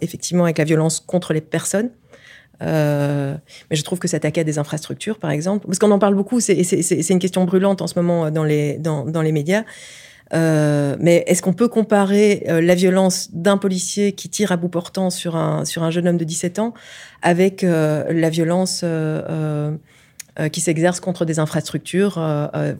effectivement 0.00 0.44
avec 0.44 0.58
la 0.58 0.64
violence 0.64 1.00
contre 1.00 1.32
les 1.32 1.40
personnes. 1.40 1.90
mais 2.60 3.36
je 3.72 3.82
trouve 3.82 3.98
que 3.98 4.08
s'attaquer 4.08 4.42
à 4.42 4.44
des 4.44 4.58
infrastructures, 4.58 5.18
par 5.18 5.30
exemple, 5.30 5.66
parce 5.66 5.78
qu'on 5.78 5.90
en 5.90 5.98
parle 5.98 6.14
beaucoup, 6.14 6.40
c'est 6.40 7.10
une 7.10 7.18
question 7.18 7.44
brûlante 7.44 7.82
en 7.82 7.88
ce 7.88 7.98
moment 7.98 8.30
dans 8.30 8.44
les, 8.44 8.78
dans, 8.78 9.04
dans 9.04 9.22
les 9.22 9.32
médias. 9.32 9.64
Euh, 10.34 10.96
mais 11.00 11.24
est-ce 11.26 11.42
qu'on 11.42 11.52
peut 11.52 11.68
comparer 11.68 12.44
euh, 12.48 12.60
la 12.60 12.74
violence 12.74 13.30
d'un 13.32 13.56
policier 13.56 14.12
qui 14.12 14.28
tire 14.28 14.52
à 14.52 14.56
bout 14.56 14.68
portant 14.68 15.10
sur 15.10 15.36
un, 15.36 15.64
sur 15.64 15.82
un 15.82 15.90
jeune 15.90 16.06
homme 16.06 16.18
de 16.18 16.24
17 16.24 16.58
ans 16.58 16.74
avec 17.22 17.64
euh, 17.64 18.04
la 18.12 18.30
violence 18.30 18.84
qui 20.52 20.60
s'exerce 20.60 21.00
contre 21.00 21.24
des 21.24 21.40
infrastructures, 21.40 22.12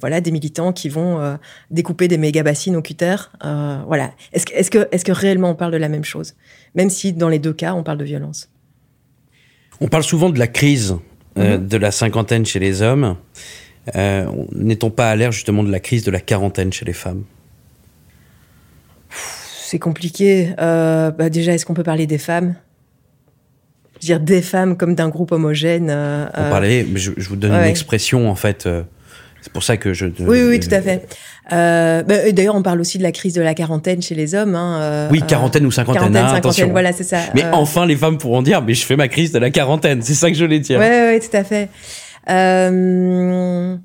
voilà, 0.01 0.21
des 0.21 0.31
militants 0.31 0.73
qui 0.73 0.89
vont 0.89 1.39
découper 1.73 2.07
des 2.07 2.17
méga 2.17 2.45
bassines 2.45 2.77
au 2.77 2.83
cutter, 2.83 3.17
voilà. 3.43 4.13
Est-ce 4.33 4.47
que, 4.47 4.55
est-ce 4.55 4.71
que, 4.71 4.89
est-ce 4.93 5.05
que 5.05 5.11
réellement 5.11 5.51
on 5.51 5.55
parle 5.57 5.73
de 5.73 5.77
la 5.77 5.89
même 5.89 6.05
chose, 6.05 6.37
même 6.77 6.89
si 6.89 7.13
dans 7.13 7.29
les 7.29 7.41
deux 7.41 7.53
cas 7.53 7.75
on 7.75 7.83
parle 7.83 7.99
de 7.99 8.05
violence? 8.05 8.49
On 9.81 9.89
parle 9.89 10.05
souvent 10.05 10.31
de 10.31 10.39
la 10.39 10.47
crise 10.47 10.99
mm-hmm. 11.37 11.67
de 11.67 11.77
la 11.77 11.91
cinquantaine 11.91 12.47
chez 12.47 12.61
les 12.61 12.81
hommes. 12.81 13.17
N'est-on 13.97 14.91
pas 14.91 15.11
à 15.11 15.17
l'ère 15.17 15.33
justement 15.33 15.65
de 15.65 15.73
la 15.73 15.81
crise 15.81 16.05
de 16.05 16.13
la 16.13 16.21
quarantaine 16.21 16.73
chez 16.73 16.85
les 16.85 16.93
femmes 16.93 17.25
c'est 19.69 19.79
compliqué. 19.79 20.55
Euh, 20.59 21.11
bah 21.11 21.29
déjà, 21.29 21.53
est-ce 21.53 21.67
qu'on 21.67 21.75
peut 21.75 21.83
parler 21.83 22.07
des 22.07 22.17
femmes? 22.17 22.55
Dire 24.01 24.19
des 24.19 24.41
femmes 24.41 24.79
comme 24.79 24.95
d'un 24.95 25.11
groupe 25.11 25.31
homogène. 25.31 25.89
Euh, 25.91 26.27
On 26.35 26.51
parlait, 26.51 26.87
je, 26.95 27.13
je, 27.15 27.29
vous 27.29 27.37
donne 27.37 27.53
une 27.53 27.65
expression 27.65 28.31
en 28.31 28.35
fait. 28.35 28.67
Euh, 28.67 28.83
c'est 29.43 29.53
pour 29.53 29.63
ça 29.63 29.77
que 29.77 29.93
je. 29.93 30.07
Oui, 30.21 30.43
oui, 30.43 30.59
tout 30.59 30.75
à 30.75 30.81
fait. 30.81 31.07
Euh, 31.53 32.03
bah, 32.03 32.33
D'ailleurs, 32.33 32.55
on 32.55 32.63
parle 32.63 32.81
aussi 32.81 32.97
de 32.97 33.03
la 33.03 33.13
crise 33.13 33.35
de 33.35 33.43
la 33.43 33.53
quarantaine 33.53 34.01
chez 34.01 34.15
les 34.15 34.35
hommes. 34.35 34.55
Hein, 34.55 34.81
euh, 34.81 35.09
oui, 35.11 35.21
quarantaine 35.21 35.67
ou 35.67 35.71
cinquantaine. 35.71 36.01
Quarantaine, 36.01 36.23
hein, 36.23 36.29
cinquantaine, 36.29 36.51
attention. 36.51 36.71
voilà, 36.71 36.93
c'est 36.93 37.05
ça. 37.05 37.19
Mais 37.35 37.45
enfin, 37.53 37.85
les 37.85 37.97
femmes 37.97 38.17
pourront 38.17 38.41
dire, 38.41 38.63
mais 38.63 38.73
je 38.73 38.87
fais 38.87 38.97
ma 38.97 39.09
crise 39.09 39.33
de 39.33 39.39
la 39.39 39.51
quarantaine. 39.51 40.01
C'est 40.01 40.15
ça 40.15 40.31
que 40.31 40.37
je 40.37 40.45
voulais 40.45 40.61
dire. 40.61 40.81
Oui, 40.81 40.87
oui, 41.13 41.21
tout 41.21 41.37
à 41.37 41.45
fait. 41.45 41.69
Euh, 42.31 43.77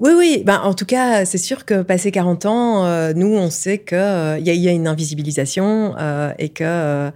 oui, 0.00 0.12
oui. 0.16 0.42
Ben, 0.44 0.60
en 0.60 0.74
tout 0.74 0.84
cas, 0.84 1.24
c'est 1.24 1.38
sûr 1.38 1.64
que 1.64 1.82
passé 1.82 2.10
40 2.10 2.46
ans, 2.46 2.84
euh, 2.84 3.12
nous, 3.14 3.34
on 3.34 3.50
sait 3.50 3.78
qu'il 3.78 3.98
euh, 3.98 4.38
y, 4.38 4.50
a, 4.50 4.54
y, 4.54 4.68
a 4.68 4.72
une 4.72 4.86
invisibilisation 4.86 5.94
euh, 5.98 6.32
et 6.38 6.50
que 6.50 7.10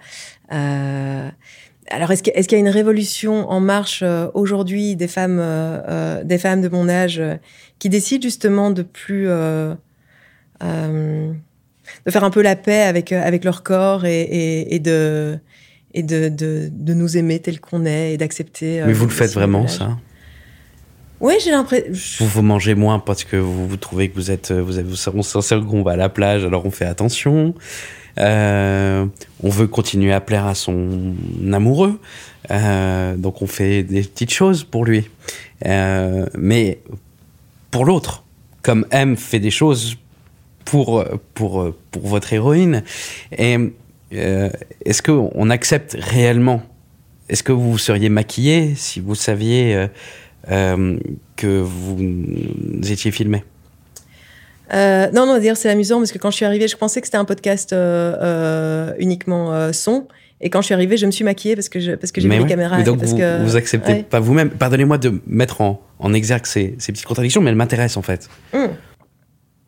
alors, 1.89 2.11
est-ce 2.11 2.23
qu'il 2.23 2.35
y, 2.35 2.55
a 2.55 2.59
une 2.59 2.69
révolution 2.69 3.49
en 3.49 3.61
marche 3.61 4.03
aujourd'hui 4.35 4.97
des 4.97 5.07
femmes, 5.07 5.41
des 6.25 6.39
femmes 6.39 6.61
de 6.61 6.69
mon 6.69 6.89
âge 6.89 7.23
qui 7.79 7.89
décident 7.89 8.23
justement 8.23 8.73
de 8.73 8.83
plus 8.83 9.29
de 9.29 9.77
faire 12.09 12.25
un 12.25 12.31
peu 12.31 12.43
la 12.43 12.57
paix 12.57 12.83
avec 12.83 13.13
avec 13.13 13.45
leur 13.45 13.63
corps 13.63 14.05
et, 14.05 14.81
de 14.83 15.39
et 15.95 16.03
de, 16.03 16.29
de, 16.29 16.95
nous 16.95 17.17
aimer 17.17 17.39
tel 17.39 17.61
qu'on 17.61 17.87
est 17.87 18.15
et 18.15 18.17
d'accepter. 18.17 18.83
Mais 18.85 18.93
vous 18.93 19.07
le 19.07 19.13
faites 19.13 19.33
vraiment 19.33 19.69
ça? 19.69 19.97
Oui, 21.21 21.35
j'ai 21.43 21.51
l'impression. 21.51 22.25
Vous 22.25 22.31
vous 22.31 22.43
mangez 22.43 22.75
moins 22.75 22.99
parce 22.99 23.25
que 23.25 23.37
vous, 23.37 23.69
vous 23.69 23.77
trouvez 23.77 24.09
que 24.09 24.15
vous 24.15 24.31
êtes, 24.31 24.53
vous 24.53 24.79
êtes, 24.79 24.87
on 25.15 25.61
qu'on 25.67 25.83
va 25.83 25.93
à 25.93 25.97
la 25.97 26.09
plage, 26.09 26.45
alors 26.45 26.67
on 26.67 26.71
fait 26.71 26.85
attention. 26.85 27.55
Euh, 28.19 29.07
on 29.43 29.51
veut 29.51 29.67
continuer 29.67 30.13
à 30.13 30.21
plaire 30.21 30.47
à 30.47 30.55
son 30.55 31.15
amoureux, 31.53 32.01
euh, 32.51 33.15
donc 33.17 33.43
on 33.43 33.47
fait 33.47 33.83
des 33.83 34.03
petites 34.03 34.33
choses 34.33 34.65
pour 34.65 34.85
lui. 34.85 35.11
Euh, 35.67 36.27
mais 36.35 36.81
pour 37.71 37.85
l'autre, 37.85 38.25
comme 38.63 38.87
M 38.91 39.17
fait 39.17 39.41
des 39.41 39.51
choses 39.51 39.97
pour 40.65 41.05
pour 41.35 41.75
pour 41.91 42.07
votre 42.07 42.33
héroïne, 42.33 42.83
est-ce 43.33 45.03
que 45.03 45.13
on 45.13 45.51
accepte 45.51 45.97
réellement? 46.01 46.63
Est-ce 47.29 47.43
que 47.43 47.53
vous 47.53 47.77
seriez 47.77 48.09
maquillé 48.09 48.75
si 48.77 49.01
vous 49.01 49.17
saviez 49.17 49.75
euh, 49.75 49.89
que 50.49 51.61
vous 51.61 51.99
étiez 52.91 53.11
filmé 53.11 53.45
euh, 54.75 55.09
non, 55.13 55.27
non, 55.27 55.39
dire 55.39 55.57
c'est 55.57 55.71
amusant 55.71 55.99
parce 55.99 56.11
que 56.11 56.19
quand 56.19 56.33
je 56.33 56.37
suis 56.37 56.45
arrivée, 56.45 56.67
je 56.67 56.77
pensais 56.77 57.01
que 57.01 57.07
c'était 57.07 57.19
un 57.19 57.25
podcast 57.25 57.73
euh, 57.73 58.93
uniquement 58.99 59.73
son. 59.73 60.09
Et 60.41 60.51
quand 60.51 60.61
je 60.61 60.67
suis 60.67 60.75
arrivée, 60.75 60.97
je 60.97 61.07
me 61.07 61.13
suis 61.13 61.25
maquillée 61.25 61.55
parce 61.55 61.69
que 61.69 61.95
parce 61.95 62.11
que 62.11 62.21
j'ai 62.21 62.29
mis 62.29 62.39
les 62.39 62.47
caméras. 62.47 62.79
Mais 62.79 62.83
donc 62.83 62.99
parce 62.99 63.13
vous, 63.13 63.19
que, 63.19 63.45
vous 63.45 63.55
acceptez 63.55 64.03
pas 64.03 64.19
vous-même. 64.19 64.51
Pardonnez-moi 64.51 64.99
de 64.99 65.21
mettre 65.27 65.61
en, 65.61 65.81
en 66.01 66.13
exergue 66.13 66.47
ces, 66.47 66.75
ces, 66.79 66.91
petites 66.91 67.07
contradictions, 67.07 67.41
mais 67.41 67.51
elles 67.51 67.57
m'intéressent 67.57 67.99
en 67.99 68.03
fait. 68.03 68.29
Hum 68.53 68.71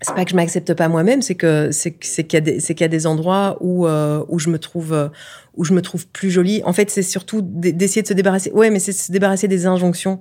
c'est 0.01 0.15
pas 0.15 0.25
que 0.25 0.31
je 0.31 0.37
m'accepte 0.37 0.75
pas 0.75 0.89
moi-même, 0.89 1.23
c'est 1.23 1.35
que 1.35 1.71
c'est 1.73 1.93
qu'il 1.99 2.35
y 2.35 2.37
a 2.37 2.41
des 2.41 2.61
c'est 2.61 2.75
qu'il 2.75 2.85
y 2.85 2.85
a 2.85 2.89
des 2.89 3.07
endroits 3.07 3.57
où 3.61 3.87
euh, 3.87 4.25
où 4.29 4.39
je 4.39 4.49
me 4.49 4.59
trouve 4.59 5.11
où 5.57 5.65
je 5.65 5.73
me 5.73 5.83
trouve 5.83 6.07
plus 6.07 6.31
jolie. 6.31 6.63
En 6.65 6.73
fait, 6.73 6.89
c'est 6.89 7.03
surtout 7.03 7.41
d'essayer 7.43 8.03
de 8.03 8.07
se 8.07 8.15
débarrasser. 8.15 8.53
Ouais, 8.53 8.71
mais 8.71 8.79
c'est 8.79 8.93
se 8.93 9.11
débarrasser 9.11 9.49
des 9.49 9.67
injonctions. 9.67 10.21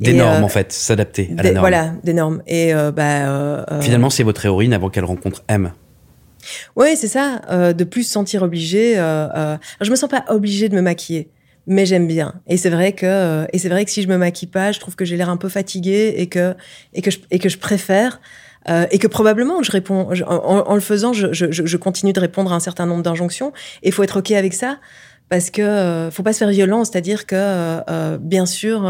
Des 0.00 0.12
normes 0.12 0.42
euh, 0.42 0.46
en 0.46 0.48
fait, 0.48 0.72
s'adapter 0.72 1.34
à 1.38 1.42
la 1.42 1.50
norme. 1.50 1.60
Voilà, 1.60 1.94
des 2.04 2.12
normes. 2.12 2.42
Et 2.46 2.72
euh, 2.72 2.92
bah 2.92 3.66
finalement, 3.80 4.10
c'est 4.10 4.22
votre 4.22 4.44
héroïne 4.46 4.72
avant 4.72 4.90
qu'elle 4.90 5.04
rencontre 5.04 5.42
M. 5.48 5.72
Oui, 6.76 6.96
c'est 6.96 7.08
ça. 7.08 7.72
de 7.72 7.84
plus 7.84 8.04
se 8.04 8.12
sentir 8.12 8.44
obligée. 8.44 8.94
je 8.94 9.90
me 9.90 9.96
sens 9.96 10.08
pas 10.08 10.24
obligée 10.28 10.68
de 10.68 10.76
me 10.76 10.82
maquiller 10.82 11.30
mais 11.68 11.84
j'aime 11.84 12.06
bien. 12.06 12.34
Et 12.46 12.58
c'est 12.58 12.70
vrai 12.70 12.92
que 12.92 13.44
et 13.52 13.58
c'est 13.58 13.68
vrai 13.68 13.84
que 13.84 13.90
si 13.90 14.00
je 14.00 14.06
me 14.06 14.16
maquille 14.16 14.46
pas, 14.46 14.70
je 14.70 14.78
trouve 14.78 14.94
que 14.94 15.04
j'ai 15.04 15.16
l'air 15.16 15.28
un 15.28 15.36
peu 15.36 15.48
fatiguée 15.48 16.14
et 16.16 16.28
que 16.28 16.54
et 16.94 17.02
que 17.02 17.10
je, 17.10 17.18
et 17.32 17.40
que 17.40 17.48
je 17.48 17.58
préfère 17.58 18.20
euh, 18.68 18.86
et 18.90 18.98
que 18.98 19.06
probablement 19.06 19.62
je 19.62 19.70
réponds 19.70 20.08
en, 20.26 20.74
le 20.74 20.80
faisant, 20.80 21.12
je, 21.12 21.32
je, 21.32 21.46
je, 21.50 21.76
continue 21.76 22.12
de 22.12 22.20
répondre 22.20 22.52
à 22.52 22.56
un 22.56 22.60
certain 22.60 22.86
nombre 22.86 23.02
d'injonctions. 23.02 23.52
Et 23.82 23.90
faut 23.90 24.02
être 24.02 24.18
ok 24.18 24.32
avec 24.32 24.54
ça 24.54 24.78
parce 25.28 25.50
que 25.50 25.62
euh, 25.62 26.10
faut 26.10 26.22
pas 26.22 26.32
se 26.32 26.38
faire 26.38 26.50
violence, 26.50 26.90
c'est-à-dire 26.90 27.26
que 27.26 27.36
euh, 27.36 28.18
bien 28.20 28.46
sûr. 28.46 28.82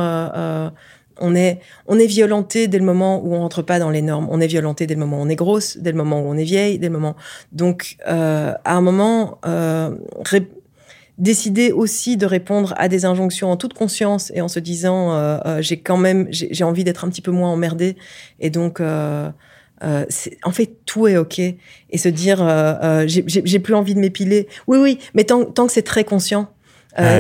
on 1.18 1.34
est, 1.34 1.60
on 1.86 1.98
est 1.98 2.06
violenté 2.06 2.68
dès 2.68 2.78
le 2.78 2.84
moment 2.84 3.24
où 3.24 3.34
on 3.34 3.40
rentre 3.40 3.62
pas 3.62 3.78
dans 3.78 3.88
les 3.88 4.02
normes. 4.02 4.28
On 4.30 4.38
est 4.38 4.46
violenté 4.46 4.86
dès 4.86 4.92
le 4.92 5.00
moment 5.00 5.18
où 5.18 5.22
on 5.22 5.30
est 5.30 5.36
grosse, 5.36 5.78
dès 5.78 5.90
le 5.90 5.96
moment 5.96 6.20
où 6.20 6.28
on 6.28 6.36
est 6.36 6.44
vieille, 6.44 6.78
dès 6.78 6.88
le 6.88 6.92
moment. 6.92 7.16
Donc, 7.52 7.96
à 8.04 8.58
un 8.66 8.80
moment, 8.82 9.40
décider 11.16 11.72
aussi 11.72 12.18
de 12.18 12.26
répondre 12.26 12.74
à 12.76 12.88
des 12.88 13.06
injonctions 13.06 13.50
en 13.50 13.56
toute 13.56 13.72
conscience 13.72 14.30
et 14.34 14.42
en 14.42 14.48
se 14.48 14.60
disant 14.60 15.40
j'ai 15.60 15.80
quand 15.80 15.96
même 15.96 16.28
j'ai 16.30 16.64
envie 16.64 16.84
d'être 16.84 17.06
un 17.06 17.08
petit 17.08 17.22
peu 17.22 17.30
moins 17.30 17.48
emmerdée 17.48 17.96
et 18.38 18.50
donc 18.50 18.82
euh, 19.84 20.04
en 20.42 20.52
fait, 20.52 20.72
tout 20.86 21.06
est 21.06 21.16
ok. 21.16 21.38
Et 21.38 21.98
se 21.98 22.08
dire, 22.08 22.42
euh, 22.42 22.74
euh 22.82 23.04
j'ai 23.06 23.58
plus 23.58 23.74
envie 23.74 23.94
de 23.94 24.00
m'épiler. 24.00 24.48
Oui, 24.66 24.78
oui, 24.78 24.98
mais 25.14 25.24
tant, 25.24 25.44
tant 25.44 25.66
que 25.66 25.72
c'est 25.72 25.82
très 25.82 26.04
conscient. 26.04 26.50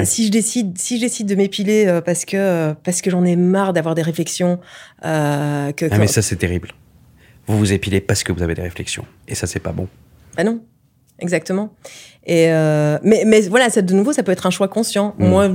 Si 0.04 0.24
je 0.24 0.30
décide, 0.30 0.78
si 0.78 0.96
je 0.96 1.02
décide 1.02 1.26
de 1.26 1.34
m'épiler 1.34 2.00
parce 2.02 2.24
que 2.24 2.72
parce 2.82 3.02
que 3.02 3.10
j'en 3.10 3.24
ai 3.24 3.36
marre 3.36 3.74
d'avoir 3.74 3.94
des 3.94 4.00
réflexions, 4.00 4.58
que, 5.02 5.04
ah, 5.90 5.98
mais 5.98 6.06
ça 6.06 6.22
c'est 6.22 6.36
terrible. 6.36 6.72
Vous 7.46 7.58
vous 7.58 7.72
épilez 7.74 8.00
parce 8.00 8.24
que 8.24 8.32
vous 8.32 8.42
avez 8.42 8.54
des 8.54 8.62
réflexions, 8.62 9.04
et 9.28 9.34
ça 9.34 9.46
c'est 9.46 9.60
pas 9.60 9.72
bon. 9.72 9.86
Ah 10.38 10.44
non, 10.44 10.64
exactement. 11.18 11.74
Et 12.28 12.50
euh, 12.50 12.98
mais, 13.04 13.22
mais 13.24 13.42
voilà, 13.42 13.70
ça, 13.70 13.82
de 13.82 13.94
nouveau, 13.94 14.12
ça 14.12 14.24
peut 14.24 14.32
être 14.32 14.46
un 14.46 14.50
choix 14.50 14.66
conscient. 14.66 15.14
Mm. 15.18 15.28
Moi, 15.28 15.48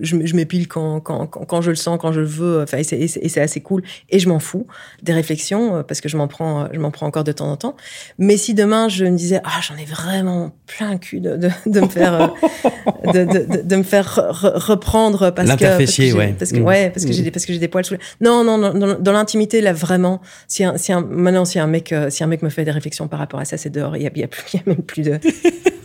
je, 0.00 0.24
je, 0.24 0.34
m'épile 0.34 0.68
quand, 0.68 1.00
quand, 1.00 1.26
quand, 1.26 1.60
je 1.60 1.68
le 1.68 1.76
sens, 1.76 1.98
quand 2.00 2.12
je 2.12 2.20
le 2.20 2.26
veux. 2.26 2.62
Enfin, 2.62 2.78
et 2.78 3.08
c'est 3.08 3.40
assez 3.40 3.60
cool. 3.60 3.82
Et 4.08 4.18
je 4.18 4.28
m'en 4.30 4.38
fous 4.38 4.66
des 5.02 5.12
réflexions 5.12 5.76
euh, 5.76 5.82
parce 5.82 6.00
que 6.00 6.08
je 6.08 6.16
m'en 6.16 6.26
prends, 6.26 6.68
je 6.72 6.80
m'en 6.80 6.90
prends 6.90 7.06
encore 7.06 7.24
de 7.24 7.32
temps 7.32 7.50
en 7.52 7.56
temps. 7.58 7.76
Mais 8.18 8.38
si 8.38 8.54
demain 8.54 8.88
je 8.88 9.04
me 9.04 9.16
disais, 9.16 9.40
ah, 9.44 9.60
j'en 9.60 9.76
ai 9.76 9.84
vraiment 9.84 10.52
plein 10.66 10.92
le 10.92 10.98
cul 10.98 11.20
de, 11.20 11.36
de, 11.36 11.50
de 11.66 11.80
me 11.80 11.88
faire, 11.88 12.14
euh, 12.14 13.12
de, 13.12 13.24
de, 13.24 13.62
de, 13.62 13.76
me 13.76 13.82
faire 13.82 14.14
reprendre 14.40 15.30
parce 15.30 15.50
que, 15.56 15.78
parce 15.78 15.94
que 15.94 16.14
ouais. 16.14 16.34
Parce 16.38 16.52
que, 16.52 16.58
mm. 16.58 16.64
ouais, 16.64 16.88
parce 16.88 17.04
que 17.04 17.12
j'ai 17.12 17.20
mm. 17.20 17.24
des, 17.24 17.30
parce 17.32 17.44
que 17.44 17.52
j'ai 17.52 17.58
des 17.58 17.68
poils 17.68 17.84
sous. 17.84 17.96
Non, 18.22 18.44
non, 18.44 18.56
non, 18.56 18.96
dans, 18.98 19.12
l'intimité, 19.12 19.60
là, 19.60 19.74
vraiment, 19.74 20.22
si 20.48 20.64
un, 20.64 20.78
si 20.78 20.90
un, 20.90 21.02
maintenant, 21.02 21.44
si 21.44 21.58
un 21.58 21.66
mec, 21.66 21.94
si 22.08 22.24
un 22.24 22.28
mec 22.28 22.40
me 22.40 22.48
fait 22.48 22.64
des 22.64 22.70
réflexions 22.70 23.08
par 23.08 23.18
rapport 23.18 23.40
à 23.40 23.44
ça, 23.44 23.58
c'est 23.58 23.68
dehors. 23.68 23.94
Il 23.98 24.04
y 24.04 24.06
a, 24.06 24.10
y 24.14 24.22
a, 24.22 24.28
plus, 24.28 24.42
y 24.54 24.56
a 24.56 24.62
même 24.64 24.82
plus 24.82 25.02
de. 25.02 25.20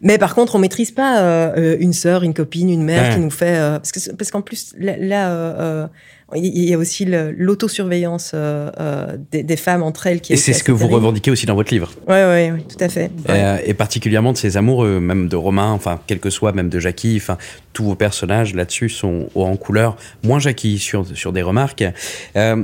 Mais 0.01 0.17
par 0.17 0.35
contre, 0.35 0.55
on 0.55 0.59
maîtrise 0.59 0.91
pas 0.91 1.21
euh, 1.21 1.53
euh, 1.57 1.77
une 1.79 1.93
sœur, 1.93 2.23
une 2.23 2.33
copine, 2.33 2.69
une 2.69 2.83
mère 2.83 3.13
qui 3.13 3.19
nous 3.19 3.29
fait 3.29 3.57
euh, 3.57 3.79
parce 3.79 3.91
que 3.91 4.11
parce 4.15 4.31
qu'en 4.31 4.41
plus 4.41 4.73
là, 4.77 5.89
il 6.35 6.69
y 6.69 6.73
a 6.73 6.77
aussi 6.77 7.05
l'autosurveillance 7.05 8.33
des, 9.31 9.43
des, 9.43 9.57
femmes 9.57 9.83
entre 9.83 10.07
elles 10.07 10.21
qui. 10.21 10.33
Et 10.33 10.37
c'est 10.37 10.53
ce 10.53 10.63
que 10.63 10.71
vous 10.71 10.87
revendiquez 10.87 11.31
aussi 11.31 11.45
dans 11.45 11.55
votre 11.55 11.73
livre. 11.73 11.91
Oui, 12.07 12.13
ouais, 12.13 12.51
ouais, 12.51 12.63
tout 12.69 12.83
à 12.83 12.89
fait. 12.89 13.11
Et, 13.65 13.73
particulièrement 13.73 14.31
de 14.31 14.37
ces 14.37 14.57
amoureux, 14.57 14.99
même 14.99 15.27
de 15.27 15.35
Romain, 15.35 15.71
enfin 15.71 15.99
quel 16.07 16.19
que 16.19 16.29
soit, 16.29 16.51
même 16.51 16.69
de 16.69 16.79
Jackie, 16.79 17.17
enfin 17.17 17.37
tous 17.73 17.83
vos 17.83 17.95
personnages 17.95 18.53
là-dessus 18.55 18.89
sont 18.89 19.27
en 19.35 19.55
couleur. 19.55 19.97
Moins 20.23 20.39
Jackie 20.39 20.79
sur 20.79 21.05
sur 21.15 21.33
des 21.33 21.41
remarques. 21.41 21.83
et, 22.35 22.55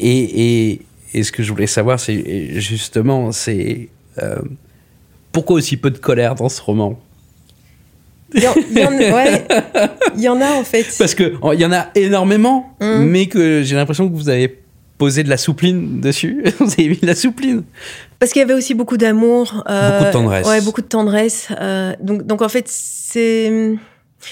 et, 0.00 0.80
et 1.12 1.22
ce 1.22 1.30
que 1.30 1.42
je 1.42 1.52
voulais 1.52 1.66
savoir, 1.66 2.00
c'est 2.00 2.58
justement, 2.60 3.32
c'est 3.32 3.88
pourquoi 5.34 5.56
aussi 5.56 5.76
peu 5.76 5.90
de 5.90 5.98
colère 5.98 6.34
dans 6.34 6.48
ce 6.48 6.62
roman 6.62 6.98
il 8.32 8.42
y, 8.42 8.48
en, 10.28 10.40
a 10.40 10.52
en 10.54 10.64
fait. 10.64 10.86
Parce 10.98 11.14
que 11.14 11.34
il 11.52 11.60
y 11.60 11.64
en 11.64 11.72
a 11.72 11.90
énormément, 11.94 12.74
hum. 12.80 13.04
mais 13.04 13.26
que 13.26 13.62
j'ai 13.62 13.76
l'impression 13.76 14.08
que 14.08 14.14
vous 14.14 14.28
avez 14.28 14.58
posé 14.98 15.22
de 15.22 15.28
la 15.28 15.36
soupline 15.36 16.00
dessus. 16.00 16.42
vous 16.58 16.72
avez 16.72 16.88
mis 16.88 16.96
de 16.96 17.06
la 17.06 17.14
soupline. 17.14 17.62
Parce 18.18 18.32
qu'il 18.32 18.40
y 18.40 18.42
avait 18.42 18.54
aussi 18.54 18.74
beaucoup 18.74 18.96
d'amour. 18.96 19.62
Euh, 19.68 19.90
beaucoup 19.90 20.04
de 20.04 20.12
tendresse. 20.12 20.48
Ouais, 20.48 20.60
beaucoup 20.62 20.80
de 20.80 20.86
tendresse. 20.86 21.48
Euh, 21.60 21.94
donc, 22.00 22.26
donc 22.26 22.42
en 22.42 22.48
fait, 22.48 22.66
c'est. 22.66 23.76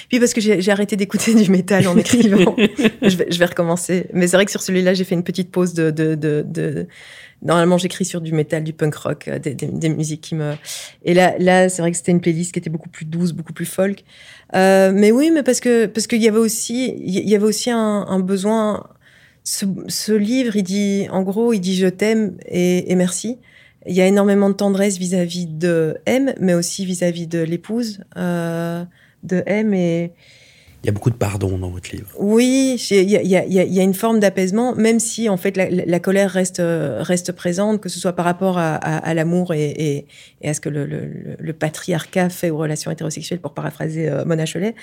Puis 0.08 0.18
parce 0.18 0.32
que 0.32 0.40
j'ai 0.40 0.70
arrêté 0.70 0.96
d'écouter 0.96 1.34
du 1.40 1.48
métal 1.48 1.86
en 1.86 1.96
écrivant. 1.96 2.56
je, 3.02 3.16
vais, 3.16 3.26
je, 3.30 3.38
vais, 3.38 3.46
recommencer. 3.46 4.06
Mais 4.14 4.26
c'est 4.26 4.36
vrai 4.36 4.46
que 4.46 4.50
sur 4.50 4.62
celui-là, 4.62 4.94
j'ai 4.94 5.04
fait 5.04 5.14
une 5.14 5.22
petite 5.22 5.52
pause 5.52 5.74
de, 5.74 5.92
de, 5.92 6.16
de, 6.16 6.44
de 6.44 6.88
Normalement, 7.42 7.76
j'écris 7.76 8.04
sur 8.04 8.20
du 8.20 8.32
métal, 8.32 8.62
du 8.62 8.72
punk 8.72 8.94
rock, 8.94 9.28
euh, 9.28 9.38
des, 9.38 9.54
des, 9.54 9.66
des, 9.66 9.88
musiques 9.88 10.20
qui 10.20 10.34
me. 10.36 10.54
Et 11.04 11.12
là, 11.12 11.34
là, 11.38 11.68
c'est 11.68 11.82
vrai 11.82 11.90
que 11.90 11.96
c'était 11.96 12.12
une 12.12 12.20
playlist 12.20 12.52
qui 12.52 12.60
était 12.60 12.70
beaucoup 12.70 12.88
plus 12.88 13.04
douce, 13.04 13.32
beaucoup 13.32 13.52
plus 13.52 13.66
folk. 13.66 14.04
Euh, 14.54 14.92
mais 14.94 15.10
oui, 15.10 15.30
mais 15.32 15.42
parce 15.42 15.58
que 15.60 15.86
parce 15.86 16.06
qu'il 16.06 16.22
y 16.22 16.28
avait 16.28 16.38
aussi 16.38 16.94
il 16.98 17.28
y 17.28 17.34
avait 17.34 17.44
aussi 17.44 17.70
un, 17.70 18.06
un 18.08 18.20
besoin. 18.20 18.88
Ce, 19.44 19.66
ce, 19.88 20.12
livre, 20.12 20.54
il 20.54 20.62
dit, 20.62 21.08
en 21.10 21.22
gros, 21.22 21.52
il 21.52 21.58
dit 21.58 21.74
je 21.74 21.88
t'aime 21.88 22.36
et, 22.46 22.92
et, 22.92 22.94
merci. 22.94 23.38
Il 23.86 23.94
y 23.94 24.00
a 24.00 24.06
énormément 24.06 24.48
de 24.48 24.54
tendresse 24.54 24.98
vis-à-vis 24.98 25.46
de 25.46 25.96
M, 26.06 26.32
mais 26.38 26.54
aussi 26.54 26.86
vis-à-vis 26.86 27.26
de 27.26 27.40
l'épouse 27.40 28.04
euh, 28.16 28.84
de 29.24 29.42
M 29.46 29.74
et 29.74 30.12
il 30.82 30.86
y 30.86 30.88
a 30.88 30.92
beaucoup 30.92 31.10
de 31.10 31.16
pardon 31.16 31.58
dans 31.58 31.68
votre 31.68 31.90
livre. 31.92 32.08
Oui, 32.18 32.76
il 32.90 33.08
y 33.08 33.36
a, 33.36 33.82
une 33.82 33.94
forme 33.94 34.18
d'apaisement, 34.18 34.74
même 34.74 34.98
si 34.98 35.28
en 35.28 35.36
fait 35.36 35.56
la, 35.56 36.00
colère 36.00 36.30
reste 36.30 36.60
reste 36.60 37.32
présente, 37.32 37.80
que 37.80 37.88
ce 37.88 38.00
soit 38.00 38.14
par 38.14 38.24
rapport 38.24 38.58
à, 38.58 39.14
l'amour 39.14 39.54
et, 39.54 40.06
à 40.44 40.54
ce 40.54 40.60
que 40.60 40.68
le, 40.68 40.86
le, 41.38 41.52
patriarcat 41.52 42.30
fait 42.30 42.50
aux 42.50 42.58
relations 42.58 42.90
hétérosexuelles, 42.90 43.38
pour 43.38 43.54
paraphraser 43.54 44.08
euh, 44.08 44.24
Mona 44.24 44.44
Cholet, 44.44 44.74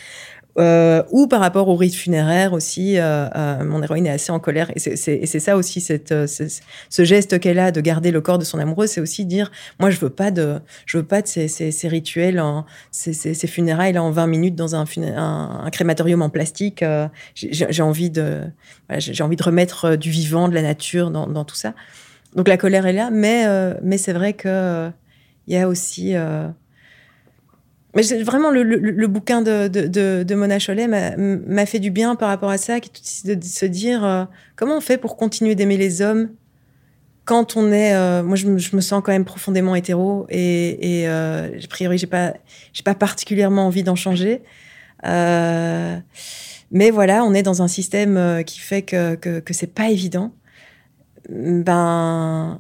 euh, 0.58 1.04
ou 1.12 1.28
par 1.28 1.40
rapport 1.40 1.68
au 1.68 1.76
rite 1.76 1.94
funéraire 1.94 2.54
aussi, 2.54 2.98
euh, 2.98 3.28
euh, 3.36 3.64
mon 3.64 3.84
héroïne 3.84 4.08
est 4.08 4.12
assez 4.12 4.32
en 4.32 4.40
colère. 4.40 4.72
Et 4.76 4.80
c'est 4.80 5.40
ça 5.40 5.56
aussi, 5.56 5.80
cette, 5.80 6.12
euh, 6.12 6.28
ce 6.28 7.04
geste 7.04 7.40
qu'elle 7.40 7.60
a 7.60 7.72
de 7.72 7.80
garder 7.82 8.12
le 8.12 8.20
corps 8.20 8.40
de 8.40 8.44
son 8.44 8.58
amoureux, 8.58 8.88
c'est 8.88 9.00
aussi 9.00 9.26
dire, 9.26 9.52
moi 9.80 9.90
je 9.90 10.00
veux 10.00 10.10
pas 10.10 10.32
de, 10.32 10.60
je 10.86 10.98
veux 10.98 11.06
pas 11.06 11.22
de 11.22 11.28
ces, 11.28 11.48
ces, 11.48 11.72
ces 11.72 11.88
rituels, 11.88 12.40
en, 12.40 12.66
ces, 12.92 13.14
ces, 13.14 13.48
funérailles 13.48 13.94
là 13.94 14.04
en 14.04 14.12
20 14.12 14.28
minutes 14.28 14.56
dans 14.56 14.76
un, 14.76 14.86
un, 15.16 15.70
crématorium 15.70 16.22
en 16.22 16.30
plastique. 16.30 16.84
Euh, 16.84 17.08
j'ai 17.36 17.84
envie 17.84 18.10
de, 18.10 18.42
voilà, 18.88 19.00
j'ai 19.00 19.24
envie 19.24 19.36
de 19.36 19.44
remettre 19.44 19.96
du 19.96 20.10
vivant, 20.10 20.50
de 20.50 20.56
la 20.56 20.64
nature 20.64 21.12
dans, 21.12 21.28
dans 21.28 21.46
tout 21.46 21.56
ça. 21.56 21.74
Donc 22.36 22.48
la 22.48 22.58
colère 22.58 22.86
est 22.86 22.94
là, 22.94 23.10
mais 23.12 23.46
mais 23.82 23.98
c'est 23.98 24.14
vrai 24.14 24.34
que 24.34 24.90
il 25.48 25.54
y 25.54 25.58
a 25.58 25.68
aussi 25.68 26.14
Mais 27.96 28.04
vraiment, 28.24 28.52
le, 28.52 28.64
le- 28.64 29.08
bouquin 29.08 29.42
de, 29.42 29.68
de, 29.68 29.88
de, 30.24 30.36
Mona 30.36 30.60
Chollet 30.60 30.88
m'a- 30.88 31.66
fait 31.66 31.80
du 31.80 31.90
bien 31.90 32.16
par 32.16 32.30
rapport 32.30 32.52
à 32.52 32.58
ça, 32.58 32.80
qui 32.80 32.92
de, 33.28 33.44
se 33.44 33.66
dire 33.66 34.06
euh, 34.06 34.26
comment 34.56 34.78
on 34.78 34.82
fait 34.82 34.98
pour 34.98 35.18
continuer 35.18 35.56
d'aimer 35.56 35.78
les 35.78 36.02
hommes 36.02 36.30
quand 37.26 37.58
on 37.58 37.72
est. 37.72 37.96
euh, 37.96 38.22
moi, 38.24 38.36
je 38.36 38.48
me, 38.48 38.58
je 38.60 38.76
me 38.76 38.82
sens 38.82 39.02
quand 39.04 39.12
même 39.12 39.26
profondément 39.26 39.76
hétéro 39.76 40.28
et, 40.30 41.02
et 41.02 41.08
euh, 41.08 41.50
a 41.64 41.68
priori, 41.68 41.98
j'ai 41.98 42.08
pas, 42.08 42.34
pas 42.86 42.96
particulièrement 42.96 43.66
envie 43.66 43.84
d'en 43.84 43.96
changer. 43.96 44.42
Mais 46.72 46.92
voilà, 46.92 47.24
on 47.24 47.34
est 47.34 47.42
dans 47.44 47.64
un 47.64 47.68
système 47.68 48.44
qui 48.46 48.60
fait 48.60 48.84
que, 48.84 49.16
que, 49.16 49.40
que 49.40 49.54
c'est 49.54 49.74
pas 49.74 49.90
évident. 49.90 50.32
Ben, 51.30 52.60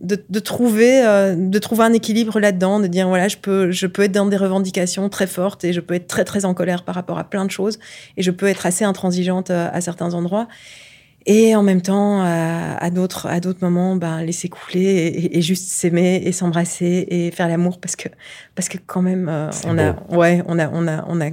de, 0.00 0.22
de 0.28 0.38
trouver 0.40 1.04
euh, 1.04 1.34
de 1.36 1.58
trouver 1.58 1.84
un 1.84 1.92
équilibre 1.92 2.40
là-dedans 2.40 2.80
de 2.80 2.86
dire 2.86 3.08
voilà 3.08 3.28
je 3.28 3.36
peux 3.36 3.70
je 3.70 3.86
peux 3.86 4.02
être 4.02 4.12
dans 4.12 4.26
des 4.26 4.36
revendications 4.36 5.08
très 5.08 5.26
fortes 5.26 5.62
et 5.64 5.72
je 5.72 5.80
peux 5.80 5.94
être 5.94 6.06
très 6.06 6.24
très 6.24 6.44
en 6.44 6.54
colère 6.54 6.84
par 6.84 6.94
rapport 6.94 7.18
à 7.18 7.24
plein 7.24 7.44
de 7.44 7.50
choses 7.50 7.78
et 8.16 8.22
je 8.22 8.30
peux 8.30 8.46
être 8.46 8.64
assez 8.64 8.84
intransigeante 8.84 9.50
euh, 9.50 9.68
à 9.72 9.80
certains 9.80 10.14
endroits 10.14 10.48
et 11.26 11.54
en 11.54 11.62
même 11.62 11.82
temps 11.82 12.20
à, 12.22 12.76
à 12.82 12.90
d'autres 12.90 13.26
à 13.26 13.40
d'autres 13.40 13.58
moments 13.62 13.94
ben 13.96 14.22
laisser 14.22 14.48
couler 14.48 14.80
et, 14.84 15.38
et 15.38 15.42
juste 15.42 15.68
s'aimer 15.70 16.22
et 16.24 16.32
s'embrasser 16.32 17.06
et 17.08 17.30
faire 17.30 17.46
l'amour 17.48 17.78
parce 17.80 17.94
que 17.96 18.08
parce 18.54 18.68
que 18.68 18.78
quand 18.86 19.02
même 19.02 19.28
euh, 19.28 19.50
on 19.66 19.78
a 19.78 19.96
ouais 20.16 20.42
on 20.46 20.58
a 20.58 20.68
on 20.70 20.86
a 20.88 21.04
on 21.08 21.20
a 21.20 21.30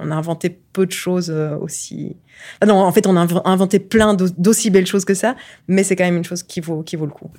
on 0.00 0.10
a 0.10 0.14
inventé 0.14 0.58
peu 0.72 0.86
de 0.86 0.92
choses 0.92 1.30
euh, 1.30 1.56
aussi 1.58 2.16
ah 2.60 2.66
non 2.66 2.76
en 2.76 2.90
fait 2.92 3.06
on 3.06 3.16
a 3.16 3.24
inv- 3.26 3.42
inventé 3.44 3.78
plein 3.78 4.14
d'au- 4.14 4.28
d'aussi 4.38 4.70
belles 4.70 4.86
choses 4.86 5.04
que 5.04 5.14
ça 5.14 5.36
mais 5.68 5.82
c'est 5.84 5.96
quand 5.96 6.04
même 6.04 6.16
une 6.16 6.24
chose 6.24 6.42
qui 6.42 6.60
vaut 6.60 6.82
qui 6.82 6.96
vaut 6.96 7.06
le 7.06 7.12
coup 7.12 7.30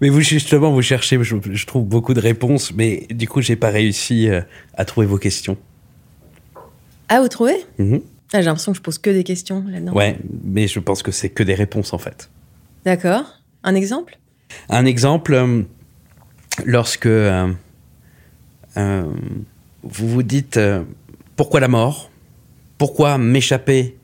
Mais 0.00 0.08
vous, 0.10 0.20
justement, 0.20 0.70
vous 0.70 0.82
cherchez, 0.82 1.18
je, 1.22 1.34
je 1.50 1.66
trouve, 1.66 1.84
beaucoup 1.84 2.14
de 2.14 2.20
réponses, 2.20 2.72
mais 2.74 3.06
du 3.10 3.26
coup, 3.26 3.40
j'ai 3.42 3.56
pas 3.56 3.70
réussi 3.70 4.28
euh, 4.28 4.40
à 4.74 4.84
trouver 4.84 5.06
vos 5.08 5.18
questions. 5.18 5.56
ah 7.08 7.20
vous 7.20 7.28
trouvez? 7.28 7.56
Mhm. 7.78 8.00
Ah, 8.32 8.40
j'ai 8.40 8.46
l'impression 8.46 8.72
que 8.72 8.78
je 8.78 8.82
pose 8.82 8.98
que 8.98 9.10
des 9.10 9.24
questions 9.24 9.64
là-dedans. 9.66 9.92
Ouais, 9.92 10.18
mais 10.44 10.68
je 10.68 10.80
pense 10.80 11.02
que 11.02 11.10
c'est 11.12 11.30
que 11.30 11.42
des 11.42 11.54
réponses, 11.54 11.92
en 11.92 11.98
fait. 11.98 12.30
D'accord. 12.84 13.24
Un 13.64 13.74
exemple? 13.74 14.18
Un 14.68 14.84
exemple, 14.84 15.34
euh, 15.34 15.62
lorsque 16.64 17.06
euh, 17.06 17.52
euh, 18.76 19.10
vous 19.82 20.08
vous 20.08 20.22
dites 20.22 20.60
pourquoi 21.36 21.60
la 21.60 21.68
mort? 21.68 22.10
Pourquoi 22.76 23.18
m'échapper 23.18 23.96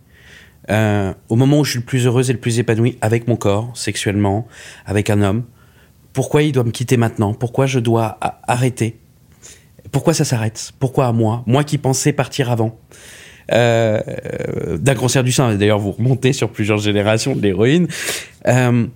au 0.69 1.37
moment 1.37 1.61
où 1.61 1.65
je 1.65 1.73
suis 1.73 1.79
le 1.79 1.85
plus 1.85 2.07
heureuse 2.07 2.31
et 2.31 2.33
le 2.33 2.41
plus 2.41 2.59
épanouie 2.59 2.99
avec 3.01 3.29
mon 3.29 3.37
corps, 3.37 3.71
sexuellement, 3.77 4.49
avec 4.87 5.11
un 5.11 5.23
homme? 5.23 5.45
Pourquoi 6.13 6.43
il 6.43 6.53
doit 6.53 6.65
me 6.65 6.71
quitter 6.71 6.97
maintenant? 6.97 7.35
Pourquoi 7.35 7.67
je 7.67 7.79
dois 7.79 8.19
arrêter? 8.49 8.99
Pourquoi 9.93 10.15
ça 10.15 10.25
s'arrête? 10.25 10.73
Pourquoi 10.79 11.07
à 11.07 11.13
moi? 11.13 11.45
Moi 11.47 11.65
qui 11.65 11.79
pensais 11.79 12.13
partir 12.13 12.51
avant? 12.51 12.79
Euh, 13.53 14.01
d'un 14.79 14.95
cancer 14.95 15.23
du 15.23 15.33
sein. 15.33 15.55
D'ailleurs, 15.55 15.79
vous 15.79 15.93
remontez 15.93 16.33
sur 16.33 16.49
plusieurs 16.51 16.79
générations 16.79 17.37
de 17.37 17.43
l'héroïne. 17.43 17.89
Euh, 18.47 18.87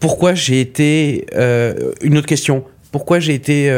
pourquoi 0.00 0.34
j'ai 0.34 0.60
été 0.60 1.26
euh, 1.34 1.92
une 2.02 2.18
autre 2.18 2.26
question. 2.26 2.64
Pourquoi 2.90 3.20
j'ai 3.20 3.34
été 3.34 3.70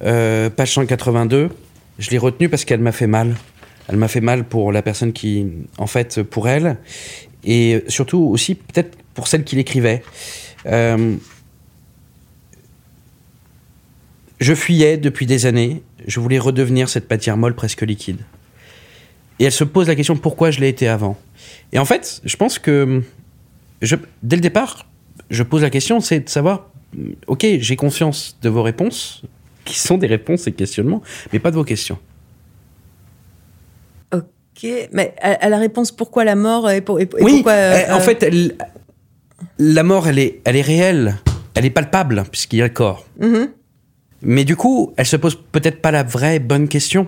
page 0.00 0.72
182 0.72 1.50
je 1.98 2.08
l'ai 2.08 2.16
retenue 2.16 2.48
parce 2.48 2.64
qu'elle 2.64 2.80
m'a 2.80 2.92
fait 2.92 3.06
mal. 3.06 3.34
Elle 3.86 3.96
m'a 3.96 4.08
fait 4.08 4.22
mal 4.22 4.44
pour 4.44 4.72
la 4.72 4.80
personne 4.80 5.12
qui 5.12 5.46
en 5.76 5.86
fait 5.86 6.22
pour 6.22 6.48
elle. 6.48 6.78
Et 7.44 7.84
surtout 7.88 8.22
aussi 8.22 8.54
peut-être 8.54 8.96
pour 9.12 9.28
celle 9.28 9.44
qui 9.44 9.56
l'écrivait. 9.56 10.02
Je 10.64 11.18
fuyais 14.54 14.96
depuis 14.96 15.26
des 15.26 15.44
années. 15.44 15.82
Je 16.06 16.20
voulais 16.20 16.38
redevenir 16.38 16.88
cette 16.88 17.10
matière 17.10 17.36
molle 17.36 17.54
presque 17.54 17.82
liquide 17.82 18.20
et 19.40 19.44
elle 19.44 19.52
se 19.52 19.64
pose 19.64 19.88
la 19.88 19.96
question 19.96 20.16
pourquoi 20.16 20.52
je 20.52 20.60
l'ai 20.60 20.68
été 20.68 20.86
avant? 20.86 21.16
Et 21.72 21.78
en 21.80 21.84
fait 21.84 22.20
je 22.24 22.36
pense 22.36 22.60
que 22.60 23.02
je, 23.82 23.96
dès 24.22 24.36
le 24.36 24.42
départ, 24.42 24.86
je 25.30 25.42
pose 25.42 25.62
la 25.62 25.70
question, 25.70 25.98
c'est 26.00 26.20
de 26.20 26.28
savoir, 26.28 26.68
mm, 26.94 27.10
ok, 27.26 27.46
j'ai 27.58 27.74
conscience 27.76 28.36
de 28.42 28.48
vos 28.48 28.62
réponses, 28.62 29.22
qui 29.64 29.78
sont 29.78 29.98
des 29.98 30.06
réponses 30.06 30.46
et 30.46 30.52
questionnements, 30.52 31.02
mais 31.32 31.38
pas 31.40 31.50
de 31.50 31.56
vos 31.56 31.64
questions. 31.64 31.98
Ok. 34.12 34.66
Mais 34.92 35.14
à, 35.20 35.30
à 35.32 35.48
la 35.48 35.58
réponse 35.58 35.92
pourquoi 35.92 36.24
la 36.24 36.34
mort 36.36 36.70
et, 36.70 36.80
pour, 36.80 37.00
et, 37.00 37.04
et 37.04 37.22
oui, 37.22 37.34
pourquoi. 37.36 37.52
euh, 37.52 37.74
euh, 37.88 37.94
en 37.94 37.98
euh, 37.98 38.00
fait, 38.00 38.22
elle- 38.22 38.56
la 39.58 39.82
mort, 39.82 40.06
elle 40.08 40.18
est, 40.18 40.40
elle 40.44 40.56
est 40.56 40.60
réelle, 40.62 41.16
elle 41.54 41.64
est 41.64 41.70
palpable, 41.70 42.24
puisqu'il 42.30 42.58
y 42.58 42.62
a 42.62 42.66
le 42.66 42.72
corps. 42.72 43.06
mhm. 43.18 43.50
Mais 44.22 44.44
du 44.44 44.54
coup, 44.54 44.92
elle 44.98 45.06
se 45.06 45.16
pose 45.16 45.38
peut-être 45.50 45.80
pas 45.80 45.90
la 45.90 46.02
vraie 46.02 46.40
bonne 46.40 46.68
question. 46.68 47.06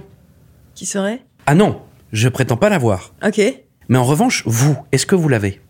Qui 0.74 0.86
serait? 0.86 1.20
Ah 1.44 1.54
non, 1.54 1.82
je 2.12 2.28
prétends 2.28 2.56
pas 2.56 2.68
l'avoir. 2.68 3.12
Ok. 3.26 3.40
Mais 3.88 3.98
en 3.98 4.04
revanche, 4.04 4.42
vous, 4.46 4.76
est-ce 4.92 5.06
que 5.06 5.14
vous 5.14 5.28
l'avez? 5.28 5.60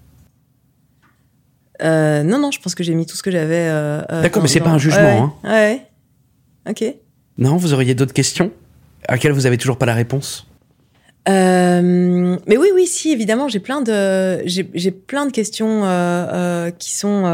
Euh, 1.83 2.23
non, 2.23 2.39
non, 2.39 2.51
je 2.51 2.61
pense 2.61 2.75
que 2.75 2.85
j'ai 2.85 2.95
mis 2.95 3.07
tout 3.07 3.17
ce 3.17 3.23
que 3.23 3.31
j'avais. 3.31 3.69
euh, 3.69 4.03
euh, 4.11 4.23
D'accord, 4.23 4.43
mais 4.43 4.49
c'est 4.49 4.61
pas 4.61 4.71
un 4.71 4.79
jugement, 4.79 5.35
Ouais, 5.43 5.51
ouais. 5.51 5.87
Ok. 6.69 6.85
Non, 7.39 7.57
vous 7.57 7.73
auriez 7.73 7.95
d'autres 7.95 8.13
questions? 8.13 8.53
À 9.09 9.13
laquelle 9.13 9.33
vous 9.33 9.47
avez 9.47 9.59
toujours 9.59 9.79
pas 9.79 9.87
la 9.87 9.95
réponse? 9.95 10.47
Euh, 11.29 12.37
mais 12.47 12.57
oui, 12.57 12.69
oui, 12.75 12.87
si, 12.87 13.11
évidemment, 13.11 13.49
j'ai 13.49 13.61
plein 13.61 13.81
de, 13.81 14.47
j'ai 14.47 14.69
j'ai 14.75 14.91
plein 14.91 15.27
de 15.27 15.33
questions 15.33 15.85
euh, 15.85 15.89
euh, 15.89 16.71
qui 16.71 16.93
sont. 16.93 17.25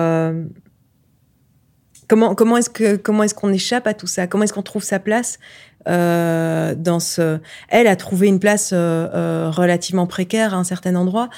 Comment 2.09 2.35
comment 2.35 2.57
est-ce 2.57 2.71
que 2.71 2.97
comment 2.97 3.23
est-ce 3.23 3.35
qu'on 3.35 3.53
échappe 3.53 3.87
à 3.87 3.95
tout 3.95 4.07
ça? 4.07 4.27
Comment 4.27 4.45
est-ce 4.45 4.53
qu'on 4.53 4.63
trouve 4.63 4.83
sa 4.83 4.99
place 4.99 5.39
euh, 5.89 6.75
dans 6.75 7.01
ce 7.01 7.39
Elle 7.69 7.87
a 7.87 7.97
trouvé 7.97 8.27
une 8.29 8.41
place 8.41 8.73
euh, 8.73 9.09
euh, 9.15 9.51
relativement 9.51 10.07
précaire 10.07 10.55
à 10.55 10.57
un 10.57 10.65
certain 10.65 10.95
endroit, 10.97 11.29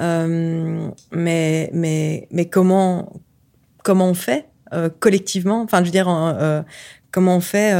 euh, 0.00 0.88
mais 1.12 1.70
mais 1.72 2.28
mais 2.30 2.44
comment 2.46 3.12
comment 3.82 4.08
on 4.08 4.14
fait 4.14 4.46
euh, 4.74 4.90
collectivement? 5.00 5.62
Enfin, 5.62 5.78
je 5.80 5.84
veux 5.86 5.90
dire. 5.90 6.08
euh, 6.08 6.62
comment 7.12 7.36
on 7.36 7.40
fait 7.40 7.72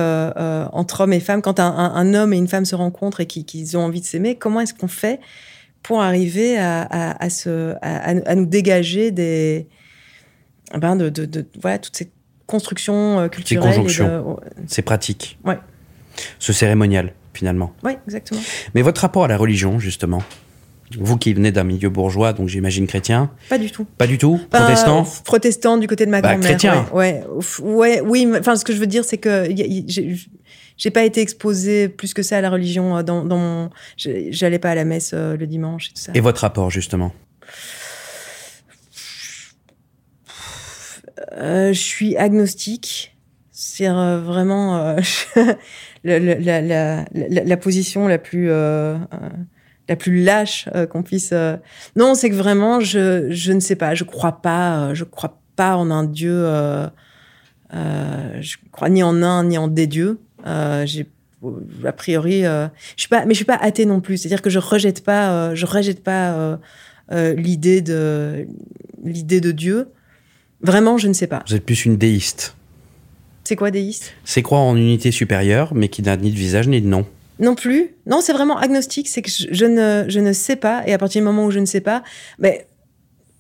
entre 0.73 1.03
hommes 1.03 1.13
et 1.13 1.21
femmes? 1.21 1.43
Quand 1.43 1.61
un, 1.61 1.67
un- 1.67 1.95
un 1.95 2.15
homme 2.15 2.33
et 2.33 2.39
une 2.39 2.49
femme 2.49 2.65
se 2.65 2.75
rencontrent 2.75 3.21
et 3.21 3.27
qui- 3.27 3.45
qu'ils 3.45 3.77
ont 3.77 3.83
envie 3.85 4.01
de 4.01 4.07
s'aimer 4.07 4.37
Comment 4.37 4.61
est-ce 4.61 4.73
qu'on 4.73 4.89
fait 4.89 5.21
pour 5.83 6.01
arriver 6.01 6.57
à, 6.57 6.81
à, 6.91 7.23
à 7.23 7.29
se, 7.29 7.75
à, 7.83 8.13
à 8.31 8.35
nous 8.35 8.47
dégager 8.47 9.11
des, 9.11 9.69
ben 10.75 10.97
de, 10.97 11.11
de, 11.11 11.27
de- 11.27 11.47
voilà, 11.61 11.79
toutes 11.79 11.97
ces 11.97 12.11
constructions 12.47 13.21
euh, 13.21 13.29
culturelles 13.29 13.65
et 13.65 13.77
conjonctions. 13.77 14.07
de- 14.09 14.65
C'est 14.67 14.83
pratique. 14.83 15.39
Ouais. 15.45 15.59
Ce 16.39 16.53
cérémonial, 16.53 17.13
finalement. 17.35 17.73
Ouais, 17.83 17.99
exactement. 18.07 18.41
Mais 18.75 18.83
votre 18.83 19.01
rapport 19.03 19.25
à 19.25 19.29
la 19.29 19.37
religion, 19.37 19.79
justement 19.79 20.23
Vous 20.99 21.17
qui 21.19 21.35
venez 21.35 21.51
d'un 21.51 21.65
milieu 21.65 21.89
bourgeois, 21.89 22.33
donc 22.33 22.49
j'imagine 22.49 22.87
chrétien, 22.87 23.31
Pas 23.49 23.59
du 23.59 23.71
tout. 23.73 23.85
pas 23.99 24.07
du 24.07 24.19
tout 24.19 24.41
Protestant 24.51 25.01
euh, 25.03 25.23
Protestant 25.25 25.77
du 25.79 25.89
côté 25.89 26.07
de 26.07 26.11
ma 26.13 26.21
Bah, 26.23 26.29
grand-mère. 26.35 26.49
chrétien. 26.51 26.87
Ouais, 26.93 27.25
ouais, 27.61 28.01
ouais, 28.01 28.01
oui. 28.07 28.29
Enfin, 28.39 28.55
ce 28.55 28.65
que 28.65 28.73
je 28.73 28.79
veux 28.79 28.87
dire, 28.87 29.05
c'est 29.05 29.19
que 29.19 29.49
j'ai- 29.57 30.91
pas 30.93 31.03
été 31.05 31.21
exposée 31.23 31.89
plus 31.89 32.15
que 32.15 32.23
ça 32.23 32.39
à 32.39 32.41
la 32.41 32.51
religion 32.51 32.97
euh, 32.99 33.03
dans, 33.03 33.25
dans 33.25 33.37
mon. 33.39 33.71
J'allais 33.97 34.61
pas 34.61 34.71
à 34.71 34.75
la 34.77 34.85
messe 34.85 35.11
euh, 35.13 35.37
le 35.37 35.47
dimanche 35.49 35.89
et 35.89 35.95
tout 35.95 36.01
ça. 36.01 36.13
Et 36.15 36.21
votre 36.21 36.43
rapport, 36.43 36.71
justement? 36.71 37.13
Euh, 41.33 41.72
je 41.72 41.81
suis 41.81 42.16
agnostique. 42.16 43.16
C'est 43.50 43.88
euh, 43.88 44.20
vraiment 44.20 44.76
euh, 44.76 45.00
la, 46.05 47.57
position 47.57 48.07
la 48.07 48.18
plus, 48.18 48.48
la 48.48 49.96
plus 49.98 50.22
lâche 50.22 50.68
qu'on 50.90 51.02
puisse. 51.02 51.33
Non, 51.96 52.14
c'est 52.14 52.31
que 52.31 52.35
vraiment, 52.35 52.81
je, 52.81 53.31
je 53.31 53.52
ne 53.52 53.61
sais 53.61 53.76
pas. 53.76 53.94
Je 53.94 54.05
crois 54.05 54.42
pas. 54.42 54.92
je 54.94 55.05
crois 55.05 55.40
pas 55.57 55.76
en 55.76 55.90
un 55.90 56.05
dieu. 56.05 56.44
Je 57.72 58.57
crois 58.72 58.90
ni 58.90 59.02
en 59.02 59.22
un 59.22 59.44
ni 59.44 59.57
en 59.57 59.68
des 59.68 59.87
dieux. 59.87 60.20
A 60.44 60.85
priori, 61.96 62.42
je 62.42 62.68
suis 62.96 63.09
pas, 63.09 63.24
mais 63.24 63.33
je 63.33 63.37
suis 63.37 63.44
pas 63.46 63.57
athée 63.57 63.87
non 63.87 64.00
plus. 64.00 64.18
C'est-à-dire 64.18 64.42
que 64.42 64.50
je 64.50 64.59
rejette 64.59 65.02
pas, 65.02 65.55
je 65.55 65.64
rejette 65.64 66.05
pas 66.05 66.59
l'idée 67.11 67.81
de 67.81 68.46
l'idée 69.02 69.40
de 69.40 69.52
Dieu. 69.52 69.88
Vraiment, 70.66 70.98
je 70.98 71.07
ne 71.09 71.12
sais 71.12 71.29
pas. 71.29 71.44
Vous 71.48 71.55
êtes 71.55 71.64
plus 71.64 71.85
une 71.85 71.96
déiste. 71.96 72.57
C'est 73.44 73.55
quoi 73.55 73.70
déiste? 73.70 74.12
C'est 74.24 74.42
croire 74.42 74.62
en 74.62 74.76
unité 74.76 75.12
supérieure, 75.12 75.72
mais 75.74 75.88
qui 75.88 76.02
n'a 76.02 76.16
ni 76.16 76.33
de 76.33 76.37
visage 76.37 76.66
ni 76.66 76.83
de 76.83 76.88
nom. 76.88 77.07
Non 77.38 77.55
plus. 77.55 77.94
Non, 78.07 78.20
c'est 78.20 78.33
vraiment 78.33 78.59
agnostique. 78.59 79.09
C'est 79.09 79.22
que 79.22 79.31
je, 79.31 79.46
je 79.50 79.64
ne, 79.64 80.05
je 80.09 80.18
ne 80.18 80.33
sais 80.33 80.57
pas. 80.57 80.83
Et 80.87 80.92
à 80.92 80.98
partir 80.98 81.20
du 81.20 81.24
moment 81.24 81.46
où 81.46 81.52
je 81.52 81.61
ne 81.61 81.66
sais 81.66 81.81
pas, 81.81 82.02
mais 82.40 82.66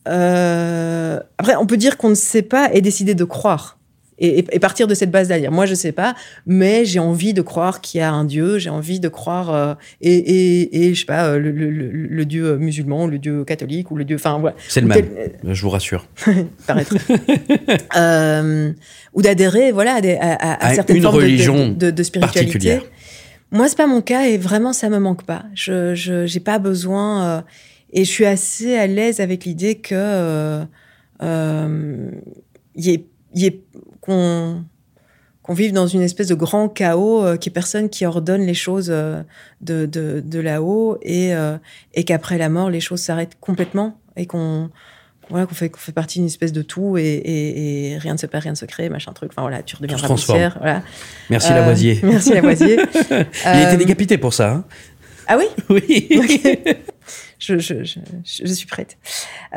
euh, 0.06 1.18
après, 1.38 1.56
on 1.56 1.66
peut 1.66 1.76
dire 1.76 1.96
qu'on 1.96 2.10
ne 2.10 2.14
sait 2.14 2.42
pas 2.42 2.70
et 2.72 2.80
décider 2.80 3.14
de 3.14 3.24
croire. 3.24 3.78
Et, 4.18 4.38
et 4.38 4.58
partir 4.58 4.86
de 4.86 4.94
cette 4.94 5.10
base 5.10 5.28
là 5.28 5.50
moi 5.50 5.66
je 5.66 5.74
sais 5.74 5.92
pas 5.92 6.14
mais 6.46 6.84
j'ai 6.84 6.98
envie 6.98 7.34
de 7.34 7.42
croire 7.42 7.80
qu'il 7.80 7.98
y 7.98 8.02
a 8.02 8.12
un 8.12 8.24
dieu 8.24 8.58
j'ai 8.58 8.70
envie 8.70 9.00
de 9.00 9.08
croire 9.08 9.54
euh, 9.54 9.74
et, 10.00 10.14
et, 10.14 10.88
et 10.88 10.94
je 10.94 11.00
sais 11.00 11.06
pas 11.06 11.26
euh, 11.28 11.38
le, 11.38 11.50
le, 11.50 11.70
le, 11.70 12.24
dieu 12.24 12.56
musulman 12.56 13.06
le 13.06 13.18
dieu 13.18 13.44
catholique 13.44 13.90
ou 13.90 13.96
le 13.96 14.04
dieu 14.04 14.16
enfin 14.16 14.38
voilà. 14.38 14.56
C'est 14.68 14.80
le 14.80 14.88
même 14.88 15.06
je 15.44 15.62
vous 15.62 15.70
rassure. 15.70 16.06
Paraître. 16.66 16.94
Euh, 17.96 18.72
ou 19.14 19.22
d'adhérer 19.22 19.72
voilà 19.72 19.94
à, 19.94 20.00
des, 20.00 20.14
à, 20.16 20.32
à, 20.32 20.66
à 20.66 20.74
certaines 20.74 20.96
une 20.96 21.02
formes 21.02 21.16
religion 21.16 21.68
de, 21.68 21.74
de, 21.74 21.90
de, 21.90 22.02
spiritualité. 22.02 22.44
particulière. 22.44 22.82
moi 23.50 23.68
c'est 23.68 23.76
pas 23.76 23.86
mon 23.86 24.02
cas 24.02 24.26
et 24.26 24.36
vraiment 24.36 24.72
ça 24.72 24.88
me 24.88 24.98
manque 24.98 25.24
pas. 25.24 25.44
Je 25.54 25.94
je 25.94 26.26
j'ai 26.26 26.40
pas 26.40 26.58
besoin 26.58 27.24
euh, 27.24 27.40
et 27.92 28.04
je 28.04 28.10
suis 28.10 28.26
assez 28.26 28.76
à 28.76 28.86
l'aise 28.86 29.20
avec 29.20 29.44
l'idée 29.44 29.76
que 29.76 29.94
euh, 29.94 30.64
euh, 31.22 32.10
y 32.74 32.90
ait, 32.90 33.04
y 33.34 33.46
ait 33.46 33.62
qu'on 34.06 34.64
qu'on 35.46 35.54
vive 35.54 35.72
dans 35.72 35.86
une 35.86 36.02
espèce 36.02 36.26
de 36.26 36.34
grand 36.34 36.68
chaos, 36.68 37.24
euh, 37.24 37.36
qu'il 37.36 37.50
n'y 37.50 37.52
ait 37.52 37.54
personne 37.54 37.88
qui 37.88 38.04
ordonne 38.04 38.44
les 38.44 38.54
choses 38.54 38.88
euh, 38.90 39.22
de, 39.60 39.86
de, 39.86 40.20
de 40.24 40.40
là-haut 40.40 40.98
et, 41.02 41.36
euh, 41.36 41.56
et 41.94 42.02
qu'après 42.02 42.36
la 42.36 42.48
mort, 42.48 42.68
les 42.68 42.80
choses 42.80 43.00
s'arrêtent 43.00 43.38
complètement 43.40 43.96
et 44.16 44.26
qu'on 44.26 44.70
voilà, 45.30 45.46
qu'on 45.46 45.54
fait, 45.54 45.68
qu'on 45.70 45.78
fait 45.78 45.92
partie 45.92 46.18
d'une 46.18 46.26
espèce 46.26 46.52
de 46.52 46.62
tout 46.62 46.98
et, 46.98 47.02
et, 47.02 47.92
et, 47.92 47.98
rien 47.98 48.14
ne 48.14 48.18
se 48.18 48.26
perd, 48.26 48.42
rien 48.42 48.52
ne 48.52 48.56
se 48.56 48.64
crée, 48.64 48.88
machin 48.88 49.12
truc. 49.12 49.30
Enfin 49.32 49.42
voilà, 49.42 49.62
tu 49.62 49.76
redeviendras 49.76 50.08
poussière. 50.08 50.56
Voilà. 50.58 50.82
Merci 51.30 51.52
Lavoisier. 51.52 52.00
Merci 52.02 52.32
Lavoisier. 52.32 52.78
Il 53.10 53.26
a 53.44 53.68
été 53.68 53.76
décapité 53.76 54.18
pour 54.18 54.34
ça. 54.34 54.50
Hein 54.50 54.64
ah 55.28 55.36
oui? 55.38 55.46
Oui. 55.68 56.08
Okay. 56.10 56.78
Je, 57.38 57.58
je, 57.58 57.84
je, 57.84 58.00
je, 58.24 58.52
suis 58.52 58.66
prête. 58.66 58.96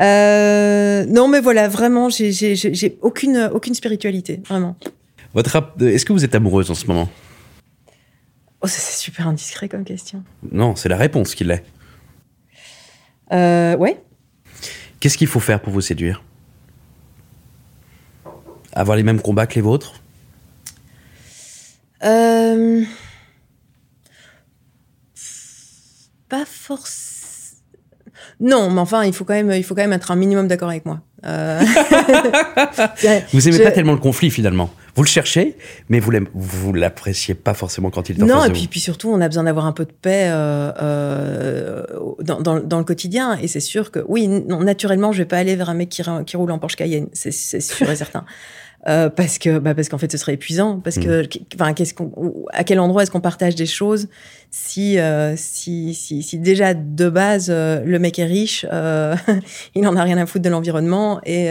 Euh, 0.00 1.06
non, 1.06 1.28
mais 1.28 1.40
voilà, 1.40 1.66
vraiment, 1.66 2.10
j'ai 2.10 2.98
aucune, 3.00 3.50
aucune 3.52 3.74
spiritualité, 3.74 4.42
vraiment. 4.46 4.76
Votre 5.32 5.72
Est-ce 5.80 6.04
que 6.04 6.12
vous 6.12 6.24
êtes 6.24 6.34
amoureuse 6.34 6.70
en 6.70 6.74
ce 6.74 6.86
moment? 6.86 7.08
Oh, 8.60 8.66
c'est 8.66 8.98
super 8.98 9.28
indiscret 9.28 9.68
comme 9.68 9.84
question. 9.84 10.22
Non, 10.52 10.76
c'est 10.76 10.90
la 10.90 10.98
réponse 10.98 11.34
qui 11.34 11.44
l'est. 11.44 11.64
Euh, 13.32 13.76
ouais. 13.76 14.02
Qu'est-ce 14.98 15.16
qu'il 15.16 15.28
faut 15.28 15.40
faire 15.40 15.62
pour 15.62 15.72
vous 15.72 15.80
séduire? 15.80 16.22
Avoir 18.72 18.96
les 18.96 19.02
mêmes 19.02 19.22
combats 19.22 19.46
que 19.46 19.54
les 19.54 19.62
vôtres? 19.62 19.94
Euh... 22.04 22.84
Pas 26.28 26.44
forcément. 26.44 27.09
Non, 28.40 28.70
mais 28.70 28.80
enfin, 28.80 29.04
il 29.04 29.12
faut 29.12 29.24
quand 29.24 29.34
même, 29.34 29.52
il 29.52 29.62
faut 29.62 29.74
quand 29.74 29.82
même 29.82 29.92
être 29.92 30.10
un 30.10 30.16
minimum 30.16 30.48
d'accord 30.48 30.70
avec 30.70 30.86
moi. 30.86 31.00
Euh... 31.26 31.60
vous 33.32 33.46
aimez 33.46 33.58
je... 33.58 33.62
pas 33.62 33.70
tellement 33.70 33.92
le 33.92 33.98
conflit 33.98 34.30
finalement. 34.30 34.70
Vous 34.96 35.02
le 35.02 35.08
cherchez, 35.08 35.56
mais 35.88 36.00
vous 36.00 36.10
vous 36.34 36.72
l'appréciez 36.72 37.34
pas 37.34 37.54
forcément 37.54 37.90
quand 37.90 38.08
il 38.08 38.18
est 38.18 38.22
en 38.22 38.26
non, 38.26 38.44
et 38.44 38.50
puis, 38.50 38.80
surtout, 38.80 39.10
on 39.10 39.20
a 39.20 39.28
besoin 39.28 39.44
d'avoir 39.44 39.66
un 39.66 39.72
peu 39.72 39.84
de 39.84 39.92
paix 39.92 40.28
euh, 40.28 40.72
euh, 40.82 41.82
dans, 42.20 42.40
dans, 42.40 42.58
dans, 42.60 42.78
le 42.78 42.84
quotidien. 42.84 43.38
Et 43.40 43.48
c'est 43.48 43.60
sûr 43.60 43.90
que, 43.90 44.00
oui, 44.08 44.26
non, 44.26 44.60
naturellement, 44.60 45.12
je 45.12 45.18
vais 45.18 45.28
pas 45.28 45.38
aller 45.38 45.54
vers 45.54 45.70
un 45.70 45.74
mec 45.74 45.90
qui, 45.90 46.02
qui 46.26 46.36
roule 46.36 46.50
en 46.50 46.58
Porsche 46.58 46.76
Cayenne, 46.76 47.08
c'est 47.12 47.30
sûr 47.32 47.90
et 47.90 47.96
certain. 47.96 48.24
Euh, 48.88 49.10
parce 49.10 49.38
que 49.38 49.58
bah 49.58 49.74
parce 49.74 49.90
qu'en 49.90 49.98
fait 49.98 50.10
ce 50.10 50.16
serait 50.16 50.34
épuisant. 50.34 50.80
Parce 50.80 50.96
que 50.96 51.28
enfin 51.54 51.74
qu'est-ce 51.74 51.92
qu'on 51.92 52.46
à 52.52 52.64
quel 52.64 52.80
endroit 52.80 53.02
est-ce 53.02 53.10
qu'on 53.10 53.20
partage 53.20 53.54
des 53.54 53.66
choses 53.66 54.08
si, 54.50 54.98
euh, 54.98 55.34
si 55.36 55.94
si 55.94 56.22
si 56.22 56.38
déjà 56.38 56.72
de 56.72 57.10
base 57.10 57.48
euh, 57.50 57.84
le 57.84 57.98
mec 57.98 58.18
est 58.18 58.24
riche 58.24 58.64
il 59.74 59.86
en 59.86 59.96
a 59.96 60.02
rien 60.02 60.16
à 60.16 60.24
foutre 60.24 60.44
de 60.44 60.48
l'environnement 60.48 61.20
et 61.26 61.50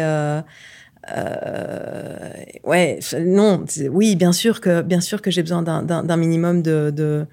ouais 2.63 2.99
non 3.19 3.63
oui 3.91 4.15
bien 4.15 4.31
sûr 4.31 4.59
que 4.59 4.81
bien 4.81 5.01
sûr 5.01 5.21
que 5.21 5.29
j'ai 5.29 5.43
besoin 5.43 5.61
d'un 5.61 6.17
minimum 6.17 6.63
de 6.63 6.89
de, 6.89 7.27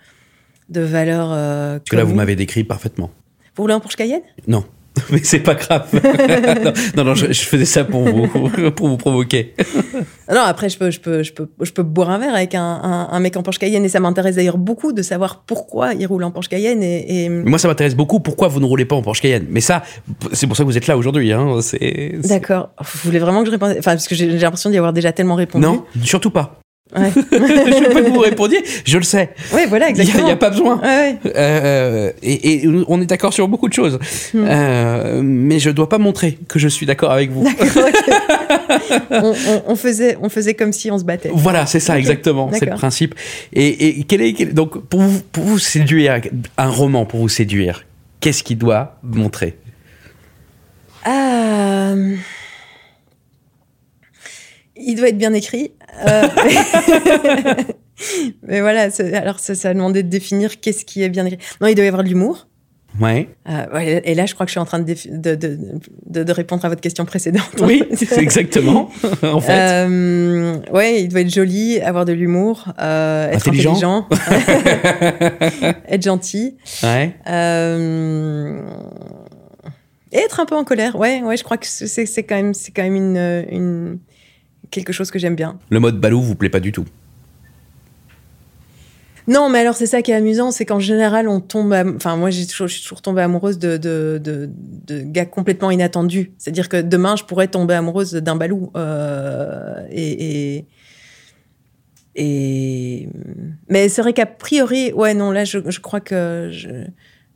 de 0.68 0.80
valeurs 0.82 1.30
parce 1.30 1.88
que 1.88 1.96
là 1.96 2.04
vous 2.04 2.14
m'avez 2.14 2.36
décrit 2.36 2.64
parfaitement. 2.64 3.10
Vous 3.54 3.62
roulez 3.62 3.74
en 3.74 3.80
Porsche 3.80 3.96
Cayenne 3.96 4.22
non 4.46 4.64
mais 5.10 5.20
c'est 5.22 5.40
pas 5.40 5.54
grave. 5.54 5.86
non, 6.96 7.04
non, 7.04 7.14
je, 7.14 7.32
je, 7.32 7.42
faisais 7.42 7.64
ça 7.64 7.84
pour 7.84 8.04
vous, 8.04 8.28
pour 8.70 8.88
vous 8.88 8.96
provoquer. 8.96 9.54
non, 10.32 10.40
après, 10.40 10.68
je 10.68 10.78
peux, 10.78 10.90
je 10.90 11.00
peux, 11.00 11.22
je 11.22 11.32
peux, 11.32 11.48
je 11.62 11.72
peux 11.72 11.82
boire 11.82 12.10
un 12.10 12.18
verre 12.18 12.34
avec 12.34 12.54
un, 12.54 12.62
un, 12.62 13.08
un 13.10 13.20
mec 13.20 13.36
en 13.36 13.42
Porsche 13.42 13.58
Cayenne 13.58 13.84
et 13.84 13.88
ça 13.88 14.00
m'intéresse 14.00 14.36
d'ailleurs 14.36 14.58
beaucoup 14.58 14.92
de 14.92 15.02
savoir 15.02 15.44
pourquoi 15.46 15.94
il 15.94 16.06
roule 16.06 16.24
en 16.24 16.30
Porsche 16.30 16.48
Cayenne. 16.48 16.82
Et, 16.82 17.24
et... 17.24 17.28
Moi, 17.28 17.58
ça 17.58 17.68
m'intéresse 17.68 17.94
beaucoup 17.94 18.20
pourquoi 18.20 18.48
vous 18.48 18.60
ne 18.60 18.66
roulez 18.66 18.84
pas 18.84 18.96
en 18.96 19.02
Porsche 19.02 19.20
Cayenne. 19.20 19.46
Mais 19.50 19.60
ça, 19.60 19.82
c'est 20.32 20.46
pour 20.46 20.56
ça 20.56 20.62
que 20.62 20.68
vous 20.68 20.78
êtes 20.78 20.86
là 20.86 20.96
aujourd'hui. 20.96 21.32
Hein. 21.32 21.58
D'accord. 22.24 22.70
Vous 22.80 23.00
voulez 23.04 23.18
vraiment 23.18 23.40
que 23.40 23.46
je 23.46 23.52
réponde? 23.52 23.74
Enfin, 23.78 23.92
parce 23.92 24.08
que 24.08 24.14
j'ai 24.14 24.38
l'impression 24.38 24.70
d'y 24.70 24.78
avoir 24.78 24.92
déjà 24.92 25.12
tellement 25.12 25.34
répondu. 25.34 25.64
Non, 25.64 25.84
surtout 26.02 26.30
pas. 26.30 26.60
Ouais. 26.94 27.10
je 27.14 27.88
peux 27.92 28.02
que 28.04 28.10
vous 28.10 28.20
répondiez, 28.20 28.62
je 28.84 28.96
le 28.96 29.02
sais. 29.02 29.30
Oui, 29.52 29.62
voilà, 29.68 29.88
exactement. 29.88 30.20
Il 30.20 30.24
n'y 30.24 30.30
a, 30.30 30.34
a, 30.34 30.36
pas 30.36 30.50
besoin. 30.50 30.78
Ouais, 30.78 31.18
ouais. 31.24 31.32
Euh, 31.34 32.12
et, 32.22 32.62
et, 32.62 32.68
on 32.86 33.00
est 33.00 33.06
d'accord 33.06 33.32
sur 33.32 33.48
beaucoup 33.48 33.68
de 33.68 33.74
choses. 33.74 33.98
Hmm. 34.32 34.44
Euh, 34.46 35.20
mais 35.22 35.58
je 35.58 35.70
ne 35.70 35.74
dois 35.74 35.88
pas 35.88 35.98
montrer 35.98 36.38
que 36.48 36.60
je 36.60 36.68
suis 36.68 36.86
d'accord 36.86 37.10
avec 37.10 37.32
vous. 37.32 37.44
Okay. 37.44 38.12
on, 39.10 39.34
on, 39.48 39.62
on, 39.66 39.76
faisait, 39.76 40.16
on 40.22 40.28
faisait 40.28 40.54
comme 40.54 40.72
si 40.72 40.90
on 40.92 40.98
se 40.98 41.04
battait. 41.04 41.30
Voilà, 41.34 41.66
c'est 41.66 41.80
ça, 41.80 41.94
okay. 41.94 42.00
exactement. 42.00 42.50
C'est 42.52 42.66
le 42.66 42.76
principe. 42.76 43.16
Et, 43.52 44.00
et 44.00 44.04
quel 44.04 44.22
est, 44.22 44.32
quel, 44.32 44.54
donc, 44.54 44.80
pour 44.86 45.00
vous, 45.00 45.20
pour 45.32 45.42
vous 45.42 45.58
séduire, 45.58 46.20
un 46.56 46.68
roman 46.68 47.04
pour 47.04 47.18
vous 47.18 47.28
séduire, 47.28 47.84
qu'est-ce 48.20 48.44
qu'il 48.44 48.58
doit 48.58 48.98
montrer? 49.02 49.56
Euh... 51.08 52.14
Il 54.76 54.94
doit 54.96 55.08
être 55.08 55.18
bien 55.18 55.32
écrit. 55.32 55.72
Euh... 56.06 56.28
mais 58.42 58.60
voilà, 58.60 58.88
alors 59.14 59.38
ça, 59.38 59.54
ça 59.54 59.70
a 59.70 59.74
demandé 59.74 60.02
de 60.02 60.08
définir 60.08 60.60
qu'est-ce 60.60 60.84
qui 60.84 61.02
est 61.02 61.08
bien 61.08 61.24
écrit. 61.26 61.38
Non, 61.60 61.68
il 61.68 61.74
doit 61.74 61.84
y 61.84 61.88
avoir 61.88 62.04
de 62.04 62.08
l'humour. 62.08 62.46
Ouais. 63.00 63.28
Euh, 63.48 63.66
ouais. 63.74 64.02
Et 64.04 64.14
là, 64.14 64.26
je 64.26 64.34
crois 64.34 64.46
que 64.46 64.50
je 64.50 64.54
suis 64.54 64.60
en 64.60 64.64
train 64.64 64.78
de, 64.78 64.94
de, 65.10 65.58
de, 66.22 66.32
répondre 66.32 66.64
à 66.64 66.68
votre 66.68 66.80
question 66.80 67.04
précédente. 67.04 67.50
Oui, 67.60 67.82
c'est 67.94 68.18
exactement. 68.18 68.90
en 69.22 69.40
fait. 69.40 69.86
Euh, 69.86 70.58
ouais, 70.72 71.02
il 71.02 71.08
doit 71.08 71.20
être 71.20 71.32
joli, 71.32 71.80
avoir 71.80 72.04
de 72.04 72.12
l'humour, 72.12 72.72
euh, 72.80 73.30
être 73.30 73.48
intelligent, 73.48 74.06
intelligent 74.10 75.74
être 75.88 76.02
gentil. 76.02 76.56
Ouais. 76.82 77.14
Et 80.12 80.18
être 80.18 80.40
un 80.40 80.46
peu 80.46 80.56
en 80.56 80.64
colère. 80.64 80.96
Ouais, 80.96 81.20
ouais, 81.22 81.36
je 81.36 81.44
crois 81.44 81.58
que 81.58 81.66
c'est 81.66 82.22
quand 82.22 82.36
même, 82.36 82.54
c'est 82.54 82.72
quand 82.72 82.84
même 82.84 82.96
une, 82.96 83.46
une 83.50 83.98
quelque 84.70 84.92
chose 84.92 85.10
que 85.10 85.18
j'aime 85.18 85.36
bien. 85.36 85.58
Le 85.70 85.80
mode 85.80 86.00
balou 86.00 86.20
vous 86.20 86.34
plaît 86.34 86.50
pas 86.50 86.60
du 86.60 86.72
tout 86.72 86.86
non, 89.28 89.48
mais 89.48 89.58
alors 89.58 89.74
c'est 89.74 89.86
ça 89.86 90.02
qui 90.02 90.12
est 90.12 90.14
amusant, 90.14 90.52
c'est 90.52 90.64
qu'en 90.64 90.78
général 90.78 91.28
on 91.28 91.40
tombe, 91.40 91.74
enfin 91.96 92.16
moi 92.16 92.30
j'ai 92.30 92.46
toujours, 92.46 92.68
je 92.68 92.74
suis 92.74 92.82
toujours 92.82 93.02
tombée 93.02 93.22
amoureuse 93.22 93.58
de, 93.58 93.76
de, 93.76 94.20
de, 94.22 94.48
de 94.86 95.00
gars 95.00 95.26
complètement 95.26 95.72
inattendus. 95.72 96.32
C'est-à-dire 96.38 96.68
que 96.68 96.80
demain 96.80 97.16
je 97.16 97.24
pourrais 97.24 97.48
tomber 97.48 97.74
amoureuse 97.74 98.12
d'un 98.14 98.36
balou 98.36 98.70
euh, 98.76 99.84
et, 99.90 100.58
et, 100.58 100.66
et 102.14 103.08
mais 103.68 103.88
c'est 103.88 104.00
vrai 104.00 104.12
qu'a 104.12 104.26
priori, 104.26 104.92
ouais 104.92 105.14
non 105.14 105.32
là 105.32 105.44
je, 105.44 105.58
je 105.68 105.80
crois 105.80 106.00
que 106.00 106.50
je, 106.52 106.68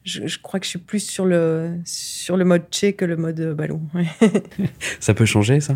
je, 0.05 0.29
je, 0.29 0.38
crois 0.38 0.61
que 0.61 0.66
je 0.66 0.71
suis 0.71 0.79
plus 0.79 1.01
sur 1.01 1.27
le 1.27 1.73
sur 1.85 2.37
le 2.37 2.45
mode 2.45 2.62
tché 2.71 2.93
que 2.93 3.05
le 3.05 3.16
mode 3.16 3.40
balou. 3.57 3.81
Ouais. 3.95 4.07
ça 5.01 5.12
peut 5.12 5.25
changer 5.25 5.59
ça? 5.59 5.75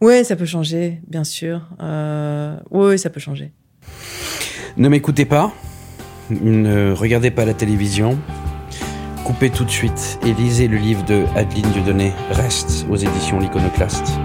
Oui, 0.00 0.24
ça 0.24 0.36
peut 0.36 0.44
changer, 0.46 1.00
bien 1.06 1.24
sûr. 1.24 1.62
Euh, 1.80 2.56
oui, 2.70 2.98
ça 2.98 3.10
peut 3.10 3.20
changer. 3.20 3.52
Ne 4.76 4.88
m'écoutez 4.88 5.24
pas, 5.24 5.52
ne 6.30 6.92
regardez 6.92 7.30
pas 7.30 7.44
la 7.44 7.54
télévision, 7.54 8.18
coupez 9.24 9.50
tout 9.50 9.64
de 9.64 9.70
suite 9.70 10.18
et 10.26 10.34
lisez 10.34 10.68
le 10.68 10.76
livre 10.76 11.04
de 11.04 11.24
Adeline 11.34 11.70
Dieudonné, 11.70 12.12
Reste, 12.30 12.86
aux 12.90 12.96
éditions 12.96 13.38
L'Iconoclaste. 13.38 14.18